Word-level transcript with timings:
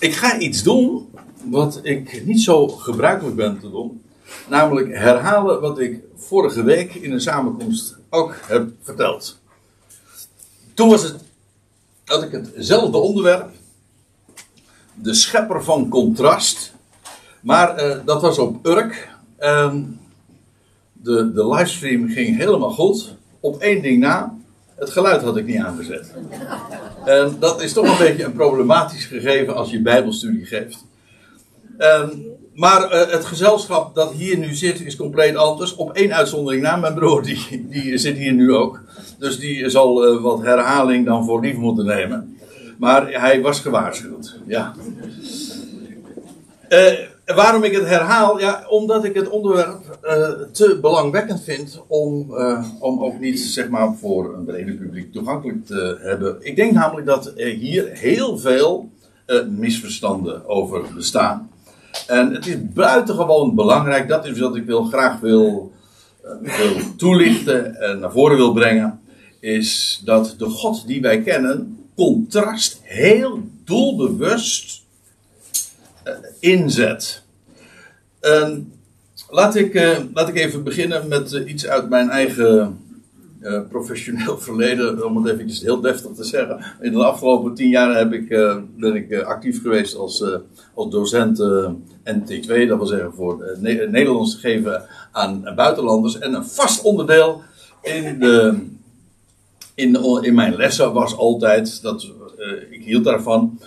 Ik 0.00 0.14
ga 0.14 0.38
iets 0.38 0.62
doen 0.62 1.08
wat 1.44 1.80
ik 1.82 2.24
niet 2.24 2.40
zo 2.40 2.68
gebruikelijk 2.68 3.36
ben 3.36 3.58
te 3.60 3.70
doen. 3.70 4.02
Namelijk 4.48 4.94
herhalen 4.94 5.60
wat 5.60 5.78
ik 5.78 6.00
vorige 6.16 6.62
week 6.62 6.94
in 6.94 7.12
een 7.12 7.20
samenkomst 7.20 7.96
ook 8.10 8.36
heb 8.46 8.70
verteld. 8.82 9.38
Toen 10.74 10.88
was 10.88 11.02
het, 11.02 11.16
had 12.04 12.22
ik 12.22 12.32
hetzelfde 12.32 12.98
onderwerp. 12.98 13.50
De 14.94 15.14
schepper 15.14 15.64
van 15.64 15.88
contrast. 15.88 16.72
Maar 17.40 17.76
eh, 17.76 17.98
dat 18.04 18.22
was 18.22 18.38
op 18.38 18.66
Urk. 18.66 19.08
De, 20.92 21.32
de 21.32 21.48
livestream 21.48 22.08
ging 22.08 22.36
helemaal 22.36 22.70
goed. 22.70 23.14
Op 23.40 23.60
één 23.60 23.82
ding 23.82 24.00
na. 24.00 24.38
Het 24.78 24.90
geluid 24.90 25.22
had 25.22 25.36
ik 25.36 25.46
niet 25.46 25.58
aangezet. 25.58 26.12
Dat 27.38 27.62
is 27.62 27.72
toch 27.72 27.90
een 27.90 28.06
beetje 28.06 28.24
een 28.24 28.32
problematisch 28.32 29.04
gegeven 29.04 29.56
als 29.56 29.70
je 29.70 29.82
Bijbelstudie 29.82 30.46
geeft. 30.46 30.84
Ehm, 31.78 32.08
maar 32.54 32.82
uh, 32.82 33.12
het 33.12 33.24
gezelschap 33.24 33.94
dat 33.94 34.12
hier 34.12 34.38
nu 34.38 34.54
zit 34.54 34.80
is 34.80 34.96
compleet 34.96 35.36
anders. 35.36 35.74
Op 35.74 35.92
één 35.92 36.14
uitzondering 36.14 36.62
na, 36.62 36.76
mijn 36.76 36.94
broer 36.94 37.22
die, 37.22 37.66
die 37.70 37.98
zit 37.98 38.16
hier 38.16 38.32
nu 38.32 38.54
ook. 38.54 38.80
Dus 39.18 39.38
die 39.38 39.68
zal 39.68 40.14
uh, 40.14 40.22
wat 40.22 40.42
herhaling 40.42 41.06
dan 41.06 41.24
voor 41.24 41.40
lief 41.40 41.56
moeten 41.56 41.86
nemen. 41.86 42.36
Maar 42.78 43.12
hij 43.12 43.40
was 43.40 43.60
gewaarschuwd, 43.60 44.38
ja. 44.46 44.74
Uh, 46.68 46.98
waarom 47.34 47.64
ik 47.64 47.74
het 47.74 47.86
herhaal? 47.86 48.40
Ja, 48.40 48.64
omdat 48.68 49.04
ik 49.04 49.14
het 49.14 49.28
onderwerp 49.28 49.98
uh, 50.04 50.28
te 50.52 50.78
belangwekkend 50.80 51.42
vind 51.42 51.82
om, 51.86 52.30
uh, 52.30 52.64
om 52.80 53.04
ook 53.04 53.20
niet 53.20 53.40
zeg 53.40 53.68
maar, 53.68 53.94
voor 53.94 54.34
een 54.34 54.44
brede 54.44 54.74
publiek 54.74 55.12
toegankelijk 55.12 55.66
te 55.66 55.98
hebben. 56.00 56.36
Ik 56.40 56.56
denk 56.56 56.72
namelijk 56.72 57.06
dat 57.06 57.32
er 57.36 57.46
hier 57.46 57.88
heel 57.92 58.38
veel 58.38 58.90
uh, 59.26 59.46
misverstanden 59.46 60.48
over 60.48 60.82
bestaan. 60.94 61.50
En 62.06 62.34
het 62.34 62.46
is 62.46 62.72
buitengewoon 62.72 63.54
belangrijk, 63.54 64.08
dat 64.08 64.26
is 64.26 64.38
wat 64.38 64.56
ik 64.56 64.64
wil, 64.64 64.84
graag 64.84 65.20
wil, 65.20 65.72
wil 66.40 66.76
toelichten 66.96 67.80
en 67.80 67.98
naar 67.98 68.12
voren 68.12 68.36
wil 68.36 68.52
brengen, 68.52 69.00
is 69.40 70.02
dat 70.04 70.34
de 70.38 70.44
God 70.44 70.86
die 70.86 71.00
wij 71.00 71.22
kennen 71.22 71.78
contrast 71.96 72.80
heel 72.82 73.40
doelbewust 73.64 74.86
inzet. 76.40 77.22
Uh, 78.22 78.56
laat, 79.30 79.54
ik, 79.54 79.74
uh, 79.74 79.98
laat 80.14 80.28
ik 80.28 80.36
even 80.36 80.64
beginnen 80.64 81.08
met 81.08 81.32
uh, 81.32 81.50
iets 81.50 81.66
uit 81.66 81.88
mijn 81.88 82.10
eigen 82.10 82.78
eh, 83.40 83.60
professioneel 83.68 84.38
verleden, 84.48 85.06
om 85.06 85.16
het 85.16 85.40
even 85.40 85.66
heel 85.66 85.80
deftig 85.80 86.12
te 86.12 86.24
zeggen. 86.24 86.64
In 86.80 86.92
de 86.92 87.04
afgelopen 87.04 87.54
tien 87.54 87.68
jaar 87.68 87.96
heb 87.96 88.12
ik, 88.12 88.28
ben 88.76 88.94
ik 88.94 89.22
actief 89.22 89.62
geweest 89.62 89.96
als, 89.96 90.24
als 90.74 90.90
docent 90.90 91.42
NT2, 92.04 92.46
dat 92.46 92.76
wil 92.76 92.86
zeggen 92.86 93.12
voor 93.12 93.56
ne 93.60 93.88
Nederlands 93.90 94.34
te 94.34 94.38
geven 94.38 94.84
aan 95.12 95.52
buitenlanders. 95.56 96.18
En 96.18 96.34
een 96.34 96.44
vast 96.44 96.82
onderdeel 96.82 97.42
in, 97.82 98.18
de, 98.18 98.66
in, 99.74 100.22
in 100.22 100.34
mijn 100.34 100.56
lessen 100.56 100.92
was 100.92 101.16
altijd, 101.16 101.82
dat, 101.82 102.12
ik 102.70 102.84
hield 102.84 103.04
daarvan, 103.04 103.58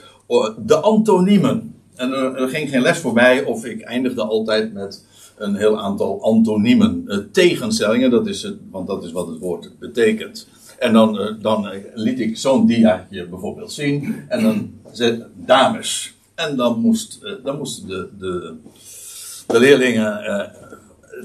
de 0.66 0.76
antoniemen. 0.76 1.81
En 1.96 2.14
er, 2.14 2.50
ging 2.50 2.70
geen 2.70 2.82
les 2.82 2.98
voorbij 2.98 3.44
of 3.44 3.66
ik 3.66 3.82
eindigde 3.82 4.24
altijd 4.24 4.74
met 4.74 5.06
een 5.38 5.56
heel 5.56 5.82
aantal 5.82 6.24
antoniemen. 6.24 7.04
Uh, 7.08 7.18
tegenstellingen, 7.32 8.12
dat 8.12 8.28
is 8.28 8.44
het, 8.44 8.56
want 8.72 8.88
dat 8.88 9.04
is 9.04 9.12
wat 9.12 9.28
het 9.28 9.40
woord 9.40 9.80
betekent. 9.80 10.48
En 10.80 10.94
dan, 10.94 11.22
uh, 11.22 11.28
dan 11.42 11.66
uh, 11.66 11.72
liet 11.94 12.20
ik 12.20 12.38
zo'n 12.38 12.66
diaatje 12.66 13.28
bijvoorbeeld 13.28 13.72
zien. 13.72 14.16
En 14.28 14.44
dan 14.44 14.72
zei 14.92 15.24
dames. 15.36 16.14
En 16.36 16.56
dan, 16.56 16.80
moest, 16.80 17.20
dan 17.44 17.58
moesten 17.58 17.88
de, 17.88 18.10
de, 18.20 18.56
de 19.48 19.60
leerlingen 19.60 20.52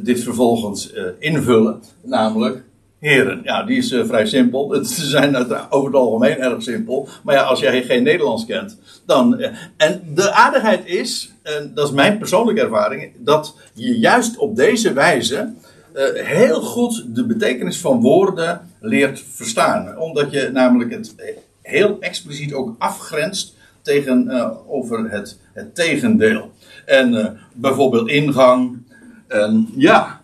dit 0.02 0.20
vervolgens 0.20 0.92
invullen. 1.18 1.82
Namelijk 2.02 2.64
heren. 3.06 3.40
Ja, 3.42 3.62
die 3.62 3.76
is 3.76 3.92
uh, 3.92 4.04
vrij 4.04 4.26
simpel. 4.26 4.70
Het 4.76 4.88
zijn 4.88 5.36
over 5.70 5.90
het 5.90 5.94
algemeen 5.94 6.38
erg 6.38 6.62
simpel. 6.62 7.08
Maar 7.22 7.34
ja, 7.34 7.42
als 7.42 7.60
jij 7.60 7.82
geen 7.82 8.02
Nederlands 8.02 8.46
kent, 8.46 8.78
dan. 9.06 9.40
Uh, 9.40 9.48
en 9.76 10.02
de 10.14 10.32
aardigheid 10.32 10.86
is, 10.86 11.32
en 11.42 11.72
dat 11.74 11.88
is 11.88 11.94
mijn 11.94 12.18
persoonlijke 12.18 12.60
ervaring, 12.60 13.12
dat 13.18 13.56
je 13.74 13.98
juist 13.98 14.36
op 14.36 14.56
deze 14.56 14.92
wijze 14.92 15.52
uh, 15.94 16.04
heel 16.14 16.60
goed 16.60 17.04
de 17.14 17.26
betekenis 17.26 17.78
van 17.80 18.00
woorden 18.00 18.70
leert 18.80 19.22
verstaan. 19.30 19.98
Omdat 19.98 20.30
je 20.30 20.50
namelijk 20.52 20.90
het 20.90 21.14
heel 21.62 21.96
expliciet 22.00 22.52
ook 22.52 22.74
afgrenst 22.78 23.54
tegenover 23.82 25.10
het, 25.10 25.38
het 25.52 25.74
tegendeel. 25.74 26.50
En 26.84 27.38
bijvoorbeeld 27.52 28.08
ingang. 28.08 28.78
En 29.28 29.68
ja, 29.76 30.15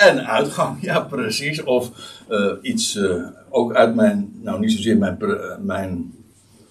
en 0.00 0.26
uitgang, 0.26 0.82
ja 0.90 1.00
precies. 1.00 1.62
Of 1.62 1.90
uh, 2.30 2.52
iets 2.62 2.94
uh, 2.94 3.26
ook 3.48 3.74
uit 3.74 3.94
mijn, 3.94 4.38
nou 4.42 4.60
niet 4.60 4.72
zozeer 4.72 4.96
mijn, 4.96 5.16
uh, 5.20 5.56
mijn, 5.58 6.14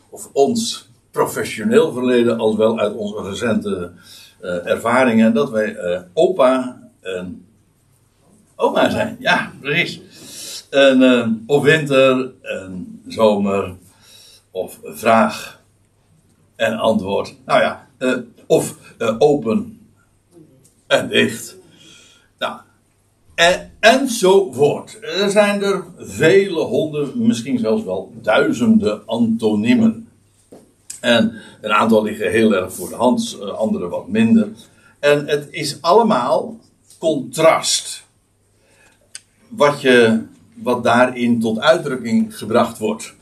of 0.09 0.29
ons 0.33 0.89
professioneel 1.11 1.93
verleden, 1.93 2.37
als 2.37 2.55
wel 2.55 2.79
uit 2.79 2.95
onze 2.95 3.29
recente 3.29 3.91
ervaringen, 4.63 5.33
dat 5.33 5.49
wij 5.49 5.77
opa 6.13 6.81
en 7.01 7.45
oma 8.55 8.89
zijn. 8.89 9.15
Ja, 9.19 9.51
precies. 9.59 10.01
En, 10.69 11.43
of 11.47 11.63
winter 11.63 12.31
en 12.41 13.01
zomer, 13.07 13.75
of 14.51 14.79
vraag 14.83 15.61
en 16.55 16.77
antwoord. 16.77 17.35
Nou 17.45 17.61
ja, 17.61 17.87
of 18.47 18.75
open 19.17 19.79
en 20.87 21.07
dicht. 21.07 21.55
Nou, 22.37 22.59
en, 23.39 23.71
enzovoort. 23.79 24.97
Er 25.01 25.29
zijn 25.29 25.63
er 25.63 25.83
vele 25.97 26.59
honderden, 26.59 27.27
misschien 27.27 27.59
zelfs 27.59 27.83
wel 27.83 28.13
duizenden 28.21 29.01
antoniemen. 29.05 30.07
En 30.99 31.33
een 31.61 31.71
aantal 31.71 32.03
liggen 32.03 32.31
heel 32.31 32.55
erg 32.55 32.73
voor 32.73 32.89
de 32.89 32.95
hand, 32.95 33.37
eh, 33.41 33.47
andere 33.47 33.87
wat 33.87 34.07
minder. 34.07 34.49
En 34.99 35.27
het 35.27 35.47
is 35.51 35.81
allemaal 35.81 36.59
contrast. 36.97 38.03
Wat, 39.47 39.81
je, 39.81 40.21
wat 40.53 40.83
daarin 40.83 41.39
tot 41.39 41.59
uitdrukking 41.59 42.37
gebracht 42.37 42.77
wordt. 42.77 43.13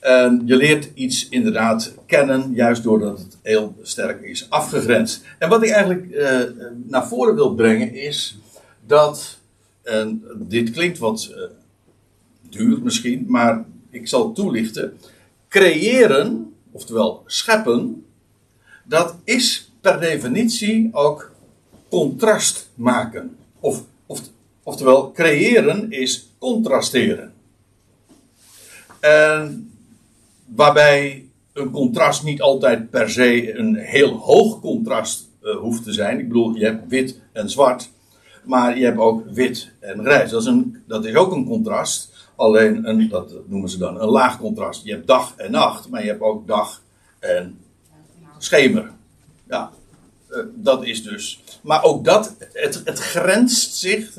En 0.00 0.42
je 0.44 0.56
leert 0.56 0.90
iets 0.94 1.28
inderdaad 1.28 1.94
kennen, 2.06 2.52
juist 2.54 2.82
doordat 2.82 3.18
het 3.18 3.38
heel 3.42 3.74
sterk 3.82 4.22
is 4.22 4.50
afgegrensd. 4.50 5.24
En 5.38 5.48
wat 5.48 5.62
ik 5.62 5.70
eigenlijk 5.70 6.10
eh, 6.10 6.40
naar 6.86 7.08
voren 7.08 7.34
wil 7.34 7.54
brengen 7.54 7.94
is 7.94 8.38
dat 8.86 9.38
en 9.90 10.24
dit 10.36 10.70
klinkt 10.70 10.98
wat 10.98 11.30
uh, 11.30 11.42
duur 12.48 12.82
misschien, 12.82 13.24
maar 13.28 13.64
ik 13.90 14.08
zal 14.08 14.32
toelichten. 14.32 14.98
Creëren, 15.48 16.54
oftewel 16.70 17.22
scheppen, 17.26 18.04
dat 18.84 19.16
is 19.24 19.72
per 19.80 20.00
definitie 20.00 20.88
ook 20.92 21.30
contrast 21.88 22.70
maken. 22.74 23.36
Of, 23.60 23.84
of, 24.06 24.20
oftewel, 24.62 25.12
creëren 25.12 25.90
is 25.90 26.28
contrasteren. 26.38 27.32
En 29.00 29.70
waarbij 30.46 31.24
een 31.52 31.70
contrast 31.70 32.22
niet 32.22 32.40
altijd 32.40 32.90
per 32.90 33.10
se 33.10 33.58
een 33.58 33.74
heel 33.74 34.12
hoog 34.12 34.60
contrast 34.60 35.28
uh, 35.42 35.56
hoeft 35.56 35.84
te 35.84 35.92
zijn. 35.92 36.18
Ik 36.18 36.28
bedoel, 36.28 36.54
je 36.54 36.64
hebt 36.64 36.88
wit 36.88 37.20
en 37.32 37.50
zwart. 37.50 37.90
Maar 38.44 38.78
je 38.78 38.84
hebt 38.84 38.98
ook 38.98 39.24
wit 39.30 39.70
en 39.80 40.04
grijs. 40.04 40.30
Dat 40.30 40.40
is, 40.40 40.46
een, 40.46 40.82
dat 40.86 41.04
is 41.04 41.14
ook 41.14 41.32
een 41.32 41.46
contrast. 41.46 42.28
Alleen, 42.36 42.88
een, 42.88 43.08
dat 43.08 43.32
noemen 43.46 43.68
ze 43.68 43.78
dan 43.78 44.00
een 44.00 44.08
laag 44.08 44.38
contrast. 44.38 44.84
Je 44.84 44.92
hebt 44.92 45.06
dag 45.06 45.34
en 45.36 45.50
nacht, 45.50 45.88
maar 45.88 46.02
je 46.02 46.08
hebt 46.08 46.20
ook 46.20 46.46
dag 46.46 46.82
en 47.18 47.58
schemer. 48.38 48.90
Ja, 49.48 49.70
eh, 50.28 50.38
dat 50.54 50.84
is 50.84 51.02
dus. 51.02 51.42
Maar 51.62 51.82
ook 51.82 52.04
dat, 52.04 52.36
het, 52.52 52.82
het 52.84 52.98
grenst 52.98 53.76
zich 53.76 54.18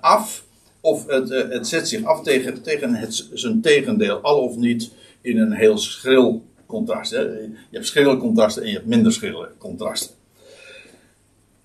af, 0.00 0.44
of 0.80 1.06
het, 1.06 1.30
eh, 1.30 1.48
het 1.48 1.68
zet 1.68 1.88
zich 1.88 2.04
af 2.04 2.22
tegen, 2.22 2.62
tegen 2.62 2.94
het, 2.94 3.28
zijn 3.32 3.60
tegendeel, 3.60 4.20
al 4.20 4.38
of 4.38 4.56
niet 4.56 4.90
in 5.20 5.38
een 5.38 5.52
heel 5.52 5.78
schril 5.78 6.44
contrast. 6.66 7.10
Hè. 7.10 7.20
Je 7.20 7.56
hebt 7.70 7.86
schrille 7.86 8.16
contrasten 8.16 8.62
en 8.62 8.68
je 8.68 8.74
hebt 8.74 8.86
minder 8.86 9.12
schrille 9.12 9.48
contrasten. 9.58 10.14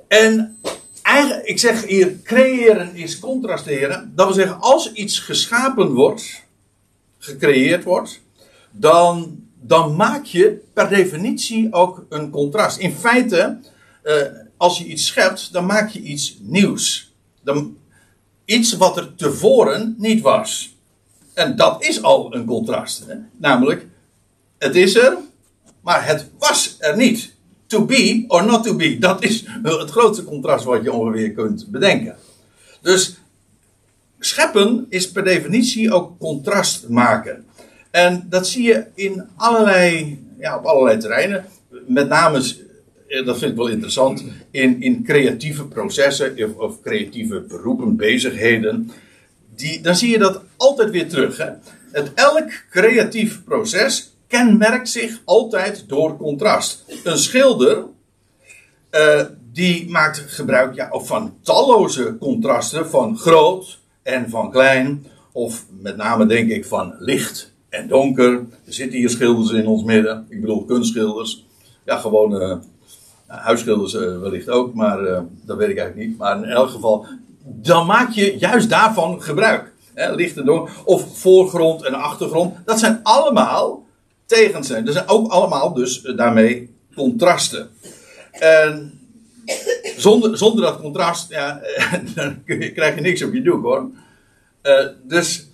En 0.07 0.57
ik 1.43 1.59
zeg 1.59 1.85
hier, 1.85 2.21
creëren 2.23 2.95
is 2.95 3.19
contrasteren. 3.19 4.11
Dat 4.15 4.25
wil 4.25 4.35
zeggen, 4.35 4.59
als 4.59 4.91
iets 4.91 5.19
geschapen 5.19 5.93
wordt, 5.93 6.43
gecreëerd 7.17 7.83
wordt, 7.83 8.21
dan, 8.71 9.43
dan 9.61 9.95
maak 9.95 10.25
je 10.25 10.63
per 10.73 10.89
definitie 10.89 11.73
ook 11.73 12.05
een 12.09 12.29
contrast. 12.29 12.77
In 12.77 12.91
feite, 12.91 13.59
uh, 14.03 14.21
als 14.57 14.77
je 14.77 14.85
iets 14.85 15.05
schept, 15.05 15.53
dan 15.53 15.65
maak 15.65 15.89
je 15.89 16.01
iets 16.01 16.37
nieuws. 16.41 17.13
Dan, 17.43 17.77
iets 18.45 18.73
wat 18.73 18.97
er 18.97 19.15
tevoren 19.15 19.95
niet 19.97 20.21
was. 20.21 20.75
En 21.33 21.55
dat 21.55 21.83
is 21.83 22.01
al 22.01 22.35
een 22.35 22.45
contrast. 22.45 23.03
Hè? 23.07 23.15
Namelijk, 23.37 23.85
het 24.57 24.75
is 24.75 24.95
er, 24.95 25.17
maar 25.81 26.05
het 26.05 26.29
was 26.37 26.75
er 26.79 26.97
niet. 26.97 27.35
To 27.67 27.85
be 27.85 28.25
or 28.27 28.45
not 28.45 28.63
to 28.63 28.75
be. 28.75 28.97
Dat 28.99 29.23
is 29.23 29.45
het 29.63 29.89
grootste 29.89 30.23
contrast 30.23 30.65
wat 30.65 30.83
je 30.83 30.91
ongeveer 30.91 31.31
kunt 31.31 31.67
bedenken. 31.67 32.15
Dus 32.81 33.17
scheppen 34.19 34.85
is 34.89 35.11
per 35.11 35.23
definitie 35.23 35.93
ook 35.93 36.19
contrast 36.19 36.89
maken. 36.89 37.45
En 37.91 38.25
dat 38.29 38.47
zie 38.47 38.63
je 38.63 38.85
in 38.95 39.23
allerlei, 39.35 40.19
ja, 40.39 40.57
op 40.57 40.65
allerlei 40.65 40.97
terreinen. 40.97 41.45
Met 41.87 42.07
name, 42.07 42.37
eh, 43.07 43.25
dat 43.25 43.37
vind 43.37 43.51
ik 43.51 43.57
wel 43.57 43.67
interessant, 43.67 44.23
in, 44.51 44.81
in 44.81 45.03
creatieve 45.03 45.65
processen 45.65 46.43
of, 46.43 46.55
of 46.55 46.81
creatieve 46.81 47.39
beroepen, 47.39 47.95
bezigheden. 47.95 48.91
Die, 49.55 49.81
dan 49.81 49.95
zie 49.95 50.09
je 50.09 50.17
dat 50.17 50.41
altijd 50.57 50.89
weer 50.89 51.09
terug. 51.09 51.37
Hè? 51.37 51.49
Het, 51.91 52.13
elk 52.13 52.49
creatief 52.69 53.43
proces 53.43 54.16
kenmerkt 54.27 54.89
zich 54.89 55.21
altijd 55.25 55.83
door 55.87 56.17
contrast. 56.17 56.85
Een 57.03 57.17
schilder, 57.17 57.85
uh, 58.91 59.21
die 59.53 59.89
maakt 59.89 60.17
gebruik 60.27 60.75
ja, 60.75 60.89
van 60.91 61.33
talloze 61.41 62.17
contrasten, 62.19 62.89
van 62.89 63.17
groot 63.17 63.79
en 64.03 64.29
van 64.29 64.51
klein, 64.51 65.05
of 65.31 65.65
met 65.81 65.97
name 65.97 66.25
denk 66.25 66.49
ik 66.49 66.65
van 66.65 66.95
licht 66.99 67.53
en 67.69 67.87
donker. 67.87 68.33
Er 68.65 68.73
zitten 68.73 68.99
hier 68.99 69.09
schilders 69.09 69.51
in 69.51 69.67
ons 69.67 69.83
midden, 69.83 70.25
ik 70.29 70.41
bedoel 70.41 70.65
kunstschilders. 70.65 71.45
Ja, 71.85 71.97
gewoon 71.97 72.41
uh, 72.41 72.57
huisschilders 73.27 73.93
uh, 73.93 74.19
wellicht 74.19 74.49
ook, 74.49 74.73
maar 74.73 74.97
dat 75.45 75.57
weet 75.57 75.69
ik 75.69 75.77
eigenlijk 75.77 76.09
niet. 76.09 76.17
Maar 76.17 76.37
in 76.37 76.49
elk 76.49 76.69
geval, 76.69 77.05
dan 77.43 77.85
maak 77.85 78.11
je 78.11 78.37
juist 78.37 78.69
daarvan 78.69 79.21
gebruik. 79.21 79.73
Hè, 79.93 80.15
licht 80.15 80.37
en 80.37 80.45
donker, 80.45 80.73
of 80.85 81.19
voorgrond 81.19 81.83
en 81.83 81.93
achtergrond. 81.93 82.55
Dat 82.65 82.79
zijn 82.79 82.99
allemaal 83.03 83.85
tegens 84.27 84.67
zijn. 84.67 84.85
Dat 84.85 84.93
zijn 84.93 85.07
ook 85.07 85.31
allemaal 85.31 85.73
dus 85.73 86.01
daarmee 86.01 86.75
contrasten. 86.95 87.69
En 88.31 88.99
zonder, 89.97 90.37
zonder 90.37 90.63
dat 90.63 90.81
contrast, 90.81 91.29
ja, 91.29 91.61
dan 92.15 92.43
krijg 92.45 92.95
je 92.95 93.01
niks 93.01 93.23
op 93.23 93.33
je 93.33 93.41
doek 93.41 93.63
hoor. 93.63 93.89
Uh, 94.63 94.87
dus 95.03 95.47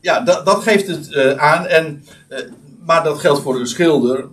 ja, 0.00 0.20
dat, 0.20 0.46
dat 0.46 0.62
geeft 0.62 0.86
het 0.86 1.10
uh, 1.10 1.32
aan. 1.36 1.66
En, 1.66 2.04
maar 2.84 3.04
dat 3.04 3.18
geldt 3.18 3.42
voor 3.42 3.60
een 3.60 3.66
schilder. 3.66 4.28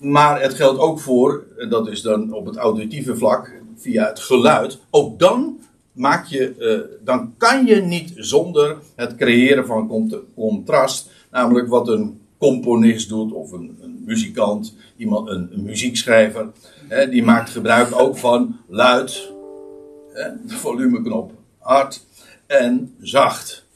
maar 0.00 0.40
het 0.40 0.54
geldt 0.54 0.78
ook 0.78 1.00
voor, 1.00 1.44
dat 1.68 1.88
is 1.88 2.02
dan 2.02 2.32
op 2.32 2.46
het 2.46 2.56
auditieve 2.56 3.16
vlak, 3.16 3.52
via 3.76 4.06
het 4.06 4.20
geluid. 4.20 4.78
Ook 4.90 5.18
dan 5.18 5.60
maak 5.92 6.26
je, 6.26 6.98
dan 7.04 7.34
kan 7.36 7.66
je 7.66 7.76
niet 7.76 8.12
zonder 8.16 8.76
het 8.96 9.16
creëren 9.16 9.66
van 9.66 10.12
contrast 10.34 11.10
Namelijk 11.30 11.68
wat 11.68 11.88
een 11.88 12.20
componist 12.38 13.08
doet, 13.08 13.32
of 13.32 13.52
een, 13.52 13.78
een 13.80 14.02
muzikant, 14.04 14.76
iemand, 14.96 15.28
een, 15.28 15.50
muziekschrijver. 15.56 16.50
Hè, 16.88 17.08
die 17.08 17.22
maakt 17.22 17.50
gebruik 17.50 18.00
ook 18.00 18.16
van 18.16 18.56
luid, 18.66 19.30
hè, 20.12 20.30
volumeknop 20.46 21.32
hard 21.58 22.06
en 22.46 22.94
zacht. 23.00 23.66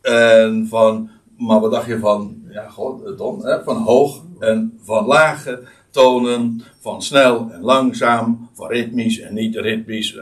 En 0.00 0.66
van, 0.68 1.10
maar 1.36 1.60
wat 1.60 1.70
dacht 1.70 1.86
je 1.86 1.98
van, 1.98 2.42
ja, 2.48 2.68
god, 2.68 3.18
Don, 3.18 3.46
hè, 3.46 3.62
van 3.62 3.76
hoog 3.76 4.22
en 4.38 4.78
van 4.82 5.06
lage 5.06 5.62
tonen, 5.90 6.62
van 6.80 7.02
snel 7.02 7.50
en 7.50 7.60
langzaam, 7.60 8.48
van 8.52 8.68
ritmisch 8.68 9.20
en 9.20 9.34
niet 9.34 9.56
ritmisch. 9.56 10.18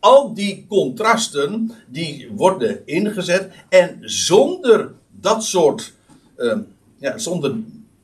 Al 0.00 0.34
die 0.34 0.66
contrasten 0.68 1.70
die 1.88 2.30
worden 2.34 2.86
ingezet 2.86 3.50
en 3.68 3.98
zonder 4.00 4.94
dat 5.26 5.44
soort, 5.44 5.92
uh, 6.36 6.58
ja, 6.98 7.18
zonder 7.18 7.54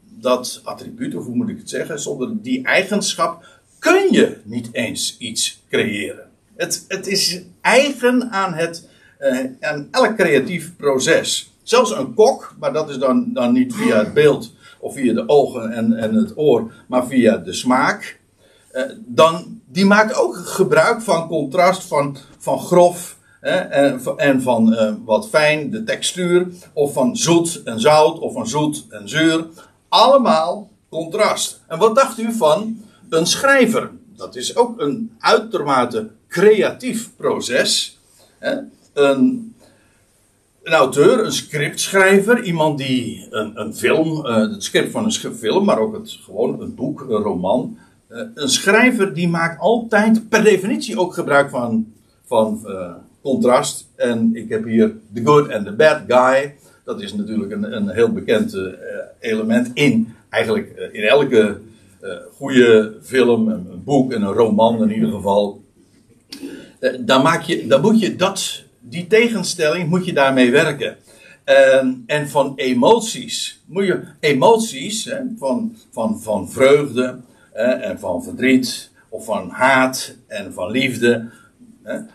dat 0.03 0.61
attribuut, 0.65 1.15
of 1.15 1.25
hoe 1.25 1.35
moet 1.35 1.49
ik 1.49 1.59
het 1.59 1.71
zeggen, 1.71 2.01
zonder 2.01 2.43
die 2.43 2.65
eigenschap 2.65 3.45
kun 3.79 4.13
je 4.13 4.37
niet 4.45 4.69
eens 4.73 5.17
iets 5.19 5.63
creëren. 5.69 6.31
Het, 6.57 6.85
het 6.89 7.07
is 7.07 7.43
eigen 7.61 8.31
aan, 8.31 8.55
het, 8.55 8.89
uh, 9.21 9.45
aan 9.61 9.89
elk 9.91 10.17
creatief 10.17 10.77
proces. 10.77 11.53
Zelfs 11.63 11.91
een 11.91 12.15
kok, 12.15 12.55
maar 12.59 12.73
dat 12.73 12.91
is 12.91 12.99
dan, 12.99 13.31
dan 13.33 13.53
niet 13.53 13.75
via 13.75 13.99
het 13.99 14.15
beeld 14.15 14.53
of 14.81 14.95
via 14.95 15.15
de 15.15 15.29
ogen 15.29 15.73
en, 15.73 15.93
en 15.93 16.15
het 16.15 16.33
oor, 16.37 16.73
maar 16.89 17.07
via 17.07 17.37
de 17.37 17.53
smaak. 17.53 18.21
Uh, 18.73 18.83
dan, 18.99 19.61
die 19.67 19.85
maakt 19.85 20.15
ook 20.15 20.37
gebruik 20.37 21.03
van 21.03 21.29
contrast, 21.29 21.83
van, 21.83 22.17
van 22.39 22.59
grof 22.59 23.21
en, 23.43 24.01
en 24.17 24.43
van 24.43 24.73
uh, 24.73 24.93
wat 25.05 25.29
fijn, 25.29 25.71
de 25.71 25.85
textuur, 25.85 26.47
of 26.73 26.93
van 26.93 27.17
zoet 27.17 27.63
en 27.65 27.81
zout, 27.81 28.19
of 28.19 28.33
van 28.33 28.47
zoet 28.47 28.87
en 28.89 29.09
zuur. 29.09 29.47
Allemaal 29.89 30.71
contrast. 30.89 31.63
En 31.67 31.79
wat 31.79 31.95
dacht 31.95 32.19
u 32.19 32.33
van 32.33 32.83
een 33.09 33.27
schrijver? 33.27 33.91
Dat 34.17 34.37
is 34.37 34.57
ook 34.57 34.81
een 34.81 35.17
uitermate 35.19 36.11
creatief 36.29 37.11
proces. 37.17 37.99
Hè? 38.39 38.57
Een, 38.93 39.55
een 40.63 40.73
auteur, 40.73 41.25
een 41.25 41.33
scriptschrijver, 41.33 42.43
iemand 42.43 42.79
die 42.79 43.27
een, 43.31 43.61
een 43.61 43.75
film, 43.75 44.27
uh, 44.27 44.37
het 44.37 44.63
script 44.63 44.91
van 44.91 45.05
een 45.05 45.35
film, 45.35 45.65
maar 45.65 45.79
ook 45.79 45.95
het, 45.95 46.19
gewoon 46.25 46.61
een 46.61 46.75
boek, 46.75 47.01
een 47.01 47.23
roman. 47.23 47.79
Uh, 48.09 48.23
een 48.35 48.49
schrijver 48.49 49.15
die 49.15 49.29
maakt 49.29 49.61
altijd 49.61 50.29
per 50.29 50.45
definitie 50.45 50.99
ook 50.99 51.15
gebruik 51.15 51.51
van, 51.51 51.93
van 52.25 52.67
contrast. 53.23 53.89
En 53.97 54.31
ik 54.37 54.49
heb 54.49 54.65
hier 54.65 54.93
The 55.15 55.21
Good 55.25 55.53
and 55.53 55.67
the 55.67 55.73
Bad 55.73 56.01
Guy. 56.07 56.55
Dat 56.85 57.03
is 57.03 57.15
natuurlijk 57.15 57.53
een, 57.53 57.77
een 57.77 57.89
heel 57.89 58.13
bekend 58.13 58.55
uh, 58.55 58.73
element 59.21 59.71
in 59.75 60.15
eigenlijk 60.29 60.73
uh, 60.79 60.95
in 60.95 61.03
elke 61.03 61.61
uh, 62.03 62.11
goede 62.37 62.95
film, 63.03 63.49
een, 63.49 63.83
boek 63.85 64.13
en 64.13 64.23
een 64.23 64.33
roman 64.33 64.83
in 64.83 64.95
ieder 64.95 65.11
geval. 65.11 65.65
dan, 67.01 67.23
maak 67.23 67.43
je, 67.43 67.67
dan 67.67 67.81
moet 67.81 68.01
je 68.01 68.17
dat, 68.17 68.63
die 68.81 69.07
tegenstelling 69.07 69.89
moet 69.89 70.07
je 70.07 70.13
daarmee 70.13 70.51
werken. 70.51 70.97
en 72.07 72.29
van 72.29 72.53
emoties. 72.57 73.61
Moet 73.67 73.87
je 73.87 74.03
emoties 74.21 75.05
hè, 75.05 75.19
van, 75.39 75.77
van, 75.91 76.21
van 76.21 76.51
vreugde 76.51 77.21
en 77.53 77.99
van 77.99 78.23
verdriet 78.23 78.91
of 79.09 79.25
van 79.25 79.49
haat 79.49 80.17
en 80.27 80.53
van 80.53 80.71
liefde 80.71 81.31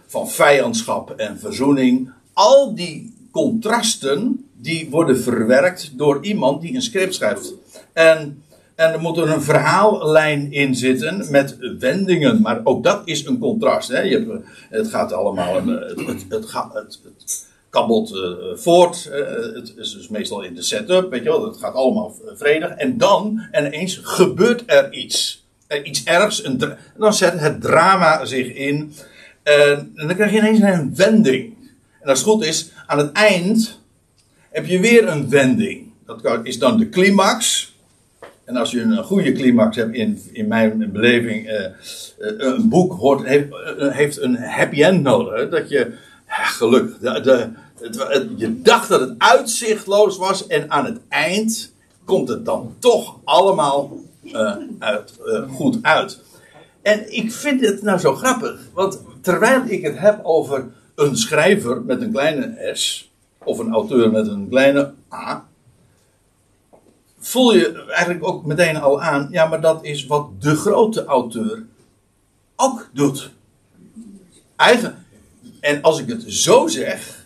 van 0.07 0.29
vijandschap 0.29 1.09
en 1.09 1.39
verzoening. 1.39 2.11
Al 2.33 2.75
die 2.75 3.13
contrasten 3.31 4.45
die 4.53 4.89
worden 4.89 5.19
verwerkt 5.19 5.97
door 5.97 6.23
iemand 6.23 6.61
die 6.61 6.75
een 6.75 6.81
script 6.81 7.15
schrijft. 7.15 7.53
En, 7.93 8.43
en 8.75 8.93
er 8.93 8.99
moet 8.99 9.17
er 9.17 9.29
een 9.29 9.41
verhaallijn 9.41 10.51
in 10.51 10.75
zitten 10.75 11.25
met 11.31 11.57
wendingen, 11.79 12.41
maar 12.41 12.61
ook 12.63 12.83
dat 12.83 13.01
is 13.05 13.25
een 13.25 13.39
contrast. 13.39 13.89
Hè? 13.89 14.01
Je 14.01 14.17
hebt, 14.17 14.45
het 14.69 14.87
gaat 14.87 15.13
allemaal, 15.13 15.55
het, 15.55 15.65
het, 15.65 16.25
het, 16.29 16.51
het, 16.73 16.99
het 17.03 17.45
kabbelt 17.69 18.11
uh, 18.11 18.21
voort. 18.55 19.09
Het 19.53 19.73
is 19.77 19.93
dus 19.93 20.07
meestal 20.07 20.41
in 20.41 20.53
de 20.55 20.61
setup, 20.61 21.09
weet 21.09 21.23
je 21.23 21.29
wel, 21.29 21.45
het 21.45 21.57
gaat 21.57 21.73
allemaal 21.73 22.15
vredig. 22.35 22.69
En 22.69 22.97
dan, 22.97 23.47
en 23.51 23.65
ineens 23.65 23.99
gebeurt 24.03 24.63
er 24.65 24.93
iets. 24.93 25.45
Iets 25.83 26.03
ergs, 26.03 26.49
dan 26.97 27.13
zet 27.13 27.39
het 27.39 27.61
drama 27.61 28.25
zich 28.25 28.53
in. 28.53 28.93
En, 29.47 29.91
dan 29.95 30.15
krijg 30.15 30.31
je 30.31 30.37
ineens 30.37 30.59
een 30.59 30.95
wending. 30.95 31.53
En 32.01 32.09
als 32.09 32.19
het 32.19 32.27
goed 32.27 32.45
is, 32.45 32.71
aan 32.85 32.97
het 32.97 33.11
eind 33.11 33.79
heb 34.49 34.65
je 34.65 34.79
weer 34.79 35.07
een 35.07 35.29
wending. 35.29 35.91
Dat 36.05 36.39
is 36.43 36.59
dan 36.59 36.77
de 36.77 36.89
climax. 36.89 37.65
En 38.45 38.55
als 38.55 38.71
je 38.71 38.81
een 38.81 39.03
goede 39.03 39.31
climax 39.31 39.75
hebt, 39.75 39.95
in, 39.95 40.21
in 40.31 40.47
mijn 40.47 40.91
beleving, 40.91 41.49
uh, 41.49 41.65
een 42.17 42.69
boek 42.69 42.93
hoort, 42.93 43.25
heeft, 43.25 43.47
heeft, 43.77 44.21
een 44.21 44.35
happy 44.35 44.83
end 44.83 45.03
nodig. 45.03 45.49
Dat 45.49 45.69
je, 45.69 45.93
gelukkig, 46.27 46.97
de, 47.21 47.49
het, 47.79 48.29
je 48.35 48.61
dacht 48.61 48.89
dat 48.89 48.99
het 48.99 49.13
uitzichtloos 49.17 50.17
was 50.17 50.47
en 50.47 50.71
aan 50.71 50.85
het 50.85 50.99
eind 51.09 51.71
komt 52.05 52.29
het 52.29 52.45
dan 52.45 52.75
toch 52.79 53.17
allemaal 53.23 54.01
uit, 54.79 55.13
goed 55.49 55.77
uit. 55.81 56.19
En 56.81 57.15
ik 57.15 57.31
vind 57.31 57.61
het 57.61 57.81
nou 57.81 57.99
zo 57.99 58.15
grappig, 58.15 58.59
want 58.73 59.01
terwijl 59.21 59.63
ik 59.65 59.83
het 59.83 59.97
heb 59.97 60.19
over 60.23 60.67
een 60.95 61.17
schrijver 61.17 61.81
met 61.81 62.01
een 62.01 62.11
kleine 62.11 62.69
s, 62.73 63.11
of 63.43 63.59
een 63.59 63.73
auteur 63.73 64.11
met 64.11 64.27
een 64.27 64.49
kleine 64.49 64.93
a, 65.13 65.47
voel 67.19 67.53
je 67.53 67.83
eigenlijk 67.87 68.27
ook 68.27 68.45
meteen 68.45 68.77
al 68.77 69.01
aan, 69.01 69.27
ja, 69.31 69.45
maar 69.45 69.61
dat 69.61 69.85
is 69.85 70.05
wat 70.05 70.41
de 70.41 70.55
grote 70.55 71.05
auteur 71.05 71.65
ook 72.55 72.89
doet. 72.93 73.31
Eigen, 74.55 75.05
en 75.59 75.81
als 75.81 75.99
ik 75.99 76.07
het 76.07 76.23
zo 76.27 76.67
zeg, 76.67 77.25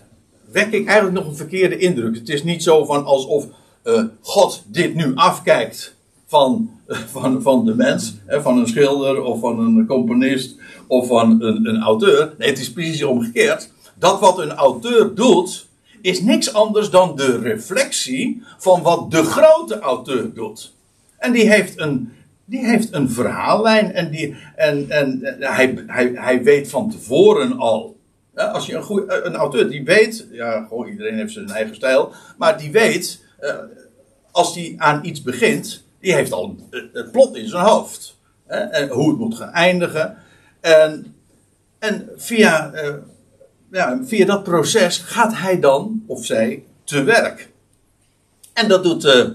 wek 0.51 0.71
ik 0.71 0.85
eigenlijk 0.85 1.17
nog 1.17 1.27
een 1.27 1.35
verkeerde 1.35 1.77
indruk. 1.77 2.15
Het 2.15 2.29
is 2.29 2.43
niet 2.43 2.63
zo 2.63 2.85
van 2.85 3.05
alsof 3.05 3.45
uh, 3.83 4.03
God 4.21 4.63
dit 4.67 4.95
nu 4.95 5.15
afkijkt 5.15 5.95
van, 6.25 6.69
van, 6.87 7.41
van 7.41 7.65
de 7.65 7.75
mens, 7.75 8.15
hè, 8.25 8.41
van 8.41 8.57
een 8.57 8.67
schilder 8.67 9.21
of 9.21 9.39
van 9.39 9.59
een 9.59 9.85
componist 9.85 10.55
of 10.91 11.07
van 11.07 11.41
een, 11.41 11.67
een 11.67 11.81
auteur. 11.81 12.33
Nee, 12.37 12.49
het 12.49 12.59
is 12.59 12.71
precies 12.71 13.03
omgekeerd. 13.03 13.71
Dat 13.95 14.19
wat 14.19 14.39
een 14.39 14.51
auteur 14.51 15.15
doet, 15.15 15.67
is 16.01 16.21
niks 16.21 16.53
anders 16.53 16.89
dan 16.89 17.15
de 17.15 17.39
reflectie 17.39 18.43
van 18.57 18.81
wat 18.81 19.11
de 19.11 19.23
grote 19.23 19.79
auteur 19.79 20.33
doet. 20.33 20.73
En 21.17 21.31
die 21.31 21.49
heeft 21.49 21.79
een, 21.79 22.11
die 22.45 22.65
heeft 22.65 22.93
een 22.93 23.09
verhaallijn 23.09 23.93
en, 23.93 24.11
die, 24.11 24.35
en, 24.55 24.89
en 24.89 25.19
hij, 25.39 25.83
hij, 25.87 26.11
hij 26.15 26.43
weet 26.43 26.69
van 26.69 26.89
tevoren 26.89 27.57
al. 27.57 27.95
Als 28.35 28.65
je 28.65 28.75
een, 28.75 28.83
goeie, 28.83 29.25
een 29.25 29.35
auteur 29.35 29.69
die 29.69 29.83
weet, 29.83 30.27
ja, 30.31 30.65
gewoon 30.67 30.87
iedereen 30.87 31.17
heeft 31.17 31.33
zijn 31.33 31.49
eigen 31.49 31.75
stijl, 31.75 32.13
maar 32.37 32.57
die 32.57 32.71
weet, 32.71 33.23
als 34.31 34.53
die 34.53 34.81
aan 34.81 35.05
iets 35.05 35.21
begint, 35.21 35.83
die 35.99 36.13
heeft 36.13 36.31
al 36.31 36.55
het 36.93 37.11
plot 37.11 37.35
in 37.35 37.47
zijn 37.47 37.63
hoofd. 37.63 38.19
En 38.47 38.89
hoe 38.89 39.09
het 39.09 39.19
moet 39.19 39.35
gaan 39.35 39.51
eindigen. 39.51 40.17
En, 40.61 41.15
en 41.79 42.09
via, 42.15 42.73
ja, 43.71 43.99
via 44.05 44.25
dat 44.25 44.43
proces 44.43 44.97
gaat 44.97 45.37
hij 45.37 45.59
dan, 45.59 46.03
of 46.07 46.25
zij, 46.25 46.63
te 46.83 47.03
werk. 47.03 47.49
En 48.53 48.67
dat 48.67 48.83
doet, 48.83 49.05
uh, 49.05 49.27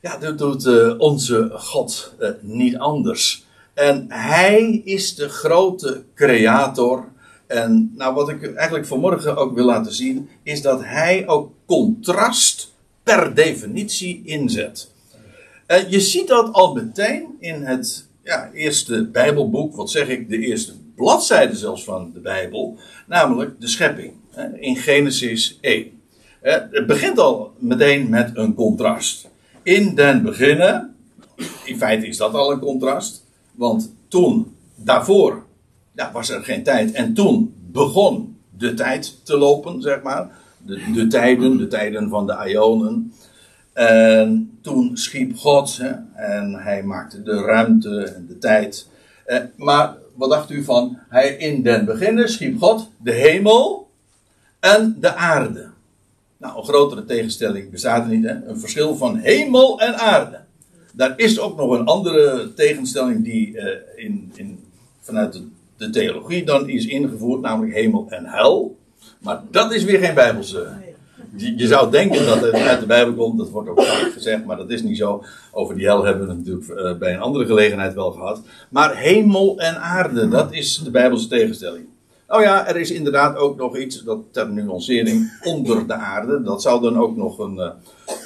ja, 0.00 0.16
dat 0.16 0.38
doet 0.38 0.64
uh, 0.64 0.94
onze 0.98 1.50
God 1.52 2.14
niet 2.40 2.76
anders. 2.76 3.46
En 3.74 4.06
hij 4.08 4.80
is 4.84 5.14
de 5.14 5.28
grote 5.28 6.04
creator. 6.14 7.08
En 7.46 7.92
nou, 7.96 8.14
wat 8.14 8.28
ik 8.28 8.54
eigenlijk 8.54 8.86
vanmorgen 8.86 9.36
ook 9.36 9.54
wil 9.54 9.64
laten 9.64 9.92
zien, 9.92 10.28
is 10.42 10.62
dat 10.62 10.80
hij 10.84 11.28
ook 11.28 11.52
contrast 11.66 12.72
per 13.02 13.34
definitie 13.34 14.22
inzet. 14.24 14.90
En 15.66 15.90
je 15.90 16.00
ziet 16.00 16.28
dat 16.28 16.52
al 16.52 16.74
meteen 16.74 17.36
in 17.38 17.62
het 17.62 18.08
ja, 18.24 18.50
eerste 18.52 19.04
Bijbelboek, 19.04 19.76
wat 19.76 19.90
zeg 19.90 20.08
ik, 20.08 20.28
de 20.28 20.38
eerste 20.38 20.72
bladzijde 20.94 21.56
zelfs 21.56 21.84
van 21.84 22.10
de 22.14 22.20
Bijbel, 22.20 22.78
namelijk 23.06 23.60
de 23.60 23.68
schepping. 23.68 24.12
In 24.54 24.76
Genesis 24.76 25.58
1. 25.60 26.00
Het 26.40 26.86
begint 26.86 27.18
al 27.18 27.52
meteen 27.58 28.08
met 28.08 28.30
een 28.34 28.54
contrast. 28.54 29.28
In 29.62 29.94
den 29.94 30.22
beginnen, 30.22 30.94
in 31.64 31.76
feite 31.76 32.06
is 32.06 32.16
dat 32.16 32.34
al 32.34 32.52
een 32.52 32.58
contrast, 32.58 33.24
want 33.52 33.94
toen, 34.08 34.56
daarvoor, 34.74 35.44
ja, 35.94 36.12
was 36.12 36.30
er 36.30 36.44
geen 36.44 36.62
tijd. 36.62 36.92
En 36.92 37.14
toen 37.14 37.54
begon 37.70 38.36
de 38.58 38.74
tijd 38.74 39.24
te 39.24 39.36
lopen, 39.36 39.82
zeg 39.82 40.02
maar. 40.02 40.30
De, 40.58 40.92
de 40.94 41.06
tijden, 41.06 41.56
de 41.56 41.66
tijden 41.66 42.08
van 42.08 42.26
de 42.26 42.44
Ionen. 42.46 43.12
En 43.72 44.58
toen 44.60 44.96
schiep 44.96 45.36
God 45.36 45.76
hè, 45.76 45.90
en 46.14 46.54
hij 46.54 46.82
maakte 46.82 47.22
de 47.22 47.42
ruimte 47.42 48.12
en 48.16 48.26
de 48.28 48.38
tijd. 48.38 48.88
Eh, 49.24 49.38
maar 49.56 49.94
wat 50.14 50.30
dacht 50.30 50.50
u 50.50 50.64
van? 50.64 50.98
Hij 51.08 51.28
in 51.28 51.62
den 51.62 51.84
beginnen 51.84 52.28
schiep 52.28 52.58
God 52.58 52.90
de 52.96 53.12
hemel 53.12 53.90
en 54.60 54.96
de 55.00 55.14
aarde. 55.14 55.70
Nou, 56.36 56.58
een 56.58 56.64
grotere 56.64 57.04
tegenstelling 57.04 57.70
bestaat 57.70 58.02
er 58.02 58.16
niet. 58.16 58.24
Een 58.24 58.60
verschil 58.60 58.96
van 58.96 59.16
hemel 59.16 59.80
en 59.80 59.94
aarde. 59.94 60.40
Daar 60.92 61.12
is 61.16 61.40
ook 61.40 61.56
nog 61.56 61.70
een 61.70 61.86
andere 61.86 62.54
tegenstelling 62.54 63.24
die 63.24 63.48
uh, 63.48 63.66
in, 63.96 64.32
in, 64.34 64.64
vanuit 65.00 65.32
de, 65.32 65.48
de, 65.76 65.90
theologie 65.90 66.44
dan 66.44 66.68
is 66.68 66.86
ingevoerd, 66.86 67.40
namelijk 67.40 67.74
hemel 67.74 68.06
en 68.08 68.26
hel. 68.26 68.76
Maar 69.18 69.40
dat 69.50 69.72
is 69.72 69.84
weer 69.84 69.98
geen 69.98 70.14
Bijbelse. 70.14 70.72
Je, 71.36 71.66
zou 71.66 71.90
denken 71.90 72.26
dat 72.26 72.40
het 72.40 72.54
uit 72.54 72.80
de 72.80 72.86
Bijbel 72.86 73.14
komt, 73.14 73.38
dat 73.38 73.50
wordt 73.50 73.68
ook 73.68 73.82
vaak 73.82 74.12
gezegd, 74.12 74.44
maar 74.44 74.56
dat 74.56 74.70
is 74.70 74.82
niet 74.82 74.96
zo. 74.96 75.24
Over 75.52 75.74
die 75.74 75.86
hel 75.86 76.04
hebben 76.04 76.26
we 76.26 76.32
het 76.32 76.38
natuurlijk 76.38 76.70
uh, 76.70 76.98
bij 76.98 77.14
een 77.14 77.20
andere 77.20 77.46
gelegenheid 77.46 77.94
wel 77.94 78.10
gehad. 78.10 78.40
Maar 78.68 78.96
hemel 78.96 79.58
en 79.58 79.80
aarde, 79.80 80.28
dat 80.28 80.52
is 80.52 80.80
de 80.84 80.90
Bijbelse 80.90 81.28
tegenstelling. 81.28 81.84
Oh 82.28 82.42
ja, 82.42 82.68
er 82.68 82.76
is 82.76 82.90
inderdaad 82.90 83.36
ook 83.36 83.56
nog 83.56 83.76
iets, 83.76 84.02
dat 84.02 84.18
ter 84.30 84.50
nuancering, 84.50 85.32
onder 85.42 85.86
de 85.86 85.94
aarde. 85.94 86.42
Dat 86.42 86.62
zou 86.62 86.82
dan 86.82 86.98
ook 86.98 87.16
nog 87.16 87.38
een, 87.38 87.58
eh, 87.58 87.70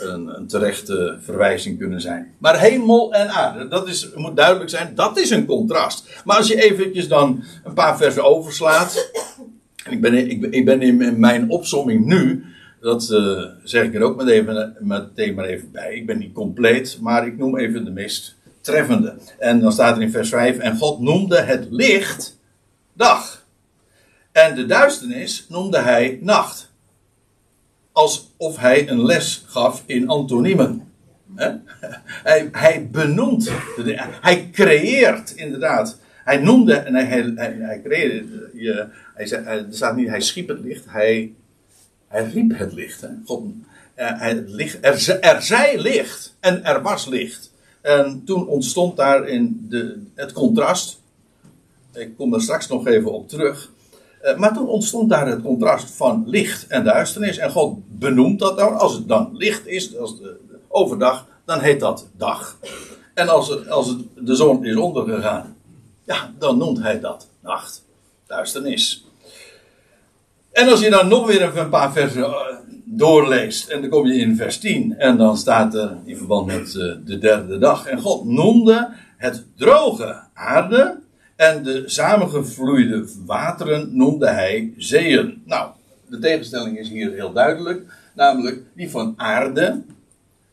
een, 0.00 0.36
een 0.36 0.46
terechte 0.46 1.18
verwijzing 1.20 1.78
kunnen 1.78 2.00
zijn. 2.00 2.34
Maar 2.38 2.60
hemel 2.60 3.12
en 3.12 3.28
aarde, 3.28 3.68
dat 3.68 3.88
is, 3.88 4.10
moet 4.14 4.36
duidelijk 4.36 4.70
zijn, 4.70 4.92
dat 4.94 5.18
is 5.18 5.30
een 5.30 5.46
contrast. 5.46 6.22
Maar 6.25 6.36
als 6.36 6.48
je 6.48 6.70
eventjes 6.70 7.08
dan 7.08 7.44
een 7.64 7.75
paar 7.75 7.96
versen 7.96 8.25
overslaat. 8.25 9.10
Ik 9.90 10.00
ben, 10.00 10.14
ik 10.30 10.46
ik 10.50 10.64
ben 10.64 10.82
in 10.82 11.20
mijn 11.20 11.50
opsomming 11.50 12.04
nu, 12.04 12.44
dat 12.86 13.10
uh, 13.10 13.42
zeg 13.62 13.84
ik 13.84 13.94
er 13.94 14.02
ook 14.02 14.16
meteen 14.16 15.34
maar 15.34 15.44
even 15.44 15.70
bij. 15.72 15.94
Ik 15.94 16.06
ben 16.06 16.18
niet 16.18 16.32
compleet, 16.32 16.98
maar 17.00 17.26
ik 17.26 17.38
noem 17.38 17.58
even 17.58 17.84
de 17.84 17.90
meest 17.90 18.36
treffende. 18.60 19.16
En 19.38 19.60
dan 19.60 19.72
staat 19.72 19.96
er 19.96 20.02
in 20.02 20.10
vers 20.10 20.28
5, 20.28 20.58
en 20.58 20.76
God 20.76 21.00
noemde 21.00 21.40
het 21.40 21.66
licht 21.70 22.38
dag. 22.92 23.44
En 24.32 24.54
de 24.54 24.66
duisternis 24.66 25.46
noemde 25.48 25.78
hij 25.78 26.18
nacht. 26.20 26.72
Alsof 27.92 28.56
hij 28.56 28.88
een 28.88 29.04
les 29.04 29.44
gaf 29.46 29.82
in 29.86 30.08
antoniemen. 30.08 30.92
Hij, 32.22 32.48
hij 32.52 32.88
benoemt, 32.90 33.50
hij 34.20 34.48
creëert 34.52 35.30
inderdaad. 35.30 35.98
Hij 36.24 36.36
noemde 36.36 36.74
en 36.74 36.94
hij, 36.94 37.32
hij, 37.36 37.80
creëerde. 37.84 38.50
Je, 38.54 38.86
hij 39.14 39.26
zei, 39.26 39.44
er 39.44 39.66
staat 39.70 39.96
niet, 39.96 40.08
hij 40.08 40.20
schiep 40.20 40.48
het 40.48 40.60
licht, 40.60 40.84
hij, 40.88 41.34
hij 42.08 42.25
riep 42.25 42.58
het 42.58 42.72
licht. 42.72 43.06
God, 43.25 43.44
het 43.94 44.50
licht 44.50 44.78
er, 44.80 45.20
er 45.20 45.80
licht 45.80 46.34
en 46.40 46.64
er 46.64 46.82
was 46.82 47.06
licht. 47.06 47.50
En 47.80 48.22
toen 48.25 48.46
ontstond 48.46 48.96
daar 48.96 49.28
in 49.28 49.66
de, 49.68 50.02
het 50.14 50.32
contrast. 50.32 51.00
Ik 51.92 52.16
kom 52.16 52.34
er 52.34 52.42
straks 52.42 52.68
nog 52.68 52.86
even 52.86 53.12
op 53.12 53.28
terug. 53.28 53.70
Eh, 54.20 54.36
maar 54.36 54.54
toen 54.54 54.68
ontstond 54.68 55.10
daar 55.10 55.26
het 55.26 55.42
contrast 55.42 55.90
van 55.90 56.25
licht 56.26 56.66
en 56.66 56.84
duisternis. 56.84 57.38
En 57.38 57.50
God 57.50 57.78
benoemt 57.86 58.38
dat 58.38 58.56
dan. 58.56 58.78
Als 58.78 58.94
het 58.94 59.08
dan 59.08 59.30
licht 59.32 59.66
is, 59.66 59.96
als 59.96 60.18
de, 60.18 60.36
overdag, 60.68 61.26
dan 61.44 61.60
heet 61.60 61.80
dat 61.80 62.06
dag. 62.16 62.58
En 63.14 63.28
als, 63.28 63.68
als 63.68 63.96
de 64.14 64.34
zon 64.34 64.64
is 64.64 64.76
ondergegaan, 64.76 65.56
ja, 66.04 66.32
dan 66.38 66.58
noemt 66.58 66.82
hij 66.82 67.00
dat 67.00 67.28
nacht. 67.40 67.84
Duisternis. 68.26 69.05
En 70.56 70.68
als 70.68 70.80
je 70.80 70.90
dan 70.90 71.08
nog 71.08 71.26
weer 71.26 71.56
een 71.56 71.68
paar 71.68 71.92
versen 71.92 72.25
eh, 72.25 72.30
doorleest, 72.84 73.68
en 73.68 73.80
dan 73.80 73.90
kom 73.90 74.06
je 74.06 74.14
in 74.14 74.36
vers 74.36 74.58
10, 74.58 74.98
en 74.98 75.16
dan 75.16 75.36
staat 75.36 75.75
er 75.75 75.96
in 76.04 76.16
verband 76.16 76.46
met 76.46 76.75
eh, 76.75 76.92
de 77.04 77.18
derde 77.18 77.58
dag. 77.58 77.86
En 77.86 78.00
God 78.00 78.25
noemde 78.25 78.88
het 79.16 79.44
droge 79.56 80.20
aarde 80.34 80.98
en 81.36 81.62
de 81.62 81.82
samengevloeide 81.86 83.08
wateren 83.26 83.96
noemde 83.96 84.28
hij 84.28 84.72
zeeën. 84.76 85.42
Nou, 85.44 85.70
de 86.08 86.18
tegenstelling 86.18 86.78
is 86.78 86.88
hier 86.88 87.12
heel 87.12 87.32
duidelijk, 87.32 87.82
namelijk 88.14 88.62
die 88.75 88.90
van 88.90 89.14
aarde. 89.16 89.82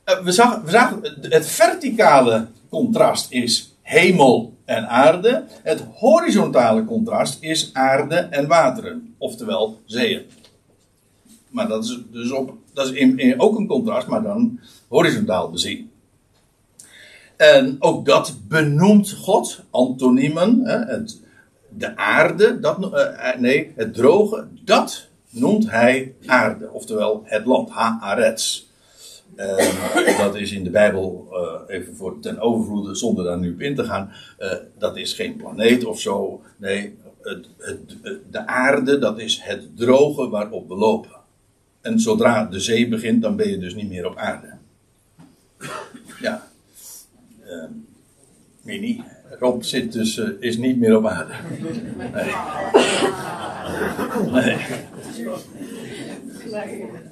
Eh, 0.03 0.19
we 0.19 0.31
zagen, 0.31 0.63
we 0.63 0.72
zagen 0.72 1.01
het 1.22 1.48
verticale 1.48 2.48
contrast 2.69 3.31
is 3.31 3.73
hemel 3.83 4.57
en 4.65 4.87
aarde. 4.87 5.43
Het 5.63 5.83
horizontale 5.93 6.85
contrast 6.85 7.37
is 7.43 7.69
aarde 7.73 8.15
en 8.15 8.47
wateren, 8.47 9.15
oftewel 9.17 9.81
zeeën. 9.85 10.21
Maar 11.49 11.67
dat 11.67 11.83
is 11.83 11.99
dus 12.11 12.31
op, 12.31 12.53
dat 12.73 12.85
is 12.85 12.91
in, 12.91 13.39
ook 13.39 13.57
een 13.57 13.67
contrast, 13.67 14.07
maar 14.07 14.23
dan 14.23 14.59
horizontaal 14.87 15.49
bezien. 15.49 15.91
En 17.37 17.75
ook 17.79 18.05
dat 18.05 18.35
benoemt 18.47 19.11
God, 19.11 19.63
antoniemen, 19.69 20.65
het, 20.65 21.21
de 21.69 21.97
aarde, 21.97 22.59
dat, 22.59 22.77
uh, 22.93 23.35
nee, 23.37 23.71
het 23.75 23.93
droge, 23.93 24.47
dat 24.63 25.07
noemt 25.29 25.71
hij 25.71 26.13
aarde, 26.25 26.69
oftewel 26.71 27.21
het 27.25 27.45
land, 27.45 27.69
Haaretz. 27.69 28.65
Uh, 29.35 30.17
dat 30.25 30.35
is 30.35 30.51
in 30.51 30.63
de 30.63 30.69
Bijbel, 30.69 31.27
uh, 31.31 31.75
even 31.75 31.95
voor 31.95 32.19
ten 32.19 32.39
overvloede, 32.39 32.95
zonder 32.95 33.25
daar 33.25 33.39
nu 33.39 33.53
op 33.53 33.61
in 33.61 33.75
te 33.75 33.83
gaan, 33.83 34.11
dat 34.77 34.97
is 34.97 35.13
geen 35.13 35.35
planeet 35.35 35.85
of 35.85 35.99
zo. 35.99 36.41
Nee, 36.57 36.97
het, 37.21 37.47
het, 37.57 37.97
de 38.31 38.47
aarde, 38.47 38.99
dat 38.99 39.19
is 39.19 39.41
het 39.41 39.77
droge 39.77 40.29
waarop 40.29 40.67
we 40.67 40.75
lopen. 40.75 41.11
En 41.81 41.99
zodra 41.99 42.45
de 42.45 42.59
zee 42.59 42.87
begint, 42.87 43.21
dan 43.21 43.35
ben 43.35 43.49
je 43.49 43.57
dus 43.57 43.75
niet 43.75 43.89
meer 43.89 44.07
op 44.07 44.15
aarde. 44.15 44.47
Ja, 46.21 46.47
Mini. 48.63 49.03
Rob 49.39 49.63
zit 49.63 49.91
dus, 49.91 50.17
uh, 50.17 50.29
is 50.39 50.57
niet 50.57 50.77
meer 50.77 50.97
op 50.97 51.05
aarde. 51.05 51.33
Nee. 52.11 52.31
nee. 54.31 54.57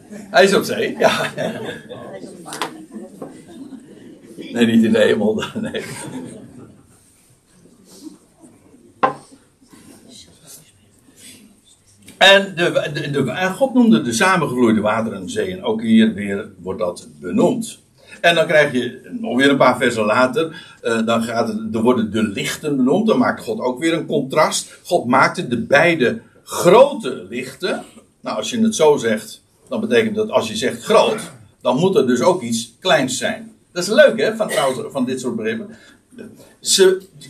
Hij 0.09 0.43
is 0.43 0.55
op 0.55 0.63
zee, 0.63 0.97
ja. 0.97 1.31
Nee, 4.35 4.65
niet 4.65 4.83
in 4.83 4.91
de 4.91 4.99
hemel. 4.99 5.43
Nee. 5.61 5.83
En 12.17 12.53
de, 12.55 13.09
de, 13.11 13.51
God 13.55 13.73
noemde 13.73 14.01
de 14.01 14.13
samengevloeide 14.13 14.81
wateren 14.81 15.29
zeeën. 15.29 15.63
Ook 15.63 15.81
hier 15.81 16.13
weer 16.13 16.49
wordt 16.57 16.79
dat 16.79 17.07
benoemd. 17.19 17.79
En 18.21 18.35
dan 18.35 18.47
krijg 18.47 18.71
je 18.71 19.09
nog 19.19 19.37
weer 19.37 19.49
een 19.49 19.57
paar 19.57 19.77
versen 19.77 20.05
later. 20.05 20.75
Uh, 20.83 21.05
dan 21.05 21.23
gaat 21.23 21.47
het, 21.47 21.75
er 21.75 21.81
worden 21.81 22.11
de 22.11 22.23
lichten 22.23 22.75
benoemd. 22.75 23.07
Dan 23.07 23.17
maakt 23.17 23.43
God 23.43 23.59
ook 23.59 23.79
weer 23.79 23.93
een 23.93 24.05
contrast. 24.05 24.79
God 24.83 25.05
maakte 25.05 25.47
de 25.47 25.57
beide 25.61 26.21
grote 26.43 27.25
lichten. 27.29 27.83
Nou, 28.21 28.37
als 28.37 28.49
je 28.49 28.59
het 28.59 28.75
zo 28.75 28.97
zegt, 28.97 29.41
dan 29.67 29.79
betekent 29.79 30.15
dat 30.15 30.29
als 30.29 30.47
je 30.47 30.55
zegt 30.55 30.83
groot, 30.83 31.31
dan 31.61 31.77
moet 31.77 31.95
er 31.95 32.07
dus 32.07 32.21
ook 32.21 32.41
iets 32.41 32.73
kleins 32.79 33.17
zijn. 33.17 33.51
Dat 33.71 33.83
is 33.83 33.89
leuk, 33.89 34.19
hè, 34.19 34.35
van, 34.35 34.51
van 34.91 35.05
dit 35.05 35.19
soort 35.19 35.35
begrippen. 35.35 35.75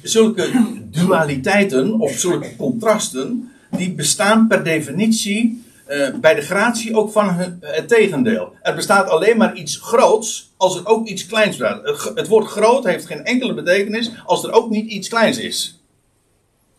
zulke 0.01 0.51
dualiteiten 0.91 1.99
of 1.99 2.11
zulke 2.11 2.55
contrasten, 2.55 3.51
die 3.71 3.93
bestaan 3.93 4.47
per 4.47 4.63
definitie 4.63 5.63
uh, 5.89 6.15
bij 6.15 6.35
de 6.35 6.41
gratie 6.41 6.95
ook 6.95 7.11
van 7.11 7.29
het 7.59 7.87
tegendeel. 7.87 8.53
Er 8.61 8.75
bestaat 8.75 9.09
alleen 9.09 9.37
maar 9.37 9.55
iets 9.55 9.77
groots 9.77 10.51
als 10.57 10.77
er 10.77 10.85
ook 10.87 11.07
iets 11.07 11.25
kleins 11.25 11.57
bestaat. 11.57 12.13
Het 12.15 12.27
woord 12.27 12.47
groot 12.47 12.83
heeft 12.83 13.05
geen 13.05 13.25
enkele 13.25 13.53
betekenis 13.53 14.11
als 14.25 14.43
er 14.43 14.51
ook 14.51 14.69
niet 14.69 14.91
iets 14.91 15.07
kleins 15.07 15.37
is. 15.37 15.79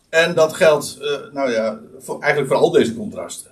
En 0.09 0.35
dat 0.35 0.53
geldt, 0.53 0.97
uh, 1.01 1.33
nou 1.33 1.51
ja, 1.51 1.79
eigenlijk 2.19 2.47
voor 2.47 2.61
al 2.61 2.71
deze 2.71 2.95
contrasten. 2.95 3.51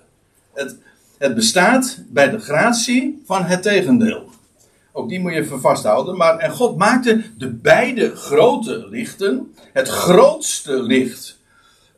Het, 0.54 0.76
het 1.18 1.34
bestaat 1.34 2.02
bij 2.08 2.30
de 2.30 2.38
gratie 2.38 3.22
van 3.24 3.44
het 3.44 3.62
tegendeel. 3.62 4.30
Ook 4.92 5.08
die 5.08 5.20
moet 5.20 5.32
je 5.32 5.38
even 5.38 5.60
vasthouden. 5.60 6.16
Maar, 6.16 6.38
en 6.38 6.50
God 6.50 6.76
maakte 6.76 7.22
de 7.38 7.48
beide 7.48 8.16
grote 8.16 8.88
lichten, 8.88 9.54
het 9.72 9.88
grootste 9.88 10.82
licht, 10.82 11.38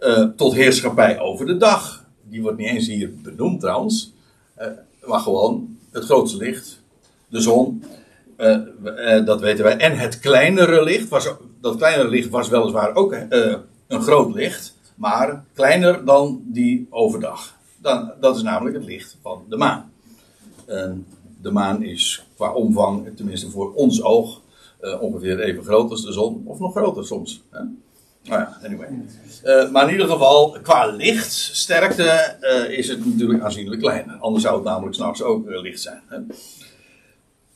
uh, 0.01 0.29
tot 0.37 0.55
heerschappij 0.55 1.21
over 1.21 1.47
de 1.47 1.57
dag. 1.57 2.05
Die 2.23 2.43
wordt 2.43 2.59
niet 2.59 2.69
eens 2.69 2.87
hier 2.87 3.15
benoemd 3.23 3.61
trouwens. 3.61 4.13
Uh, 4.59 4.67
maar 5.05 5.21
gewoon 5.21 5.77
het 5.93 6.05
grootste 6.05 6.37
licht, 6.37 6.83
de 7.29 7.41
zon. 7.41 7.85
Uh, 8.39 9.25
dat 9.25 9.41
weten 9.41 9.65
wij. 9.65 9.77
En 9.77 9.99
het 9.99 10.19
kleinere 10.19 10.83
licht, 10.83 11.09
was, 11.09 11.31
dat 11.61 11.77
kleinere 11.77 12.09
licht 12.09 12.29
was 12.29 12.49
weliswaar 12.49 12.95
ook 12.95 13.17
een 13.87 14.03
groot 14.03 14.35
licht, 14.35 14.75
maar 14.95 15.45
kleiner 15.55 16.05
dan 16.05 16.43
die 16.45 16.87
overdag. 16.91 17.54
Dan, 17.85 18.13
dat 18.21 18.37
is 18.37 18.43
namelijk 18.43 18.77
het 18.77 18.85
licht 18.85 19.17
van 19.23 19.45
de 19.49 19.57
maan. 19.57 19.93
De 21.41 21.51
maan 21.51 21.83
is 21.83 22.27
qua 22.37 22.53
omvang, 22.53 23.17
tenminste 23.17 23.51
voor 23.51 23.75
ons 23.75 24.03
oog, 24.03 24.41
uh, 24.83 25.03
ongeveer 25.03 25.41
even 25.41 25.65
groot 25.65 25.91
als 25.91 26.05
de 26.05 26.13
zon, 26.13 26.43
of 26.47 26.59
nog 26.59 26.73
groter 26.73 27.07
soms. 27.07 27.43
Hè? 27.51 27.59
Nou 27.59 28.41
ja, 28.41 28.59
anyway. 28.63 28.89
Uh, 29.45 29.71
maar 29.71 29.87
in 29.87 29.93
ieder 29.93 30.09
geval, 30.09 30.57
qua 30.63 30.87
lichtsterkte 30.87 32.37
uh, 32.41 32.79
is 32.79 32.89
het 32.89 33.07
natuurlijk 33.07 33.43
aanzienlijk 33.43 33.81
kleiner. 33.81 34.17
Anders 34.17 34.45
zou 34.45 34.57
het 34.57 34.65
namelijk 34.65 34.95
s'nachts 34.95 35.23
ook 35.23 35.49
licht 35.49 35.81
zijn. 35.81 36.03
Hè? 36.07 36.19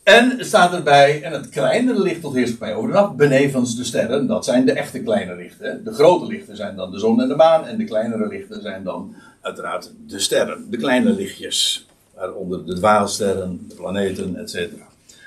En 0.03 0.45
staat 0.45 0.73
erbij, 0.75 1.23
en 1.23 1.33
het 1.33 1.49
kleinere 1.49 2.01
licht 2.01 2.21
tot 2.21 2.35
heerschappij 2.35 2.75
over 2.75 2.89
de 2.89 2.95
nacht, 2.95 3.17
benevens 3.17 3.77
de 3.77 3.85
sterren, 3.85 4.27
dat 4.27 4.45
zijn 4.45 4.67
de 4.67 4.73
echte 4.73 5.03
kleine 5.03 5.35
lichten. 5.37 5.85
De 5.85 5.93
grote 5.93 6.27
lichten 6.27 6.57
zijn 6.57 6.77
dan 6.77 6.91
de 6.91 6.99
zon 6.99 7.21
en 7.21 7.29
de 7.29 7.37
maan, 7.37 7.67
en 7.67 7.77
de 7.77 7.85
kleinere 7.85 8.29
lichten 8.29 8.63
zijn 8.63 8.85
dan 8.85 9.15
uiteraard 9.49 9.93
de 10.07 10.19
sterren, 10.19 10.71
de 10.71 10.77
kleine 10.77 11.13
lichtjes. 11.13 11.87
Waaronder 12.15 12.67
de 12.67 12.75
dwaalsterren, 12.75 13.65
de 13.69 13.75
planeten, 13.75 14.37
etc. 14.37 14.73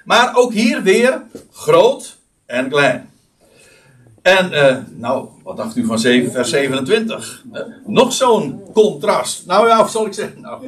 Maar 0.05 0.35
ook 0.35 0.53
hier 0.53 0.83
weer 0.83 1.21
groot 1.51 2.17
en 2.45 2.69
klein. 2.69 3.09
En, 4.21 4.51
uh, 4.51 4.77
nou, 4.89 5.27
wat 5.43 5.57
dacht 5.57 5.75
u 5.75 5.85
van 5.85 5.99
7, 5.99 6.31
vers 6.31 6.49
27? 6.49 7.43
Uh, 7.53 7.61
nog 7.85 8.13
zo'n 8.13 8.61
contrast. 8.73 9.45
Nou 9.45 9.67
ja, 9.67 9.79
of 9.81 9.89
zal 9.89 10.05
ik 10.05 10.13
zeggen? 10.13 10.41
Nou, 10.41 10.65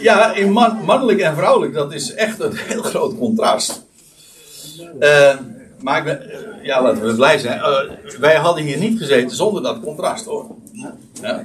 ja, 0.00 0.34
in 0.34 0.52
man, 0.52 0.84
mannelijk 0.84 1.20
en 1.20 1.36
vrouwelijk, 1.36 1.74
dat 1.74 1.92
is 1.92 2.14
echt 2.14 2.40
een 2.40 2.56
heel 2.56 2.82
groot 2.82 3.18
contrast. 3.18 3.84
Uh, 5.00 5.36
maar 5.80 6.26
ja, 6.62 6.82
laten 6.82 7.06
we 7.06 7.14
blij 7.14 7.38
zijn. 7.38 7.60
wij 8.18 8.36
hadden 8.36 8.64
hier 8.64 8.78
niet 8.78 8.98
gezeten 8.98 9.36
zonder 9.36 9.62
dat 9.62 9.80
contrast 9.80 10.24
hoor. 10.24 10.46
Ja. 11.12 11.44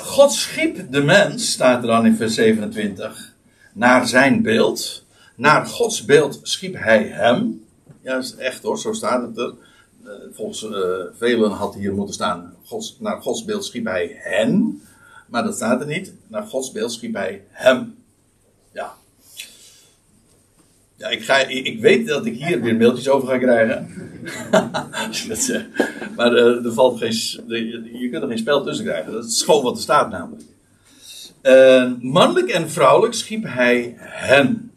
God 0.00 0.32
schiep 0.32 0.92
de 0.92 1.02
mens, 1.02 1.52
staat 1.52 1.82
er 1.82 1.88
dan 1.88 2.06
in 2.06 2.16
vers 2.16 2.34
27, 2.34 3.34
naar 3.72 4.06
zijn 4.06 4.42
beeld. 4.42 5.04
Naar 5.36 5.66
Gods 5.66 6.04
beeld 6.04 6.40
schiep 6.42 6.74
hij 6.74 7.02
hem. 7.02 7.64
Ja, 8.02 8.16
is 8.16 8.36
echt 8.36 8.62
hoor, 8.62 8.78
zo 8.78 8.92
staat 8.92 9.22
het 9.22 9.38
er. 9.38 9.54
Uh, 10.04 10.12
volgens 10.32 10.62
uh, 10.62 10.70
velen 11.18 11.50
had 11.50 11.74
hier 11.74 11.94
moeten 11.94 12.14
staan: 12.14 12.54
Gods, 12.64 12.96
naar 13.00 13.22
Gods 13.22 13.44
beeld 13.44 13.64
schiep 13.64 13.84
hij 13.84 14.16
hen. 14.18 14.82
Maar 15.26 15.42
dat 15.42 15.54
staat 15.54 15.80
er 15.80 15.86
niet. 15.86 16.12
Naar 16.26 16.42
Gods 16.42 16.72
beeld 16.72 16.92
schiep 16.92 17.14
hij 17.14 17.44
hem. 17.48 17.96
Ja. 20.96 21.08
Ik, 21.08 21.24
ga, 21.24 21.36
ik 21.46 21.80
weet 21.80 22.06
dat 22.06 22.26
ik 22.26 22.36
hier 22.36 22.60
weer 22.60 22.76
mailtjes 22.76 23.08
over 23.08 23.28
ga 23.28 23.38
krijgen. 23.38 23.90
maar 26.16 26.32
uh, 26.32 26.64
er 26.64 26.72
valt 26.72 26.98
geen, 26.98 27.12
je 28.00 28.08
kunt 28.10 28.22
er 28.22 28.28
geen 28.28 28.38
spel 28.38 28.62
tussen 28.62 28.84
krijgen. 28.84 29.12
Dat 29.12 29.24
is 29.24 29.42
gewoon 29.42 29.62
wat 29.62 29.76
er 29.76 29.82
staat 29.82 30.10
namelijk. 30.10 30.42
mannelijk 32.02 32.48
en 32.48 32.70
vrouwelijk 32.70 33.14
schiep 33.14 33.44
hij 33.46 33.94
hen. 33.98 34.70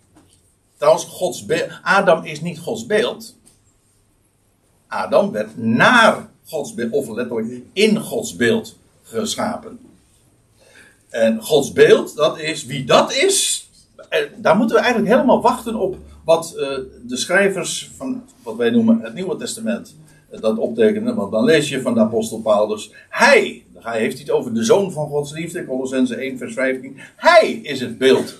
Trouwens, 0.78 1.06
Gods. 1.06 1.46
Adam 1.84 2.24
is 2.24 2.42
niet 2.42 2.60
Gods 2.60 2.86
beeld. 2.86 3.36
Adam 4.88 5.32
werd 5.32 5.58
naar 5.58 6.30
Gods 6.46 6.74
beeld, 6.74 6.92
of 6.92 7.10
letterlijk 7.10 7.62
in 7.74 8.00
Gods 8.00 8.36
beeld 8.36 8.78
geschapen. 9.04 9.80
En 11.10 11.42
Gods 11.42 11.72
beeld, 11.72 12.16
dat 12.16 12.40
is 12.40 12.66
wie 12.66 12.86
dat 12.86 13.14
is. 13.14 13.68
Daar 14.36 14.56
moeten 14.56 14.76
we 14.76 14.82
eigenlijk 14.82 15.14
helemaal 15.14 15.42
wachten 15.42 15.76
op 15.76 15.98
wat 16.30 16.54
uh, 16.56 16.78
de 17.06 17.18
schrijvers 17.18 17.92
van 17.96 18.24
wat 18.44 18.56
wij 18.56 18.70
noemen 18.70 19.02
het 19.02 19.14
Nieuwe 19.14 19.36
Testament 19.36 19.96
uh, 20.32 20.42
dat 20.42 20.58
optekenen. 20.58 21.16
Want 21.16 21.32
dan 21.32 21.44
lees 21.44 21.70
je 21.70 21.82
van 21.82 21.94
de 21.94 22.00
apostel 22.00 22.42
Paulus. 22.42 22.92
Hij, 23.10 23.66
hij 23.74 24.00
heeft 24.00 24.20
het 24.20 24.32
over 24.32 24.54
de 24.54 24.64
zoon 24.64 24.92
van 24.92 25.08
Gods 25.08 25.32
liefde, 25.32 25.66
Colossense 25.66 26.16
1 26.16 26.38
vers 26.38 26.54
15. 26.54 26.98
Hij 27.16 27.52
is 27.52 27.80
het 27.82 27.98
beeld 27.98 28.40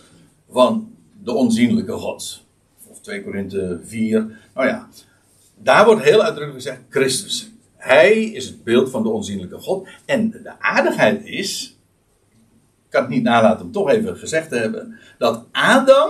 van 0.50 0.92
de 1.24 1.32
onzienlijke 1.32 1.92
God. 1.92 2.44
Of 2.88 3.00
2 3.02 3.24
Korinthe 3.24 3.80
4. 3.84 4.40
Nou 4.54 4.68
ja, 4.68 4.88
daar 5.58 5.86
wordt 5.86 6.04
heel 6.04 6.22
uitdrukkelijk 6.22 6.64
gezegd 6.64 6.82
Christus. 6.90 7.52
Hij 7.76 8.24
is 8.24 8.46
het 8.46 8.64
beeld 8.64 8.90
van 8.90 9.04
de 9.04 9.10
onzienlijke 9.10 9.58
God. 9.58 9.88
En 10.06 10.32
de 10.32 10.60
aardigheid 10.60 11.26
is, 11.26 11.78
ik 12.86 12.90
kan 12.90 13.02
het 13.02 13.12
niet 13.12 13.24
nalaten 13.24 13.66
om 13.66 13.72
toch 13.72 13.90
even 13.90 14.18
gezegd 14.18 14.50
te 14.50 14.56
hebben, 14.56 15.00
dat 15.18 15.46
Adam 15.52 16.10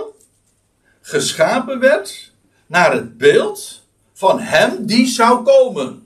geschapen 1.10 1.78
werd 1.78 2.32
naar 2.66 2.92
het 2.92 3.18
beeld 3.18 3.82
van 4.12 4.40
hem 4.40 4.86
die 4.86 5.06
zou 5.06 5.42
komen. 5.42 6.02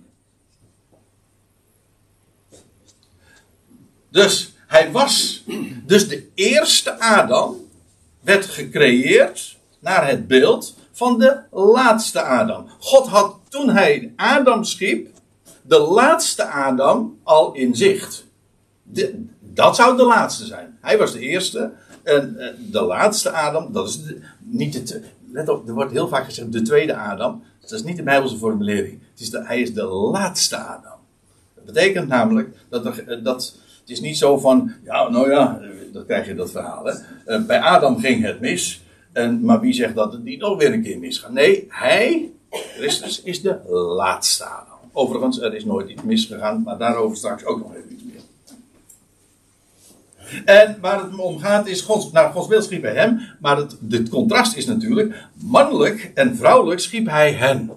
Dus 4.11 4.53
hij 4.67 4.93
was, 4.93 5.45
dus 5.87 6.09
de 6.09 6.29
eerste 6.35 7.01
Adam 7.01 7.57
werd 8.21 8.45
gecreëerd 8.45 9.57
naar 9.79 10.09
het 10.09 10.27
beeld 10.27 10.75
van 10.93 11.19
de 11.19 11.41
laatste 11.51 12.23
Adam. 12.23 12.69
God 12.79 13.07
had 13.07 13.37
toen 13.49 13.71
hij 13.71 14.13
Adam 14.17 14.65
schiep, 14.65 15.09
de 15.63 15.79
laatste 15.79 16.47
Adam 16.47 17.19
al 17.23 17.55
in 17.55 17.75
zicht. 17.75 18.25
dat 19.41 19.77
zou 19.77 19.97
de 19.97 20.05
laatste 20.05 20.47
zijn. 20.47 20.79
Hij 20.81 20.99
was 20.99 21.13
de 21.13 21.19
eerste. 21.19 21.73
En 22.03 22.39
eh, 22.39 22.49
de 22.59 22.81
laatste 22.83 23.31
Adam, 23.31 23.73
dat 23.73 23.89
is 23.89 24.01
niet. 24.55 25.01
Let 25.33 25.49
op, 25.49 25.69
er 25.69 25.75
wordt 25.75 25.93
heel 25.93 26.09
vaak 26.09 26.25
gezegd 26.25 26.53
de 26.53 26.63
tweede 26.63 26.97
Adam. 26.97 27.43
Dat 27.61 27.73
is 27.73 27.83
niet 27.83 27.97
de 27.97 28.03
Bijbelse 28.03 28.37
formulering. 28.37 28.99
Het 29.11 29.21
is 29.21 29.31
de, 29.31 29.45
hij 29.45 29.61
is 29.61 29.75
de 29.75 29.85
laatste 29.85 30.57
Adam. 30.57 30.99
Dat 31.55 31.65
betekent 31.65 32.09
namelijk 32.09 32.57
dat, 32.69 32.87
er, 32.87 33.09
eh, 33.09 33.25
dat 33.25 33.57
het 33.81 33.91
is 33.91 34.01
niet 34.01 34.19
zo 34.19 34.39
van, 34.39 34.73
ja, 34.85 35.09
nou 35.09 35.31
ja, 35.31 35.61
dan 35.93 36.05
krijg 36.05 36.27
je 36.27 36.35
dat 36.35 36.51
verhaal. 36.51 36.85
Hè. 36.85 36.93
Uh, 37.27 37.47
bij 37.47 37.61
Adam 37.61 37.99
ging 37.99 38.25
het 38.25 38.41
mis. 38.41 38.83
En, 39.13 39.45
maar 39.45 39.61
wie 39.61 39.73
zegt 39.73 39.95
dat 39.95 40.13
het 40.13 40.25
niet 40.25 40.41
nog 40.41 40.59
weer 40.59 40.73
een 40.73 40.83
keer 40.83 40.99
misgaat? 40.99 41.33
Nee, 41.33 41.67
hij, 41.69 42.31
Christus, 42.51 43.23
is 43.23 43.43
de 43.43 43.69
laatste 43.97 44.45
Adam. 44.45 44.79
Overigens, 44.93 45.41
er 45.41 45.55
is 45.55 45.65
nooit 45.65 45.89
iets 45.89 46.03
misgegaan, 46.03 46.63
maar 46.63 46.79
daarover 46.79 47.17
straks 47.17 47.45
ook 47.45 47.59
nog 47.59 47.75
even 47.75 47.93
iets. 47.93 48.03
En 50.45 50.77
waar 50.81 51.03
het 51.03 51.19
om 51.19 51.39
gaat 51.39 51.67
is, 51.67 51.81
Gods, 51.81 52.13
nou, 52.13 52.33
Gods 52.33 52.47
beeld 52.47 52.65
schiep 52.65 52.83
hij 52.83 52.95
hem, 52.95 53.21
maar 53.41 53.57
het, 53.89 54.09
contrast 54.09 54.57
is 54.57 54.67
natuurlijk, 54.67 55.15
mannelijk 55.35 56.11
en 56.15 56.37
vrouwelijk 56.37 56.81
schiep 56.81 57.07
hij 57.07 57.33
hen. 57.33 57.71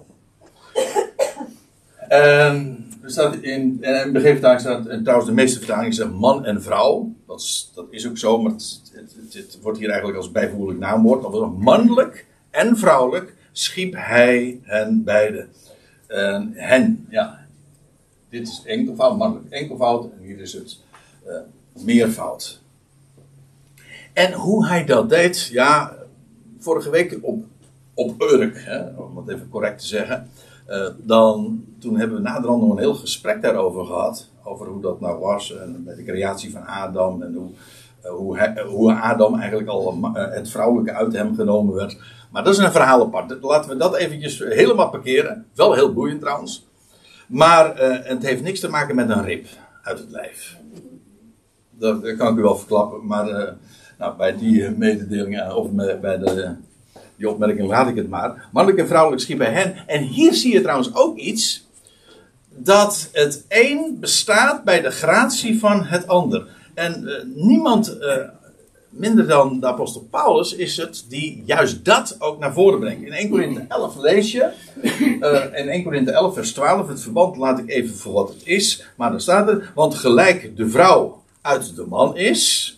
En 2.08 2.86
er 3.02 3.10
staat 3.10 3.34
in, 3.34 3.78
en 3.80 4.20
vertaling 4.20 4.60
staat, 4.60 4.86
en 4.86 5.02
trouwens 5.02 5.28
de 5.28 5.34
meeste 5.34 5.58
vertalingen 5.58 5.94
zeggen 5.94 6.16
man 6.16 6.44
en 6.44 6.62
vrouw. 6.62 7.12
Dat 7.26 7.40
is, 7.40 7.70
dat 7.74 7.86
is 7.90 8.08
ook 8.08 8.18
zo, 8.18 8.38
maar 8.38 8.52
het, 8.52 8.80
het, 9.32 9.58
wordt 9.62 9.78
hier 9.78 9.88
eigenlijk 9.88 10.18
als 10.18 10.30
bijvoeglijk 10.30 10.78
naamwoord. 10.78 11.58
Mannelijk 11.58 12.26
en 12.50 12.76
vrouwelijk 12.76 13.34
schiep 13.52 13.94
hij 13.96 14.60
hen 14.62 15.04
beiden. 15.04 15.48
En 16.06 16.52
hen, 16.54 17.06
ja. 17.08 17.46
Dit 18.28 18.48
is 18.48 18.62
enkelvoud, 18.64 19.18
mannelijk 19.18 19.50
enkelvoud. 19.50 20.04
En 20.04 20.24
hier 20.26 20.38
is 20.38 20.52
het 20.52 20.78
uh, 21.26 21.34
meervoud. 21.84 22.60
En 24.12 24.32
hoe 24.32 24.66
hij 24.66 24.84
dat 24.84 25.08
deed, 25.08 25.48
ja, 25.52 25.96
vorige 26.58 26.90
week 26.90 27.18
op, 27.22 27.44
op 27.94 28.22
Urk, 28.22 28.62
hè, 28.64 28.88
om 28.96 29.16
het 29.16 29.28
even 29.28 29.48
correct 29.48 29.80
te 29.80 29.86
zeggen. 29.86 30.30
Uh, 30.68 30.88
dan, 30.96 31.64
toen 31.78 31.98
hebben 31.98 32.16
we 32.16 32.22
naderhand 32.22 32.62
nog 32.62 32.70
een 32.70 32.78
heel 32.78 32.94
gesprek 32.94 33.42
daarover 33.42 33.84
gehad. 33.84 34.28
Over 34.44 34.66
hoe 34.66 34.82
dat 34.82 35.00
nou 35.00 35.18
was. 35.18 35.56
En 35.56 35.84
bij 35.84 35.94
de 35.94 36.04
creatie 36.04 36.50
van 36.50 36.66
Adam. 36.66 37.22
En 37.22 37.34
hoe, 37.34 37.50
hoe, 38.10 38.38
hij, 38.38 38.62
hoe 38.66 38.92
Adam 38.92 39.38
eigenlijk 39.38 39.68
al 39.68 39.98
het 40.12 40.50
vrouwelijke 40.50 40.92
uit 40.92 41.12
hem 41.12 41.34
genomen 41.34 41.74
werd. 41.74 41.98
Maar 42.30 42.44
dat 42.44 42.52
is 42.52 42.58
een 42.58 42.72
verhaal 42.72 43.02
apart. 43.02 43.42
Laten 43.42 43.70
we 43.70 43.76
dat 43.76 43.96
eventjes 43.96 44.38
helemaal 44.38 44.90
parkeren. 44.90 45.46
Wel 45.54 45.74
heel 45.74 45.92
boeiend 45.92 46.20
trouwens. 46.20 46.66
Maar 47.26 47.76
het 48.04 48.22
heeft 48.22 48.42
niks 48.42 48.60
te 48.60 48.68
maken 48.68 48.94
met 48.94 49.10
een 49.10 49.24
rib 49.24 49.46
uit 49.82 49.98
het 49.98 50.10
lijf. 50.10 50.56
Dat, 51.78 52.16
kan 52.16 52.32
ik 52.32 52.38
u 52.38 52.42
wel 52.42 52.56
verklappen. 52.56 53.06
Maar 53.06 53.54
nou, 53.98 54.16
bij 54.16 54.36
die 54.36 54.70
mededelingen, 54.70 55.56
of 55.56 55.70
bij 55.70 56.18
de, 56.18 56.54
die 57.16 57.30
opmerking 57.30 57.68
laat 57.68 57.88
ik 57.88 57.96
het 57.96 58.08
maar. 58.08 58.48
Mannelijk 58.52 58.82
en 58.82 58.88
vrouwelijk 58.88 59.22
schiep 59.22 59.38
bij 59.38 59.52
hen. 59.52 59.74
En 59.86 60.02
hier 60.02 60.34
zie 60.34 60.52
je 60.52 60.60
trouwens 60.60 60.94
ook 60.94 61.16
iets. 61.16 61.66
Dat 62.48 63.08
het 63.12 63.44
een 63.48 63.96
bestaat 64.00 64.64
bij 64.64 64.80
de 64.80 64.90
gratie 64.90 65.58
van 65.58 65.84
het 65.84 66.08
ander. 66.08 66.46
En 66.74 67.08
niemand 67.34 67.98
minder 68.88 69.26
dan 69.26 69.60
de 69.60 69.66
apostel 69.66 70.06
Paulus 70.10 70.54
is 70.54 70.76
het 70.76 71.04
die 71.08 71.42
juist 71.46 71.84
dat 71.84 72.16
ook 72.18 72.38
naar 72.38 72.52
voren 72.52 72.80
brengt. 72.80 73.02
In 73.02 73.12
1 73.12 73.28
Corinthe 73.28 73.64
11 73.68 73.96
lees 73.96 74.32
je, 74.32 74.50
uh, 75.20 75.60
in 75.60 75.68
1 75.68 75.82
Corinthe 75.82 76.12
11 76.12 76.34
vers 76.34 76.52
12, 76.52 76.88
het 76.88 77.00
verband 77.00 77.36
laat 77.36 77.58
ik 77.58 77.68
even 77.68 77.96
voor 77.96 78.12
wat 78.12 78.28
het 78.28 78.42
is. 78.44 78.84
Maar 78.96 79.10
dan 79.10 79.20
staat 79.20 79.48
er, 79.48 79.72
want 79.74 79.94
gelijk 79.94 80.56
de 80.56 80.68
vrouw 80.68 81.22
uit 81.48 81.76
de 81.76 81.86
man 81.86 82.16
is. 82.16 82.72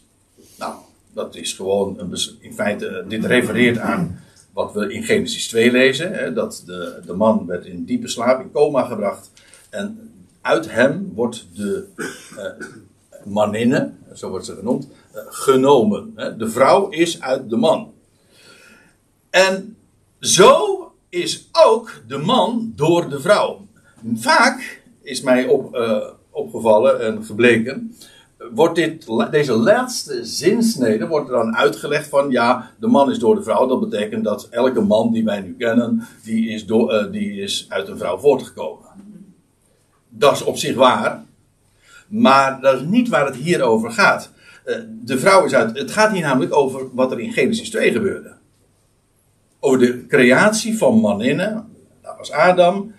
Nou, 0.59 0.75
dat 1.13 1.35
is 1.35 1.53
gewoon, 1.53 1.99
een, 1.99 2.17
in 2.41 2.55
feite, 2.55 3.05
dit 3.09 3.25
refereert 3.25 3.79
aan 3.79 4.21
wat 4.53 4.73
we 4.73 4.93
in 4.93 5.03
Genesis 5.03 5.49
2 5.49 5.71
lezen. 5.71 6.13
Hè, 6.13 6.33
dat 6.33 6.63
de, 6.67 7.01
de 7.07 7.13
man 7.13 7.47
werd 7.47 7.65
in 7.65 7.85
diepe 7.85 8.09
slaap, 8.09 8.41
in 8.41 8.51
coma 8.51 8.85
gebracht. 8.85 9.31
En 9.71 10.11
uit 10.41 10.71
hem 10.71 11.13
wordt 11.15 11.47
de 11.55 11.87
uh, 12.37 12.45
maninne, 13.25 13.93
zo 14.15 14.29
wordt 14.29 14.47
ze 14.47 14.55
genoemd, 14.55 14.89
uh, 15.15 15.21
genomen. 15.29 16.13
Hè. 16.17 16.37
De 16.37 16.51
vrouw 16.51 16.89
is 16.89 17.21
uit 17.21 17.51
de 17.51 17.57
man. 17.57 17.93
En 19.31 19.77
zo 20.21 20.77
is 21.09 21.49
ook 21.53 22.03
de 22.07 22.19
man 22.19 22.73
door 22.77 23.09
de 23.09 23.21
vrouw. 23.21 23.67
Vaak 24.15 24.83
is 25.03 25.21
mij 25.21 25.47
op, 25.47 25.77
opgevallen 26.31 27.01
en 27.01 27.25
gebleken 27.25 27.95
wordt 28.53 28.75
dit, 28.75 29.07
deze 29.31 29.53
laatste 29.53 30.25
zinsnede 30.25 31.07
wordt 31.07 31.29
er 31.29 31.37
dan 31.37 31.57
uitgelegd 31.57 32.09
van 32.09 32.31
ja, 32.31 32.71
de 32.79 32.87
man 32.87 33.11
is 33.11 33.19
door 33.19 33.35
de 33.35 33.43
vrouw. 33.43 33.67
Dat 33.67 33.81
betekent 33.81 34.25
dat 34.25 34.49
elke 34.51 34.81
man 34.81 35.13
die 35.13 35.25
wij 35.25 35.41
nu 35.41 35.55
kennen, 35.59 36.07
die 36.25 36.49
is, 36.49 36.67
door, 36.67 36.95
uh, 36.95 37.13
die 37.13 37.41
is 37.41 37.67
uit 37.69 37.89
een 37.89 37.99
vrouw 37.99 38.19
voortgekomen. 38.19 38.89
Dat 40.09 40.33
is 40.33 40.45
op 40.45 40.57
zich 40.57 40.75
waar. 40.75 41.25
Maar 42.09 42.61
dat 42.61 42.75
is 42.75 42.87
niet 42.87 43.09
waar 43.09 43.27
het 43.27 43.37
hier 43.37 43.63
over 43.63 43.91
gaat. 43.91 44.31
Uh, 44.67 44.77
de 44.89 45.19
vrouw 45.19 45.45
is 45.45 45.55
uit. 45.55 45.79
Het 45.79 45.91
gaat 45.91 46.13
hier 46.13 46.23
namelijk 46.23 46.55
over 46.55 46.95
wat 46.95 47.13
er 47.13 47.21
in 47.21 47.33
Genesis 47.33 47.71
2 47.71 47.93
gebeurde. 47.93 48.33
Over 49.61 49.79
de 49.79 50.07
creatie 50.07 50.79
van 50.79 51.01
maninnen. 51.01 51.69
Dat 52.03 52.17
was 52.19 52.33
Adam. 52.33 52.93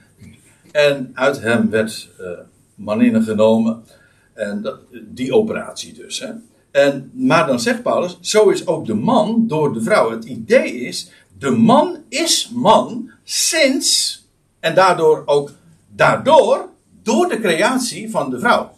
En 0.72 1.12
uit 1.14 1.42
hem 1.42 1.70
werd 1.70 2.10
uh, 2.20 2.28
maninnen 2.76 3.24
genomen. 3.24 3.84
En 4.34 4.80
die 5.08 5.34
operatie 5.34 5.94
dus. 5.94 6.20
Hè. 6.20 6.30
En, 6.72 7.12
maar 7.14 7.48
dan 7.48 7.60
zegt 7.60 7.84
Paulus, 7.84 8.18
zo 8.22 8.50
is 8.50 8.68
ook 8.68 8.86
de 8.86 8.94
man 8.94 9.48
door 9.48 9.74
de 9.74 9.82
vrouw. 9.82 10.12
Het 10.12 10.26
idee 10.26 10.74
is, 10.74 11.12
de 11.38 11.50
man 11.50 11.98
is 12.10 12.50
man 12.54 13.12
sinds, 13.24 14.20
en 14.60 14.76
daardoor 14.76 15.24
ook 15.26 15.52
daardoor, 15.96 16.70
door 17.04 17.30
de 17.30 17.40
creatie 17.40 18.12
van 18.12 18.30
de 18.30 18.40
vrouw. 18.40 18.72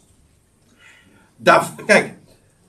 Daar, 1.35 1.73
kijk, 1.85 2.13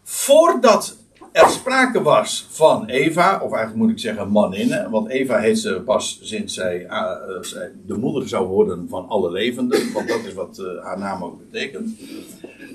voordat 0.03 0.97
er 1.35 1.49
sprake 1.49 2.03
was 2.03 2.47
van 2.51 2.87
Eva, 2.87 3.35
of 3.35 3.53
eigenlijk 3.53 3.75
moet 3.75 3.91
ik 3.91 3.99
zeggen 3.99 4.31
maninne, 4.31 4.91
want 4.91 5.09
Eva 5.09 5.39
heet 5.39 5.59
ze 5.59 5.83
pas 5.85 6.19
sinds 6.23 6.55
zij, 6.55 6.87
uh, 6.91 7.13
zij, 7.41 7.73
de 7.87 7.95
moeder 7.95 8.29
zou 8.29 8.47
worden 8.47 8.87
van 8.89 9.09
alle 9.09 9.31
levenden, 9.31 9.93
want 9.93 10.09
dat 10.09 10.25
is 10.25 10.35
wat 10.35 10.59
uh, 10.59 10.85
haar 10.85 10.99
naam 10.99 11.25
ook 11.25 11.51
betekent. 11.51 11.99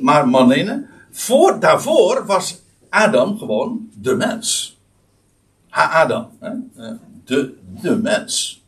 Maar 0.01 0.27
maninne, 0.27 0.87
voor, 1.11 1.59
daarvoor 1.59 2.25
was 2.25 2.61
Adam 2.89 3.37
gewoon 3.37 3.89
de 3.93 4.15
mens. 4.15 4.77
Ha 5.69 6.01
Adam? 6.01 6.27
De, 7.25 7.53
de 7.81 7.95
mens. 7.95 8.63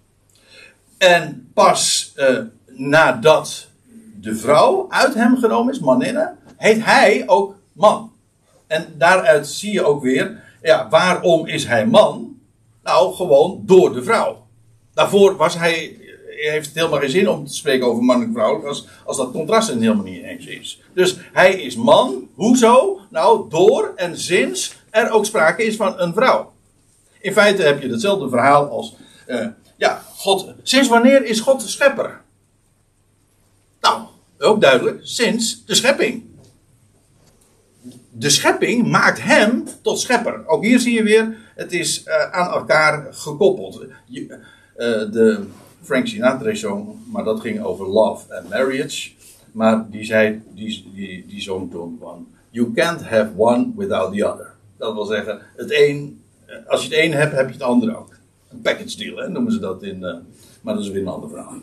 En 0.97 1.49
pas 1.53 2.13
nadat 2.65 3.67
de 4.21 4.35
vrouw 4.35 4.85
uit 4.89 5.13
hem 5.13 5.37
genomen 5.37 5.73
is, 5.73 5.79
maninne, 5.79 6.33
heet 6.57 6.85
hij 6.85 7.23
ook 7.27 7.55
man. 7.73 8.10
En 8.71 8.93
daaruit 8.97 9.47
zie 9.47 9.73
je 9.73 9.83
ook 9.83 10.01
weer, 10.01 10.43
ja, 10.61 10.89
waarom 10.89 11.47
is 11.47 11.65
hij 11.65 11.87
man? 11.87 12.39
Nou, 12.83 13.15
gewoon 13.15 13.61
door 13.65 13.93
de 13.93 14.03
vrouw. 14.03 14.47
Daarvoor 14.93 15.35
was 15.35 15.57
hij, 15.57 15.97
heeft 16.27 16.65
het 16.65 16.75
helemaal 16.75 16.99
geen 16.99 17.09
zin 17.09 17.29
om 17.29 17.45
te 17.45 17.53
spreken 17.53 17.87
over 17.87 18.03
man 18.03 18.21
en 18.21 18.33
vrouw, 18.33 18.67
als, 18.67 18.87
als 19.05 19.17
dat 19.17 19.31
contrast 19.31 19.69
er 19.69 19.77
helemaal 19.77 20.03
niet 20.03 20.23
eens 20.23 20.45
is. 20.45 20.81
Dus 20.93 21.17
hij 21.33 21.53
is 21.53 21.75
man, 21.75 22.29
hoezo? 22.35 22.99
Nou, 23.09 23.49
door 23.49 23.91
en 23.95 24.17
sinds 24.17 24.75
er 24.89 25.11
ook 25.11 25.25
sprake 25.25 25.63
is 25.63 25.75
van 25.75 25.99
een 25.99 26.13
vrouw. 26.13 26.53
In 27.19 27.33
feite 27.33 27.61
heb 27.61 27.81
je 27.81 27.89
hetzelfde 27.89 28.29
verhaal 28.29 28.69
als, 28.69 28.95
uh, 29.27 29.47
ja, 29.77 30.01
God, 30.15 30.53
sinds 30.63 30.87
wanneer 30.87 31.25
is 31.25 31.39
God 31.39 31.61
schepper? 31.61 32.21
Nou, 33.81 34.01
ook 34.39 34.61
duidelijk, 34.61 34.99
sinds 35.03 35.65
de 35.65 35.75
schepping 35.75 36.30
de 38.21 38.29
schepping 38.29 38.87
maakt 38.87 39.21
hem 39.21 39.63
tot 39.81 39.99
schepper. 39.99 40.47
Ook 40.47 40.63
hier 40.63 40.79
zie 40.79 40.93
je 40.93 41.03
weer, 41.03 41.37
het 41.55 41.71
is 41.71 42.03
uh, 42.07 42.31
aan 42.31 42.53
elkaar 42.53 43.07
gekoppeld. 43.11 43.85
Je, 44.05 44.21
uh, 44.29 44.37
de 45.11 45.43
Frank 45.81 46.07
Sinatra 46.07 46.53
song, 46.53 46.87
maar 47.11 47.23
dat 47.23 47.39
ging 47.39 47.63
over 47.63 47.87
love 47.87 48.35
and 48.35 48.49
marriage. 48.49 49.11
Maar 49.51 49.85
die 49.89 50.03
zei, 50.03 50.41
die, 50.53 50.91
die, 50.93 51.25
die 51.27 51.41
zong 51.41 51.71
toen 51.71 51.97
van, 51.99 52.27
you 52.49 52.73
can't 52.73 53.03
have 53.03 53.31
one 53.37 53.71
without 53.75 54.13
the 54.13 54.31
other. 54.31 54.53
Dat 54.77 54.93
wil 54.93 55.05
zeggen, 55.05 55.41
het 55.55 55.71
een, 55.71 56.21
eh, 56.45 56.55
als 56.67 56.85
je 56.85 56.95
het 56.95 57.05
een 57.05 57.13
hebt, 57.13 57.35
heb 57.35 57.47
je 57.47 57.53
het 57.53 57.63
ander 57.63 57.97
ook. 57.97 58.15
Een 58.51 58.61
package 58.61 58.97
deal, 58.97 59.17
hè, 59.17 59.29
noemen 59.29 59.51
ze 59.51 59.59
dat 59.59 59.83
in, 59.83 59.99
uh, 60.01 60.15
maar 60.61 60.73
dat 60.73 60.83
is 60.83 60.89
weer 60.89 61.01
een 61.01 61.07
ander 61.07 61.29
verhaal. 61.29 61.53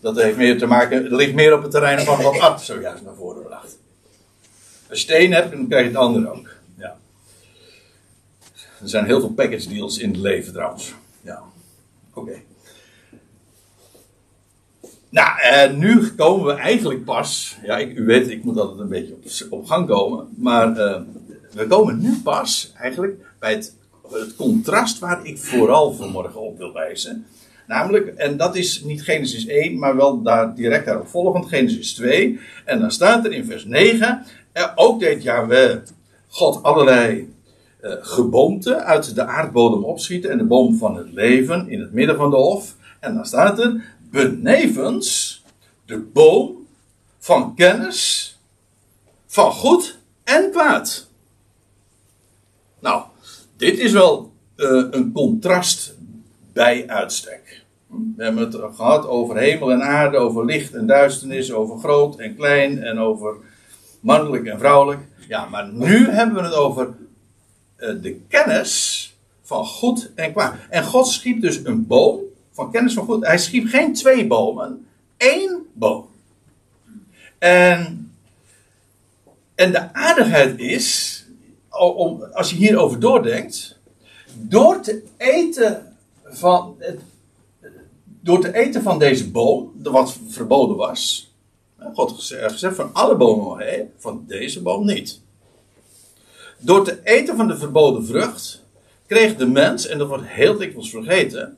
Dat 0.00 0.16
heeft 0.16 0.36
meer 0.36 0.58
te 0.58 0.66
maken, 0.66 1.02
het 1.02 1.12
ligt 1.12 1.34
meer 1.34 1.54
op 1.54 1.62
het 1.62 1.70
terrein 1.70 2.00
van 2.00 2.22
wat 2.22 2.38
Art 2.38 2.60
zojuist 2.60 3.02
naar 3.02 3.14
voren 3.14 3.42
bracht. 3.42 3.80
Als 4.92 5.02
je 5.02 5.12
het 5.12 5.22
een 5.22 5.32
hebt, 5.32 5.50
dan 5.50 5.68
krijg 5.68 5.82
je 5.82 5.88
het 5.88 5.98
ander 5.98 6.32
ook. 6.32 6.48
Ja. 6.78 6.96
Er 8.54 8.88
zijn 8.88 9.04
heel 9.04 9.20
veel 9.20 9.32
package 9.32 9.68
deals 9.68 9.98
in 9.98 10.10
het 10.10 10.20
leven 10.20 10.52
trouwens. 10.52 10.94
Ja. 11.20 11.42
Oké. 12.14 12.32
Nou, 15.08 15.40
en 15.40 15.78
nu 15.78 16.08
komen 16.08 16.46
we 16.46 16.52
eigenlijk 16.52 17.04
pas. 17.04 17.56
Ja, 17.62 17.78
ik, 17.78 17.96
u 17.96 18.04
weet, 18.04 18.30
ik 18.30 18.44
moet 18.44 18.58
altijd 18.58 18.78
een 18.78 18.88
beetje 18.88 19.14
op, 19.14 19.52
op 19.58 19.66
gang 19.66 19.86
komen. 19.86 20.28
Maar 20.36 20.68
uh, 20.68 21.00
we 21.52 21.66
komen 21.66 22.00
nu 22.00 22.20
pas 22.22 22.72
eigenlijk 22.76 23.26
bij 23.38 23.52
het, 23.52 23.74
het 24.10 24.36
contrast 24.36 24.98
waar 24.98 25.26
ik 25.26 25.38
vooral 25.38 25.92
vanmorgen 25.92 26.40
op 26.40 26.58
wil 26.58 26.72
wijzen. 26.72 27.26
Namelijk, 27.66 28.06
en 28.06 28.36
dat 28.36 28.56
is 28.56 28.82
niet 28.82 29.02
Genesis 29.02 29.46
1, 29.46 29.78
maar 29.78 29.96
wel 29.96 30.22
daar 30.22 30.54
direct 30.54 30.86
daarop 30.86 31.08
volgend, 31.08 31.48
Genesis 31.48 31.94
2. 31.94 32.40
En 32.64 32.80
dan 32.80 32.90
staat 32.90 33.24
er 33.24 33.32
in 33.32 33.44
vers 33.44 33.64
9: 33.64 34.24
ook 34.74 35.00
deed 35.00 35.22
Yahweh 35.22 35.76
God 36.28 36.62
allerlei 36.62 37.34
uh, 37.80 38.76
uit 38.76 39.14
de 39.14 39.24
aardbodem 39.24 39.84
opschieten 39.84 40.30
en 40.30 40.38
de 40.38 40.44
boom 40.44 40.76
van 40.76 40.96
het 40.96 41.12
leven 41.12 41.68
in 41.68 41.80
het 41.80 41.92
midden 41.92 42.16
van 42.16 42.30
de 42.30 42.36
hof. 42.36 42.76
En 43.00 43.14
dan 43.14 43.26
staat 43.26 43.58
er, 43.58 43.84
benevens 44.10 45.42
de 45.86 45.98
boom 45.98 46.66
van 47.18 47.54
kennis 47.54 48.30
van 49.26 49.52
goed 49.52 49.98
en 50.24 50.50
kwaad. 50.50 51.08
Nou, 52.80 53.02
dit 53.56 53.78
is 53.78 53.92
wel 53.92 54.32
uh, 54.56 54.86
een 54.90 55.12
contrast 55.12 55.94
bij 56.52 56.88
uitstek. 56.88 57.64
We 58.16 58.24
hebben 58.24 58.42
het 58.42 58.56
gehad 58.74 59.06
over 59.06 59.36
hemel 59.36 59.72
en 59.72 59.82
aarde, 59.82 60.16
over 60.16 60.44
licht 60.44 60.74
en 60.74 60.86
duisternis, 60.86 61.52
over 61.52 61.78
groot 61.78 62.18
en 62.18 62.36
klein 62.36 62.82
en 62.82 62.98
over 62.98 63.36
mannelijk 64.02 64.46
en 64.46 64.58
vrouwelijk. 64.58 65.00
Ja, 65.28 65.48
maar 65.48 65.72
nu 65.72 66.08
hebben 66.10 66.36
we 66.36 66.42
het 66.42 66.54
over 66.54 66.94
uh, 67.78 68.02
de 68.02 68.20
kennis 68.28 69.06
van 69.42 69.66
goed 69.66 70.10
en 70.14 70.32
kwaad. 70.32 70.54
En 70.68 70.84
God 70.84 71.06
schiep 71.06 71.40
dus 71.40 71.64
een 71.64 71.86
boom 71.86 72.20
van 72.52 72.70
kennis 72.70 72.94
van 72.94 73.04
goed. 73.04 73.26
Hij 73.26 73.38
schiep 73.38 73.66
geen 73.66 73.94
twee 73.94 74.26
bomen, 74.26 74.86
één 75.16 75.66
boom. 75.72 76.06
En, 77.38 78.12
en 79.54 79.72
de 79.72 79.94
aardigheid 79.94 80.58
is, 80.58 81.18
om, 81.70 82.22
als 82.22 82.50
je 82.50 82.56
hierover 82.56 83.00
doordenkt, 83.00 83.78
door 84.34 84.80
te 84.80 85.02
eten 85.16 85.96
van, 86.24 86.76
door 88.04 88.40
te 88.40 88.54
eten 88.54 88.82
van 88.82 88.98
deze 88.98 89.30
boom, 89.30 89.72
wat 89.82 90.18
verboden 90.28 90.76
was, 90.76 91.31
God 91.94 92.12
gezegd 92.12 92.76
van 92.76 92.90
alle 92.92 93.16
bomen, 93.16 93.90
van 93.98 94.24
deze 94.26 94.62
boom 94.62 94.86
niet. 94.86 95.20
Door 96.58 96.84
te 96.84 97.00
eten 97.02 97.36
van 97.36 97.48
de 97.48 97.56
verboden 97.56 98.06
vrucht 98.06 98.62
kreeg 99.06 99.36
de 99.36 99.46
mens, 99.46 99.86
en 99.86 99.98
dat 99.98 100.08
wordt 100.08 100.26
heel 100.26 100.56
dikwijls 100.56 100.90
vergeten. 100.90 101.56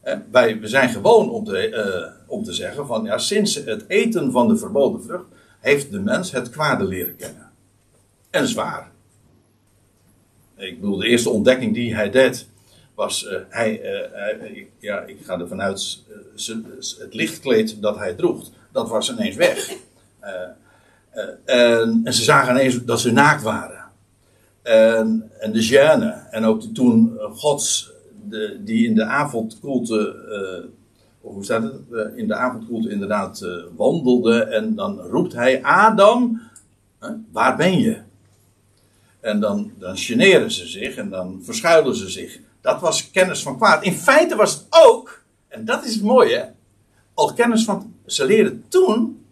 Hè, 0.00 0.16
wij, 0.30 0.60
we 0.60 0.68
zijn 0.68 0.88
gewoon 0.88 1.30
om 1.30 1.44
te, 1.44 1.68
eh, 1.68 2.12
om 2.26 2.44
te 2.44 2.52
zeggen 2.52 2.86
van 2.86 3.04
ja, 3.04 3.18
sinds 3.18 3.54
het 3.54 3.84
eten 3.88 4.32
van 4.32 4.48
de 4.48 4.56
verboden 4.56 5.02
vrucht 5.02 5.24
heeft 5.60 5.90
de 5.90 6.00
mens 6.00 6.32
het 6.32 6.50
kwade 6.50 6.84
leren 6.84 7.16
kennen. 7.16 7.50
En 8.30 8.48
zwaar. 8.48 8.92
Ik 10.56 10.80
bedoel, 10.80 10.96
de 10.96 11.06
eerste 11.06 11.30
ontdekking 11.30 11.74
die 11.74 11.94
hij 11.94 12.10
deed 12.10 12.46
was, 12.94 13.28
hij, 13.48 13.80
uh, 13.80 14.12
hij, 14.12 14.68
ja, 14.78 15.00
ik 15.00 15.18
ga 15.24 15.40
ervan 15.40 15.62
uit, 15.62 16.02
het 16.98 17.14
lichtkleed 17.14 17.82
dat 17.82 17.96
hij 17.96 18.14
droeg, 18.14 18.50
dat 18.74 18.88
was 18.88 19.10
ineens 19.10 19.36
weg. 19.36 19.68
En, 21.44 22.00
en, 22.04 22.12
ze 22.12 22.22
zagen 22.22 22.54
ineens 22.54 22.84
dat 22.84 23.00
ze 23.00 23.12
naakt 23.12 23.42
waren. 23.42 23.84
En, 24.62 25.30
en 25.40 25.52
de 25.52 25.62
gêne, 25.62 26.30
en 26.30 26.44
ook 26.44 26.60
de, 26.60 26.72
toen 26.72 27.18
Gods, 27.18 27.90
de, 28.28 28.60
die 28.64 28.86
in 28.86 28.94
de 28.94 29.04
avondkoelte, 29.04 30.16
hoe 31.20 31.44
staat 31.44 31.62
het, 31.62 31.74
in 32.16 32.26
de 32.26 32.34
avondkoelte 32.34 32.90
inderdaad 32.90 33.46
wandelde, 33.76 34.42
en 34.42 34.74
dan 34.74 34.98
roept 34.98 35.32
hij, 35.32 35.62
Adam, 35.62 36.40
waar 37.32 37.56
ben 37.56 37.80
je? 37.80 37.98
En 39.20 39.40
dan, 39.40 39.72
dan 39.78 39.96
generen 39.96 40.50
ze 40.50 40.66
zich 40.66 40.96
en 40.96 41.10
dan 41.10 41.40
verschuilen 41.42 41.96
ze 41.96 42.10
zich. 42.10 42.38
Dat 42.60 42.80
was 42.80 43.10
kennis 43.10 43.42
van 43.42 43.56
kwaad. 43.56 43.84
In 43.84 43.94
feite 43.94 44.36
was 44.36 44.52
het 44.52 44.66
ook, 44.70 45.22
en 45.48 45.64
dat 45.64 45.84
is 45.84 45.94
het 45.94 46.02
mooie, 46.02 46.52
al 47.14 47.32
kennis 47.32 47.64
van. 47.64 47.93
Ze 48.06 48.24
leerden 48.24 48.64
toen 48.68 49.24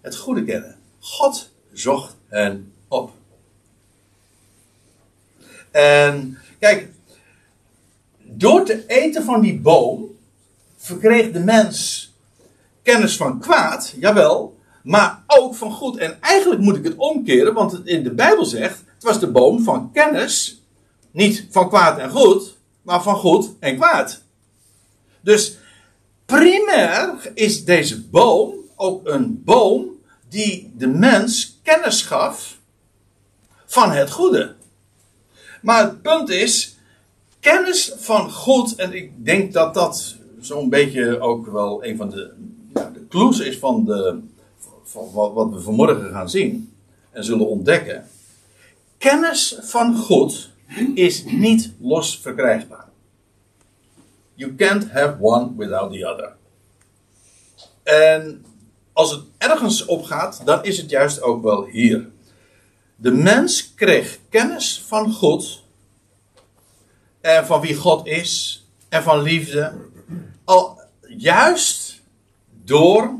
het 0.00 0.16
goede 0.16 0.44
kennen. 0.44 0.76
God 1.00 1.50
zocht 1.72 2.16
hen 2.28 2.72
op. 2.88 3.12
En 5.70 6.38
kijk, 6.58 6.88
door 8.22 8.64
te 8.64 8.86
eten 8.86 9.24
van 9.24 9.40
die 9.40 9.60
boom 9.60 10.16
verkreeg 10.76 11.32
de 11.32 11.40
mens 11.40 12.12
kennis 12.82 13.16
van 13.16 13.40
kwaad, 13.40 13.94
jawel, 13.98 14.56
maar 14.82 15.22
ook 15.26 15.54
van 15.54 15.72
goed. 15.72 15.96
En 15.96 16.22
eigenlijk 16.22 16.60
moet 16.60 16.76
ik 16.76 16.84
het 16.84 16.96
omkeren, 16.96 17.54
want 17.54 17.80
in 17.84 18.02
de 18.02 18.14
Bijbel 18.14 18.44
zegt 18.44 18.82
het 18.94 19.02
was 19.02 19.20
de 19.20 19.30
boom 19.30 19.62
van 19.62 19.92
kennis. 19.92 20.62
Niet 21.10 21.46
van 21.50 21.68
kwaad 21.68 21.98
en 21.98 22.10
goed, 22.10 22.56
maar 22.82 23.02
van 23.02 23.16
goed 23.16 23.50
en 23.58 23.76
kwaad. 23.76 24.22
Dus 25.20 25.56
primair 26.26 27.30
is 27.34 27.64
deze 27.64 28.02
boom 28.08 28.54
ook 28.76 29.08
een 29.08 29.42
boom 29.44 29.86
die 30.28 30.72
de 30.76 30.86
mens 30.86 31.60
kennis 31.62 32.02
gaf 32.02 32.58
van 33.66 33.90
het 33.90 34.10
goede. 34.10 34.54
Maar 35.62 35.82
het 35.82 36.02
punt 36.02 36.28
is, 36.28 36.76
kennis 37.40 37.92
van 37.96 38.30
goed, 38.30 38.74
en 38.74 38.92
ik 38.92 39.24
denk 39.24 39.52
dat 39.52 39.74
dat 39.74 40.16
zo'n 40.40 40.68
beetje 40.68 41.20
ook 41.20 41.46
wel 41.46 41.84
een 41.84 41.96
van 41.96 42.10
de, 42.10 42.32
ja, 42.74 42.90
de 42.94 43.06
clues 43.08 43.40
is 43.40 43.58
van, 43.58 43.84
de, 43.84 44.20
van 44.84 45.12
wat 45.12 45.50
we 45.50 45.60
vanmorgen 45.60 46.10
gaan 46.10 46.30
zien 46.30 46.74
en 47.10 47.24
zullen 47.24 47.48
ontdekken 47.48 48.08
kennis 49.04 49.56
van 49.60 49.96
God 49.96 50.50
is 50.94 51.24
niet 51.24 51.72
los 51.80 52.18
verkrijgbaar. 52.18 52.88
You 54.34 54.54
can't 54.54 54.90
have 54.90 55.16
one 55.20 55.56
without 55.56 55.92
the 55.92 56.06
other. 56.06 56.32
En 57.82 58.44
als 58.92 59.10
het 59.10 59.22
ergens 59.38 59.84
op 59.84 60.04
gaat, 60.04 60.42
dan 60.44 60.64
is 60.64 60.76
het 60.76 60.90
juist 60.90 61.22
ook 61.22 61.42
wel 61.42 61.64
hier. 61.64 62.10
De 62.96 63.10
mens 63.10 63.74
kreeg 63.74 64.18
kennis 64.28 64.82
van 64.86 65.12
God 65.12 65.62
en 67.20 67.46
van 67.46 67.60
wie 67.60 67.74
God 67.74 68.06
is 68.06 68.64
en 68.88 69.02
van 69.02 69.22
liefde. 69.22 69.72
Al 70.44 70.80
juist 71.08 72.02
door, 72.64 73.18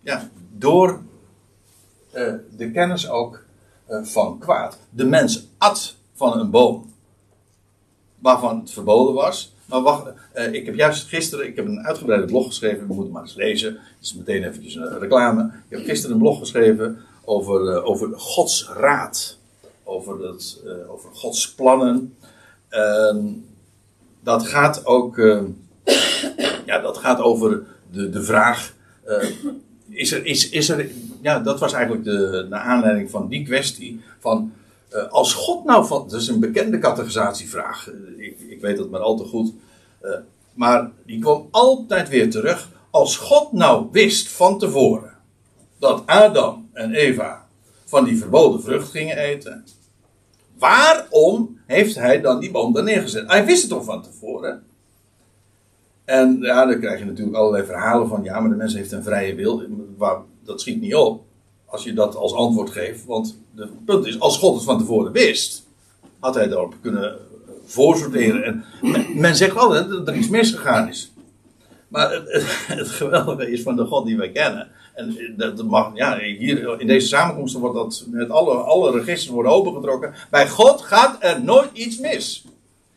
ja, 0.00 0.30
door 0.52 1.02
uh, 2.12 2.34
de 2.56 2.70
kennis 2.70 3.08
ook 3.08 3.44
eh, 3.86 4.04
van 4.04 4.38
kwaad. 4.38 4.78
De 4.90 5.04
mens 5.04 5.46
at 5.58 5.96
van 6.12 6.38
een 6.38 6.50
boom 6.50 6.92
waarvan 8.18 8.60
het 8.60 8.70
verboden 8.70 9.14
was. 9.14 9.53
Maar 9.66 9.82
wacht, 9.82 10.12
uh, 10.36 10.52
ik 10.52 10.66
heb 10.66 10.74
juist 10.74 11.08
gisteren, 11.08 11.46
ik 11.46 11.56
heb 11.56 11.66
een 11.66 11.86
uitgebreide 11.86 12.26
blog 12.26 12.46
geschreven, 12.46 12.86
we 12.86 12.94
moeten 12.94 13.12
maar 13.12 13.22
eens 13.22 13.34
lezen. 13.34 13.72
Het 13.72 13.80
is 14.00 14.14
meteen 14.14 14.44
eventjes 14.44 14.74
een 14.74 14.98
reclame. 14.98 15.50
Ik 15.68 15.76
heb 15.76 15.86
gisteren 15.86 16.16
een 16.16 16.22
blog 16.22 16.38
geschreven 16.38 16.98
over, 17.24 17.60
uh, 17.60 17.86
over 17.86 18.18
Gods 18.18 18.68
raad. 18.76 19.38
Over, 19.84 20.26
het, 20.26 20.60
uh, 20.64 20.92
over 20.92 21.10
Gods 21.12 21.54
plannen. 21.54 22.16
dat 24.22 24.46
gaat 24.46 24.86
ook, 24.86 25.16
ja, 26.66 26.80
dat 26.80 26.98
gaat 26.98 27.20
over 27.20 27.62
de, 27.90 28.10
de 28.10 28.22
vraag, 28.22 28.74
is 29.88 30.12
er, 30.12 30.24
is, 30.24 30.48
is 30.48 30.68
er, 30.68 30.90
ja, 31.20 31.38
dat 31.38 31.60
was 31.60 31.72
eigenlijk 31.72 32.04
de, 32.04 32.46
de 32.48 32.56
aanleiding 32.56 33.10
van 33.10 33.28
die 33.28 33.44
kwestie. 33.44 34.00
Van, 34.18 34.52
uh, 34.94 35.08
als 35.08 35.34
God 35.34 35.64
nou 35.64 35.86
van, 35.86 36.08
dat 36.08 36.20
is 36.20 36.28
een 36.28 36.40
bekende 36.40 36.78
categorisatievraag, 36.78 37.88
uh, 37.88 38.26
ik, 38.26 38.40
ik, 38.40 38.60
weet 38.60 38.76
dat 38.76 38.90
maar 38.90 39.00
al 39.00 39.16
te 39.16 39.24
goed. 39.24 39.52
Uh, 40.02 40.10
maar 40.52 40.90
die 41.06 41.20
kwam 41.20 41.48
altijd 41.50 42.08
weer 42.08 42.30
terug. 42.30 42.70
Als 42.90 43.16
God 43.16 43.52
nou 43.52 43.88
wist 43.92 44.28
van 44.28 44.58
tevoren 44.58 45.14
dat 45.78 46.02
Adam 46.06 46.68
en 46.72 46.94
Eva 46.94 47.46
van 47.84 48.04
die 48.04 48.18
verboden 48.18 48.62
vrucht 48.62 48.90
gingen 48.90 49.16
eten, 49.16 49.64
waarom 50.58 51.58
heeft 51.66 51.94
hij 51.94 52.20
dan 52.20 52.40
die 52.40 52.50
boom 52.50 52.72
daar 52.72 52.84
neergezet? 52.84 53.30
Hij 53.30 53.44
wist 53.44 53.60
het 53.62 53.70
toch 53.70 53.84
van 53.84 54.02
tevoren? 54.02 54.62
En 56.04 56.38
ja, 56.40 56.66
dan 56.66 56.80
krijg 56.80 56.98
je 56.98 57.04
natuurlijk 57.04 57.36
allerlei 57.36 57.64
verhalen 57.64 58.08
van, 58.08 58.22
ja, 58.22 58.40
maar 58.40 58.50
de 58.50 58.56
mens 58.56 58.74
heeft 58.74 58.92
een 58.92 59.02
vrije 59.02 59.34
wil. 59.34 59.62
Dat 60.44 60.60
schiet 60.60 60.80
niet 60.80 60.94
op 60.94 61.24
als 61.74 61.84
je 61.84 61.92
dat 61.92 62.16
als 62.16 62.32
antwoord 62.32 62.70
geeft. 62.70 63.04
Want 63.04 63.38
het 63.56 63.84
punt 63.84 64.06
is, 64.06 64.20
als 64.20 64.38
God 64.38 64.54
het 64.54 64.64
van 64.64 64.78
tevoren 64.78 65.12
wist, 65.12 65.66
had 66.18 66.34
hij 66.34 66.48
daarop 66.48 66.74
kunnen 66.80 67.16
voorsorteren. 67.64 68.44
En 68.44 68.64
men, 69.14 69.36
zegt 69.36 69.56
altijd 69.56 69.88
dat 69.88 70.08
er 70.08 70.16
iets 70.16 70.28
misgegaan 70.28 70.88
is. 70.88 71.12
Maar 71.88 72.12
het, 72.66 72.88
geweldige 72.88 73.50
is 73.50 73.62
van 73.62 73.76
de 73.76 73.84
God 73.84 74.06
die 74.06 74.16
wij 74.16 74.30
kennen. 74.30 74.68
En 74.94 75.34
dat 75.36 75.64
mag, 75.64 75.90
ja, 75.94 76.18
hier 76.18 76.80
in 76.80 76.86
deze 76.86 77.06
samenkomsten 77.06 77.60
wordt 77.60 77.76
dat 77.76 78.04
met 78.10 78.30
alle, 78.30 78.54
alle 78.54 78.90
registers 78.90 79.28
worden 79.28 79.52
opengetrokken. 79.52 80.14
Bij 80.30 80.48
God 80.48 80.80
gaat 80.80 81.16
er 81.20 81.44
nooit 81.44 81.70
iets 81.72 81.98
mis. 81.98 82.44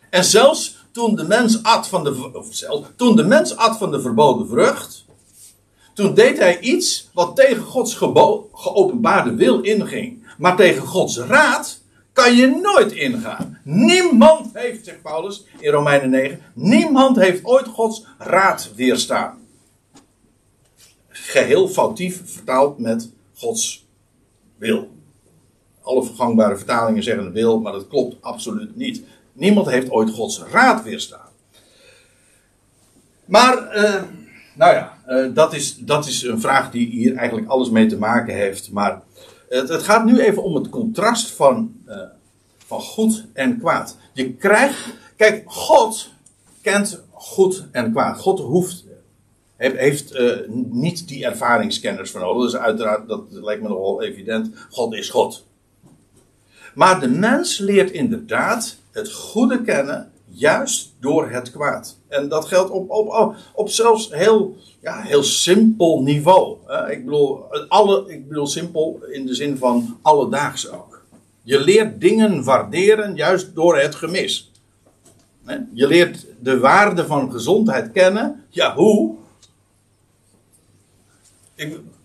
En 0.09 0.23
zelfs 0.23 0.77
toen 0.91 1.15
de 1.15 1.23
mens 1.23 1.63
at 1.63 1.87
van 1.87 2.03
de, 2.03 2.29
of 2.33 2.47
zelf, 2.49 2.91
toen 2.95 3.15
de 3.15 3.23
mens 3.23 3.55
at 3.55 3.77
van 3.77 3.91
de 3.91 4.01
verboden 4.01 4.47
vrucht, 4.47 5.05
toen 5.97 6.13
deed 6.13 6.37
hij 6.37 6.59
iets 6.59 7.09
wat 7.13 7.35
tegen 7.35 7.63
Gods 7.63 7.95
geopenbaarde 8.51 9.35
wil 9.35 9.61
inging. 9.61 10.23
Maar 10.37 10.55
tegen 10.55 10.87
Gods 10.87 11.17
raad 11.17 11.81
kan 12.13 12.35
je 12.35 12.47
nooit 12.47 12.91
ingaan. 12.91 13.59
Niemand 13.63 14.49
heeft, 14.53 14.85
zegt 14.85 15.01
Paulus 15.01 15.45
in 15.59 15.71
Romeinen 15.71 16.09
9, 16.09 16.41
niemand 16.53 17.15
heeft 17.15 17.45
ooit 17.45 17.67
Gods 17.67 18.05
raad 18.17 18.71
weerstaan. 18.75 19.37
Geheel 21.07 21.67
foutief 21.67 22.21
vertaald 22.25 22.77
met 22.79 23.09
Gods 23.35 23.87
wil. 24.57 24.89
Alle 25.81 26.03
vergangbare 26.03 26.57
vertalingen 26.57 27.03
zeggen 27.03 27.31
wil, 27.31 27.59
maar 27.59 27.73
dat 27.73 27.87
klopt 27.87 28.21
absoluut 28.21 28.75
niet. 28.75 29.03
Niemand 29.33 29.67
heeft 29.67 29.89
ooit 29.89 30.09
Gods 30.09 30.41
raad 30.51 30.83
weerstaan. 30.83 31.29
Maar, 33.25 33.75
uh, 33.75 34.03
nou 34.55 34.73
ja, 34.73 34.96
uh, 35.07 35.33
dat, 35.33 35.53
is, 35.53 35.77
dat 35.77 36.07
is 36.07 36.23
een 36.23 36.41
vraag 36.41 36.71
die 36.71 36.87
hier 36.87 37.15
eigenlijk 37.15 37.49
alles 37.49 37.69
mee 37.69 37.85
te 37.85 37.97
maken 37.97 38.33
heeft. 38.33 38.71
Maar 38.71 39.01
het, 39.49 39.69
het 39.69 39.83
gaat 39.83 40.05
nu 40.05 40.19
even 40.19 40.43
om 40.43 40.55
het 40.55 40.69
contrast 40.69 41.31
van, 41.31 41.75
uh, 41.87 41.97
van 42.57 42.81
goed 42.81 43.25
en 43.33 43.59
kwaad. 43.59 43.97
Je 44.13 44.33
krijgt, 44.33 44.93
kijk, 45.15 45.43
God 45.45 46.09
kent 46.61 47.03
goed 47.11 47.65
en 47.71 47.91
kwaad. 47.91 48.19
God 48.19 48.39
hoeft, 48.39 48.85
heeft, 49.55 49.77
heeft 49.77 50.19
niet 50.69 51.07
die 51.07 51.25
ervaringskennis 51.25 52.11
van 52.11 52.21
nodig. 52.21 52.51
Dus 52.51 52.59
uiteraard, 52.61 53.07
dat 53.07 53.21
lijkt 53.29 53.61
me 53.61 53.67
nogal 53.67 54.01
evident, 54.03 54.49
God 54.69 54.93
is 54.93 55.09
God. 55.09 55.45
Maar 56.75 56.99
de 56.99 57.09
mens 57.09 57.57
leert 57.57 57.91
inderdaad 57.91 58.77
het 58.91 59.13
goede 59.13 59.61
kennen 59.61 60.11
juist 60.37 60.93
door 60.99 61.29
het 61.29 61.51
kwaad. 61.51 61.97
En 62.07 62.29
dat 62.29 62.45
geldt 62.45 62.69
op, 62.69 62.89
op, 62.89 63.35
op 63.53 63.69
zelfs 63.69 64.11
heel, 64.11 64.55
ja, 64.81 65.01
heel 65.01 65.23
simpel 65.23 66.01
niveau. 66.01 66.57
ik, 66.89 67.05
bedoel, 67.05 67.43
alle, 67.67 68.11
ik 68.11 68.27
bedoel 68.27 68.47
simpel 68.47 68.99
in 69.11 69.25
de 69.25 69.35
zin 69.35 69.57
van 69.57 69.97
alledaags 70.01 70.69
ook. 70.69 71.05
Je 71.43 71.59
leert 71.59 72.01
dingen 72.01 72.43
waarderen 72.43 73.15
juist 73.15 73.55
door 73.55 73.77
het 73.77 73.95
gemis. 73.95 74.51
Je 75.73 75.87
leert 75.87 76.25
de 76.39 76.59
waarde 76.59 77.05
van 77.05 77.31
gezondheid 77.31 77.91
kennen. 77.91 78.43
Ja, 78.49 78.75
hoe? 78.75 79.15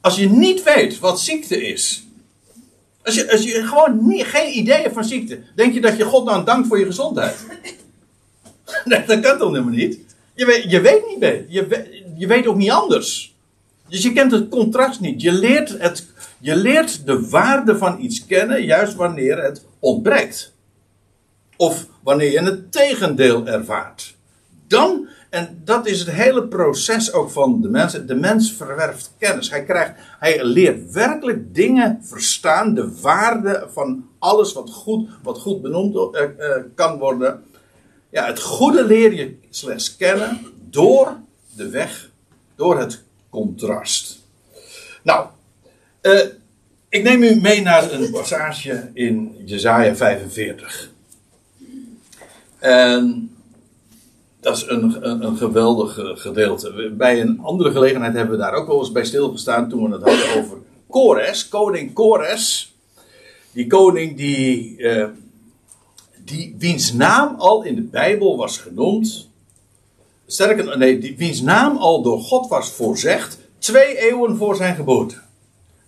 als 0.01 0.17
je 0.17 0.29
niet 0.29 0.63
weet 0.63 0.99
wat 0.99 1.21
ziekte 1.21 1.67
is, 1.67 2.07
Als 3.05 3.15
je, 3.15 3.33
als 3.33 3.43
je 3.43 3.67
gewoon 3.67 4.13
geen 4.25 4.59
idee 4.59 4.83
hebt 4.83 4.95
van 4.95 5.05
ziekte, 5.05 5.41
denk 5.55 5.75
je 5.75 5.81
dat 5.81 5.97
je 5.97 6.05
God 6.05 6.25
nou 6.25 6.45
dankt 6.45 6.69
voor 6.69 6.79
je 6.79 6.85
gezondheid? 6.85 7.37
Dat 9.07 9.21
kan 9.21 9.39
toch 9.39 9.51
helemaal 9.51 9.75
niet? 9.75 9.99
Je 10.35 10.47
weet, 10.47 10.71
je 10.71 10.81
weet 10.81 11.07
niet 11.09 11.19
beter. 11.19 11.45
Je, 11.49 11.67
weet- 11.67 12.03
je 12.17 12.27
weet 12.27 12.47
ook 12.47 12.57
niet 12.57 12.71
anders. 12.71 13.37
Dus 13.89 14.03
je 14.03 14.13
kent 14.13 14.33
het 14.33 14.49
contrast 14.49 15.01
niet. 15.01 15.23
Je 15.23 15.33
leert, 15.33 15.79
het, 15.79 16.07
je 16.39 16.57
leert 16.57 17.07
de 17.07 17.29
waarde 17.29 17.79
van 17.79 18.01
iets 18.01 18.27
kennen 18.27 18.65
juist 18.65 18.95
wanneer 18.95 19.43
het 19.43 19.65
ontbreekt. 19.79 20.55
Of 21.57 21.87
wanneer 22.03 22.31
je 22.31 22.41
het 22.43 22.73
tegendeel 22.73 23.47
ervaart. 23.47 24.17
Dan, 24.69 25.09
en 25.31 25.61
dat 25.65 25.87
is 25.87 25.99
het 26.01 26.11
hele 26.11 26.47
proces 26.49 27.13
ook 27.13 27.31
van 27.31 27.61
de 27.61 27.69
mens. 27.69 27.93
De 28.07 28.15
mens 28.15 28.53
verwerft 28.53 29.15
kennis. 29.19 29.51
Hij, 29.51 29.65
krijgt, 29.65 29.93
hij 30.19 30.45
leert 30.45 30.93
werkelijk 30.93 31.55
dingen 31.55 31.99
verstaan. 32.03 32.75
De 32.75 33.01
waarde 33.01 33.69
van 33.73 34.09
alles 34.19 34.53
wat 34.53 34.71
goed, 34.71 35.11
wat 35.23 35.39
goed 35.39 35.63
benoemd 35.63 36.15
eh, 36.15 36.23
eh, 36.23 36.63
kan 36.75 36.99
worden. 36.99 37.43
Ja, 38.13 38.27
het 38.27 38.41
goede 38.41 38.85
leer 38.85 39.15
je 39.15 39.35
slechts 39.51 39.97
kennen 39.97 40.41
door 40.71 41.17
de 41.57 41.69
weg, 41.69 42.11
door 42.57 42.79
het 42.79 43.03
contrast. 43.31 44.19
Nou, 45.03 45.27
eh, 46.01 46.21
ik 46.89 47.03
neem 47.03 47.23
u 47.23 47.41
mee 47.41 47.63
naar 47.63 47.93
een 47.93 48.11
passage 48.11 48.91
in 48.95 49.37
Jesaja 49.45 49.97
45. 49.97 50.91
En 52.59 53.31
dat 54.41 54.57
is 54.57 54.65
een, 54.67 55.09
een, 55.09 55.25
een 55.25 55.37
geweldig 55.37 55.99
gedeelte. 56.21 56.93
Bij 56.97 57.21
een 57.21 57.41
andere 57.41 57.71
gelegenheid 57.71 58.15
hebben 58.15 58.37
we 58.37 58.43
daar 58.43 58.55
ook 58.55 58.67
wel 58.67 58.79
eens 58.79 58.93
bij 58.93 59.05
stilgestaan 59.05 59.69
toen 59.69 59.89
we 59.89 59.97
het 59.97 60.05
hadden 60.05 60.43
over 60.43 60.59
Kores, 60.89 61.49
koning 61.49 61.93
Kores. 61.93 62.75
Die 63.53 63.67
koning 63.67 64.17
die, 64.17 64.77
eh, 64.77 65.09
die 66.25 66.55
wiens 66.59 66.93
naam 66.93 67.35
al 67.39 67.63
in 67.63 67.75
de 67.75 67.83
Bijbel 67.83 68.37
was 68.37 68.59
genoemd. 68.59 69.29
Sterker, 70.27 70.79
nee, 70.79 70.99
die, 70.99 71.17
wiens 71.17 71.41
naam 71.41 71.77
al 71.77 72.03
door 72.03 72.21
God 72.21 72.49
was 72.49 72.71
voorzegd, 72.71 73.39
twee 73.59 73.99
eeuwen 73.99 74.37
voor 74.37 74.57
zijn 74.57 74.75
geboorte. 74.75 75.17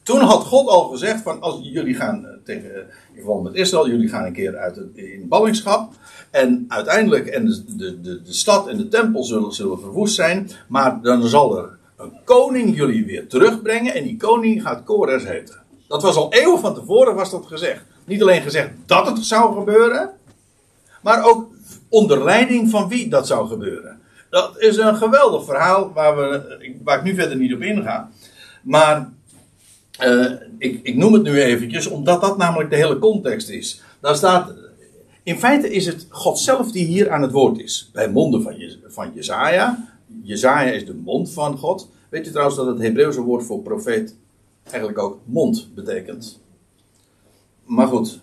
Toen 0.02 0.20
had 0.20 0.44
God 0.44 0.68
al 0.68 0.88
gezegd 0.88 1.22
van 1.22 1.40
als 1.40 1.58
jullie 1.62 1.94
gaan 1.94 2.26
eh, 2.26 2.32
tegen, 2.44 2.70
in 3.12 3.22
verband 3.22 3.42
met 3.42 3.54
Israël, 3.54 3.88
jullie 3.88 4.08
gaan 4.08 4.24
een 4.24 4.32
keer 4.32 4.56
uit 4.56 4.80
in 4.94 5.28
ballingschap. 5.28 5.92
En 6.30 6.64
uiteindelijk, 6.68 7.26
en 7.26 7.46
de, 7.46 7.64
de, 7.76 8.00
de, 8.00 8.22
de 8.22 8.32
stad 8.32 8.68
en 8.68 8.76
de 8.76 8.88
tempel 8.88 9.24
zullen, 9.24 9.52
zullen 9.52 9.80
verwoest 9.80 10.14
zijn. 10.14 10.50
Maar 10.68 11.00
dan 11.02 11.28
zal 11.28 11.58
er 11.58 11.78
een 11.96 12.12
koning 12.24 12.76
jullie 12.76 13.04
weer 13.04 13.28
terugbrengen. 13.28 13.94
En 13.94 14.02
die 14.02 14.16
koning 14.16 14.62
gaat 14.62 14.84
Kores 14.84 15.26
heten. 15.26 15.62
Dat 15.88 16.02
was 16.02 16.16
al 16.16 16.32
eeuwen 16.32 16.60
van 16.60 16.74
tevoren 16.74 17.14
was 17.14 17.30
dat 17.30 17.46
gezegd. 17.46 17.82
Niet 18.04 18.22
alleen 18.22 18.42
gezegd 18.42 18.70
dat 18.86 19.06
het 19.06 19.24
zou 19.24 19.54
gebeuren. 19.54 20.10
Maar 21.04 21.24
ook 21.24 21.48
onder 21.88 22.24
leiding 22.24 22.70
van 22.70 22.88
wie 22.88 23.08
dat 23.08 23.26
zou 23.26 23.48
gebeuren. 23.48 24.00
Dat 24.30 24.58
is 24.58 24.76
een 24.76 24.96
geweldig 24.96 25.44
verhaal 25.44 25.92
waar, 25.92 26.16
we, 26.16 26.72
waar 26.84 26.98
ik 26.98 27.04
nu 27.04 27.14
verder 27.14 27.36
niet 27.36 27.54
op 27.54 27.60
inga. 27.60 28.10
Maar 28.62 29.12
eh, 29.98 30.32
ik, 30.58 30.80
ik 30.82 30.96
noem 30.96 31.12
het 31.12 31.22
nu 31.22 31.42
eventjes, 31.42 31.86
omdat 31.86 32.20
dat 32.20 32.36
namelijk 32.36 32.70
de 32.70 32.76
hele 32.76 32.98
context 32.98 33.48
is. 33.48 33.82
Daar 34.00 34.16
staat, 34.16 34.54
in 35.22 35.38
feite 35.38 35.70
is 35.70 35.86
het 35.86 36.06
God 36.08 36.38
zelf 36.38 36.72
die 36.72 36.84
hier 36.84 37.10
aan 37.10 37.22
het 37.22 37.32
woord 37.32 37.58
is. 37.58 37.90
Bij 37.92 38.10
monden 38.10 38.42
van, 38.42 38.58
Je, 38.58 38.78
van 38.86 39.12
Jezaja. 39.14 39.94
Jezaja 40.22 40.70
is 40.70 40.86
de 40.86 40.94
mond 40.94 41.32
van 41.32 41.58
God. 41.58 41.88
Weet 42.08 42.24
je 42.24 42.30
trouwens 42.30 42.56
dat 42.56 42.66
het 42.66 42.78
Hebreeuwse 42.78 43.20
woord 43.20 43.44
voor 43.44 43.62
profeet 43.62 44.16
eigenlijk 44.62 44.98
ook 44.98 45.20
mond 45.24 45.68
betekent? 45.74 46.40
Maar 47.64 47.86
goed. 47.86 48.22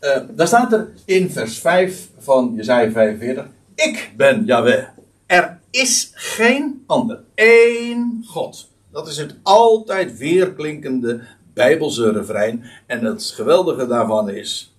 Eh, 0.00 0.20
daar 0.30 0.46
staat 0.46 0.72
er 0.72 0.88
in 1.04 1.30
vers 1.30 1.58
5 1.58 2.08
van 2.18 2.52
Jezaja 2.56 2.90
45. 2.90 3.46
Ik 3.74 4.12
ben 4.16 4.44
Yahweh. 4.44 4.84
Er 5.26 5.58
is 5.70 6.10
geen 6.14 6.84
ander. 6.86 7.20
Eén 7.34 8.24
God. 8.26 8.68
Dat 8.92 9.08
is 9.08 9.16
het 9.16 9.34
altijd 9.42 10.18
weerklinkende 10.18 11.20
Bijbelse 11.54 12.10
refrein. 12.10 12.64
En 12.86 13.04
het 13.04 13.24
geweldige 13.24 13.86
daarvan 13.86 14.30
is. 14.30 14.74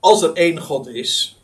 Als 0.00 0.22
er 0.22 0.32
één 0.32 0.60
God 0.60 0.88
is. 0.88 1.40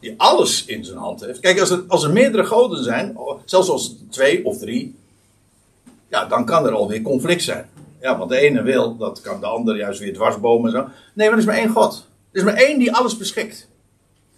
Die 0.00 0.14
alles 0.16 0.64
in 0.64 0.84
zijn 0.84 0.98
hand 0.98 1.20
heeft. 1.20 1.40
Kijk, 1.40 1.60
als 1.60 1.70
er, 1.70 1.84
als 1.88 2.04
er 2.04 2.12
meerdere 2.12 2.44
goden 2.44 2.84
zijn. 2.84 3.18
Zelfs 3.44 3.68
als 3.68 3.94
twee 4.10 4.44
of 4.44 4.58
drie. 4.58 4.94
Ja, 6.08 6.24
dan 6.24 6.44
kan 6.44 6.66
er 6.66 6.72
alweer 6.72 7.02
conflict 7.02 7.42
zijn. 7.42 7.68
Ja, 8.00 8.18
want 8.18 8.30
de 8.30 8.38
ene 8.38 8.62
wil, 8.62 8.96
dat 8.96 9.20
kan 9.20 9.40
de 9.40 9.46
ander 9.46 9.76
juist 9.76 10.00
weer 10.00 10.14
dwarsbomen 10.14 10.74
en 10.74 10.80
zo. 10.80 10.88
Nee, 11.14 11.26
maar 11.28 11.32
er 11.32 11.38
is 11.38 11.44
maar 11.44 11.56
één 11.56 11.68
God. 11.68 12.06
Er 12.32 12.38
is 12.38 12.44
maar 12.44 12.54
één 12.54 12.78
die 12.78 12.92
alles 12.92 13.16
beschikt. 13.16 13.68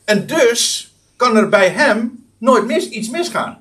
En 0.05 0.27
dus 0.27 0.92
kan 1.16 1.37
er 1.37 1.49
bij 1.49 1.68
hem 1.68 2.27
nooit 2.38 2.66
mis, 2.66 2.88
iets 2.88 3.11
misgaan. 3.11 3.61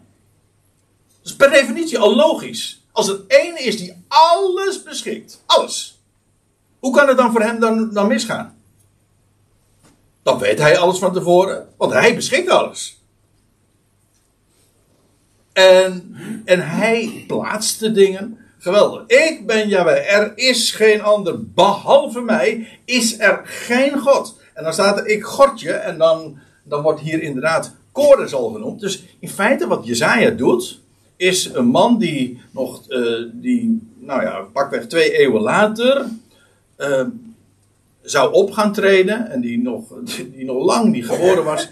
Dat 1.22 1.32
is 1.32 1.36
per 1.36 1.50
definitie 1.50 2.00
al 2.00 2.16
logisch. 2.16 2.86
Als 2.92 3.10
er 3.10 3.20
één 3.28 3.66
is 3.66 3.78
die 3.78 4.04
alles 4.08 4.84
beschikt. 4.84 5.44
Alles. 5.46 6.00
Hoe 6.80 6.96
kan 6.96 7.08
het 7.08 7.18
dan 7.18 7.32
voor 7.32 7.42
hem 7.42 7.60
dan, 7.60 7.94
dan 7.94 8.08
misgaan? 8.08 8.58
Dan 10.24 10.40
weet 10.40 10.60
hij 10.60 10.78
alles 10.78 11.00
van 11.00 11.14
tevoren. 11.14 11.68
Want 11.78 11.94
hij 11.94 12.16
beschikt 12.16 12.50
alles. 12.50 13.02
En, 15.54 16.16
en 16.46 16.70
hij 16.70 17.24
plaatst 17.28 17.80
de 17.80 17.92
dingen. 17.92 18.38
Geweldig. 18.68 19.04
Ik 19.08 19.46
ben 19.46 19.68
Jahweh. 19.68 20.14
Er 20.14 20.32
is 20.36 20.72
geen 20.72 21.02
ander. 21.02 21.44
Behalve 21.54 22.22
mij 22.22 22.68
is 22.86 23.20
er 23.20 23.42
geen 23.44 24.00
God. 24.00 24.40
En 24.54 24.64
dan 24.64 24.74
staat 24.74 24.98
er 25.00 25.06
ik 25.08 25.24
God 25.24 25.62
je. 25.62 25.72
En 25.72 25.98
dan, 25.98 26.38
dan 26.64 26.82
wordt 26.82 27.00
hier 27.02 27.22
inderdaad 27.22 27.76
Kores 27.92 28.34
al 28.34 28.50
genoemd. 28.50 28.80
Dus 28.80 29.04
in 29.20 29.30
feite 29.30 29.68
wat 29.68 29.86
Jezaja 29.86 30.30
doet. 30.30 30.80
Is 31.16 31.50
een 31.54 31.66
man 31.66 31.98
die 31.98 32.42
nog. 32.52 32.88
eh, 32.88 33.02
die, 33.34 33.90
nou 34.00 34.22
ja, 34.22 34.40
pakweg 34.54 34.88
twee 34.88 35.18
eeuwen 35.18 35.42
later. 35.42 36.06
eh, 36.76 37.06
zou 38.02 38.34
op 38.34 38.52
gaan 38.52 38.74
treden. 38.74 39.32
En 39.32 39.42
die 39.42 39.62
nog, 39.62 39.84
die 40.36 40.46
nog 40.46 40.66
lang 40.66 40.92
niet 40.92 41.08
geboren 41.08 41.44
was. 41.44 41.70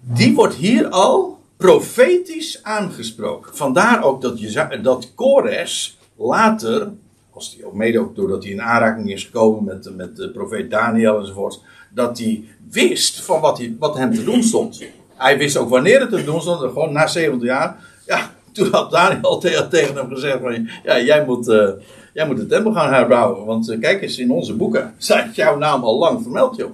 Die 0.00 0.34
wordt 0.34 0.54
hier 0.54 0.88
al 0.88 1.37
profetisch 1.58 2.62
aangesproken. 2.62 3.56
Vandaar 3.56 4.04
ook 4.04 4.22
dat, 4.22 4.40
je, 4.40 4.80
dat 4.82 5.12
Kores 5.14 5.98
later, 6.16 6.90
als 7.30 7.54
die 7.54 7.66
ook 7.66 7.74
mede 7.74 7.98
ook 7.98 8.16
doordat 8.16 8.42
hij 8.42 8.52
in 8.52 8.62
aanraking 8.62 9.12
is 9.12 9.24
gekomen 9.24 9.64
met, 9.64 9.96
met 9.96 10.16
de 10.16 10.30
profeet 10.30 10.70
Daniel 10.70 11.18
enzovoort, 11.18 11.60
dat 11.90 12.18
hij 12.18 12.44
wist 12.70 13.20
van 13.20 13.40
wat, 13.40 13.58
hij, 13.58 13.76
wat 13.78 13.96
hem 13.96 14.14
te 14.14 14.24
doen 14.24 14.42
stond. 14.42 14.84
Hij 15.14 15.38
wist 15.38 15.56
ook 15.56 15.68
wanneer 15.68 16.00
het 16.00 16.10
te 16.10 16.24
doen 16.24 16.40
stond, 16.40 16.60
gewoon 16.60 16.92
na 16.92 17.06
70 17.06 17.48
jaar. 17.48 17.76
Ja, 18.06 18.30
toen 18.52 18.68
had 18.70 18.90
Daniel 18.90 19.38
tegen, 19.68 19.96
hem 19.96 20.08
gezegd 20.08 20.40
van, 20.40 20.68
ja, 20.84 21.00
jij 21.00 21.24
moet, 21.24 21.48
uh, 21.48 21.68
jij 22.12 22.26
moet 22.26 22.36
de 22.36 22.46
tempel 22.46 22.72
gaan 22.72 22.92
herbouwen, 22.92 23.44
want 23.44 23.68
uh, 23.68 23.80
kijk 23.80 24.02
eens, 24.02 24.18
in 24.18 24.30
onze 24.30 24.54
boeken 24.54 24.94
staat 24.98 25.34
jouw 25.34 25.58
naam 25.58 25.84
al 25.84 25.98
lang 25.98 26.22
vermeld, 26.22 26.56
joh. 26.56 26.70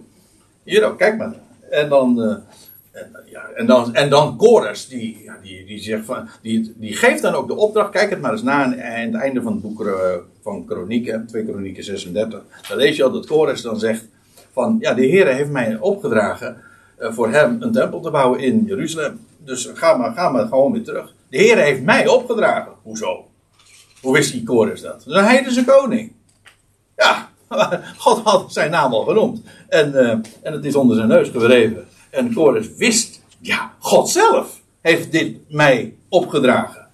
Hier 0.65 0.85
ook, 0.85 0.99
kijk 0.99 1.17
maar. 1.17 1.35
En 1.71 1.89
dan... 1.89 2.21
Uh, 2.21 2.35
en, 2.95 3.17
ja, 3.31 3.49
en, 3.55 3.67
dan, 3.67 3.95
en 3.95 4.11
dan 4.11 4.37
Kores, 4.37 4.89
die, 4.89 5.31
die, 5.43 5.65
die, 5.67 5.79
zegt 5.79 6.05
van, 6.05 6.29
die, 6.43 6.75
die 6.77 6.97
geeft 6.97 7.23
dan 7.23 7.35
ook 7.35 7.47
de 7.47 7.57
opdracht. 7.57 7.91
Kijk 7.91 8.11
het 8.11 8.21
maar 8.21 8.33
eens 8.33 8.43
na 8.43 8.65
aan 8.65 8.73
het 8.73 9.15
einde 9.15 9.43
van 9.43 9.53
het 9.53 9.63
boek 9.63 9.81
uh, 9.81 9.95
van 10.43 10.65
Kronieken, 10.65 11.27
2 11.27 11.45
Kronieken 11.45 11.85
36. 11.85 12.43
Dan 12.69 12.77
lees 12.77 12.97
je 12.97 13.05
al 13.05 13.13
dat 13.13 13.27
Kores 13.27 13.63
dan 13.63 13.79
zegt: 13.79 14.05
van 14.53 14.77
ja, 14.81 14.95
de 14.95 15.07
Heer 15.07 15.27
heeft 15.27 15.51
mij 15.51 15.79
opgedragen 15.81 16.57
uh, 16.99 17.13
voor 17.13 17.31
hem 17.31 17.63
een 17.63 17.73
tempel 17.73 18.01
te 18.01 18.11
bouwen 18.11 18.41
in 18.41 18.65
Jeruzalem. 18.67 19.21
Dus 19.39 19.71
ga 19.75 19.97
maar, 19.97 20.13
ga 20.13 20.29
maar 20.29 20.47
gewoon 20.47 20.73
weer 20.73 20.85
terug. 20.85 21.15
De 21.29 21.39
Heer 21.39 21.59
heeft 21.59 21.83
mij 21.83 22.09
opgedragen. 22.09 22.73
Hoezo? 22.83 23.27
Hoe 24.01 24.13
wist 24.13 24.33
die 24.33 24.43
Kores 24.43 24.81
dat? 24.81 25.05
Dat 25.07 25.47
is 25.47 25.57
een 25.57 25.65
koning. 25.65 26.13
Ja, 26.97 27.29
God 27.99 28.23
had 28.25 28.53
zijn 28.53 28.71
naam 28.71 28.93
al 28.93 29.05
genoemd. 29.05 29.41
En, 29.69 29.93
uh, 29.93 30.11
en 30.43 30.53
het 30.53 30.65
is 30.65 30.75
onder 30.75 30.97
zijn 30.97 31.09
neus 31.09 31.29
gewreven. 31.29 31.87
En 32.15 32.35
Kores 32.35 32.75
wist, 32.77 33.21
ja, 33.41 33.73
God 33.79 34.11
zelf 34.11 34.61
heeft 34.81 35.13
dit 35.13 35.37
mij 35.49 35.95
opgedragen. 36.09 36.89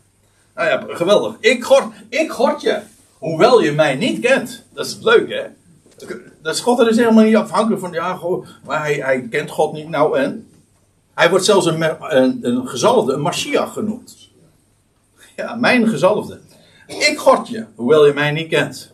Nou 0.54 0.68
ja, 0.68 0.94
geweldig. 0.94 1.36
Ik 1.40 1.64
gort, 1.64 1.84
ik 2.08 2.30
je, 2.58 2.80
hoewel 3.18 3.62
je 3.62 3.72
mij 3.72 3.94
niet 3.94 4.20
kent. 4.20 4.64
Dat 4.72 4.86
is 4.86 4.92
het 4.92 5.02
leuke, 5.02 5.34
hè? 5.34 5.46
Dat 6.42 6.54
is 6.54 6.60
God 6.60 6.78
er 6.78 6.88
is 6.88 6.96
helemaal 6.96 7.24
niet 7.24 7.36
afhankelijk 7.36 7.80
van, 7.80 7.92
ja, 7.92 8.14
goh, 8.14 8.46
maar 8.64 8.80
hij, 8.80 8.94
hij 8.94 9.28
kent 9.30 9.50
God 9.50 9.72
niet. 9.72 9.88
Nou 9.88 10.18
en? 10.18 10.48
Hij 11.14 11.30
wordt 11.30 11.44
zelfs 11.44 11.66
een, 11.66 11.82
een, 12.16 12.38
een 12.42 13.12
een 13.14 13.20
Mashiach 13.20 13.72
genoemd. 13.72 14.28
Ja, 15.36 15.54
mijn 15.54 15.88
gezalfde. 15.88 16.40
Ik 16.86 17.18
gort 17.18 17.48
je, 17.48 17.64
hoewel 17.74 18.06
je 18.06 18.12
mij 18.12 18.30
niet 18.30 18.48
kent. 18.48 18.92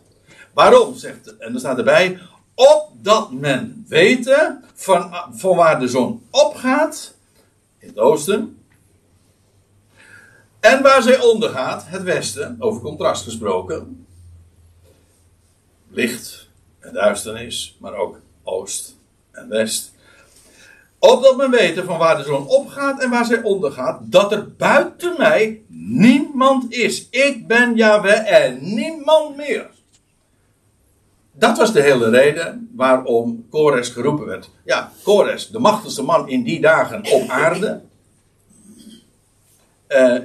Waarom, 0.53 0.95
zegt, 0.95 1.37
en 1.37 1.53
er 1.53 1.59
staat 1.59 1.77
erbij, 1.77 2.19
opdat 2.57 3.31
men 3.31 3.85
weten 3.87 4.63
van, 4.73 5.15
van 5.31 5.55
waar 5.55 5.79
de 5.79 5.87
zon 5.87 6.27
opgaat, 6.31 7.15
in 7.77 7.87
het 7.87 7.97
oosten, 7.97 8.57
en 10.59 10.81
waar 10.81 11.01
zij 11.01 11.21
ondergaat, 11.21 11.83
het 11.87 12.03
westen, 12.03 12.55
over 12.59 12.81
contrast 12.81 13.23
gesproken. 13.23 14.05
licht 15.89 16.49
en 16.79 16.93
duisternis, 16.93 17.77
maar 17.79 17.93
ook 17.93 18.19
oost 18.43 18.95
en 19.31 19.49
west. 19.49 19.91
Opdat 20.99 21.37
men 21.37 21.51
weten 21.51 21.85
van 21.85 21.97
waar 21.97 22.17
de 22.17 22.23
zon 22.23 22.47
opgaat 22.47 23.01
en 23.01 23.09
waar 23.09 23.25
zij 23.25 23.41
ondergaat, 23.41 23.99
dat 24.03 24.31
er 24.31 24.55
buiten 24.55 25.15
mij 25.17 25.61
niemand 25.67 26.73
is. 26.73 27.09
Ik 27.09 27.47
ben 27.47 27.75
Yahweh 27.75 28.31
en 28.31 28.73
niemand 28.75 29.35
meer. 29.35 29.69
Dat 31.39 31.57
was 31.57 31.73
de 31.73 31.81
hele 31.81 32.09
reden 32.09 32.69
waarom 32.75 33.45
Kores 33.49 33.89
geroepen 33.89 34.25
werd. 34.25 34.49
Ja, 34.65 34.91
Kores, 35.03 35.49
de 35.49 35.59
machtigste 35.59 36.03
man 36.03 36.29
in 36.29 36.43
die 36.43 36.61
dagen 36.61 36.99
op 37.11 37.29
aarde. 37.29 37.81
Uh, 39.89 40.15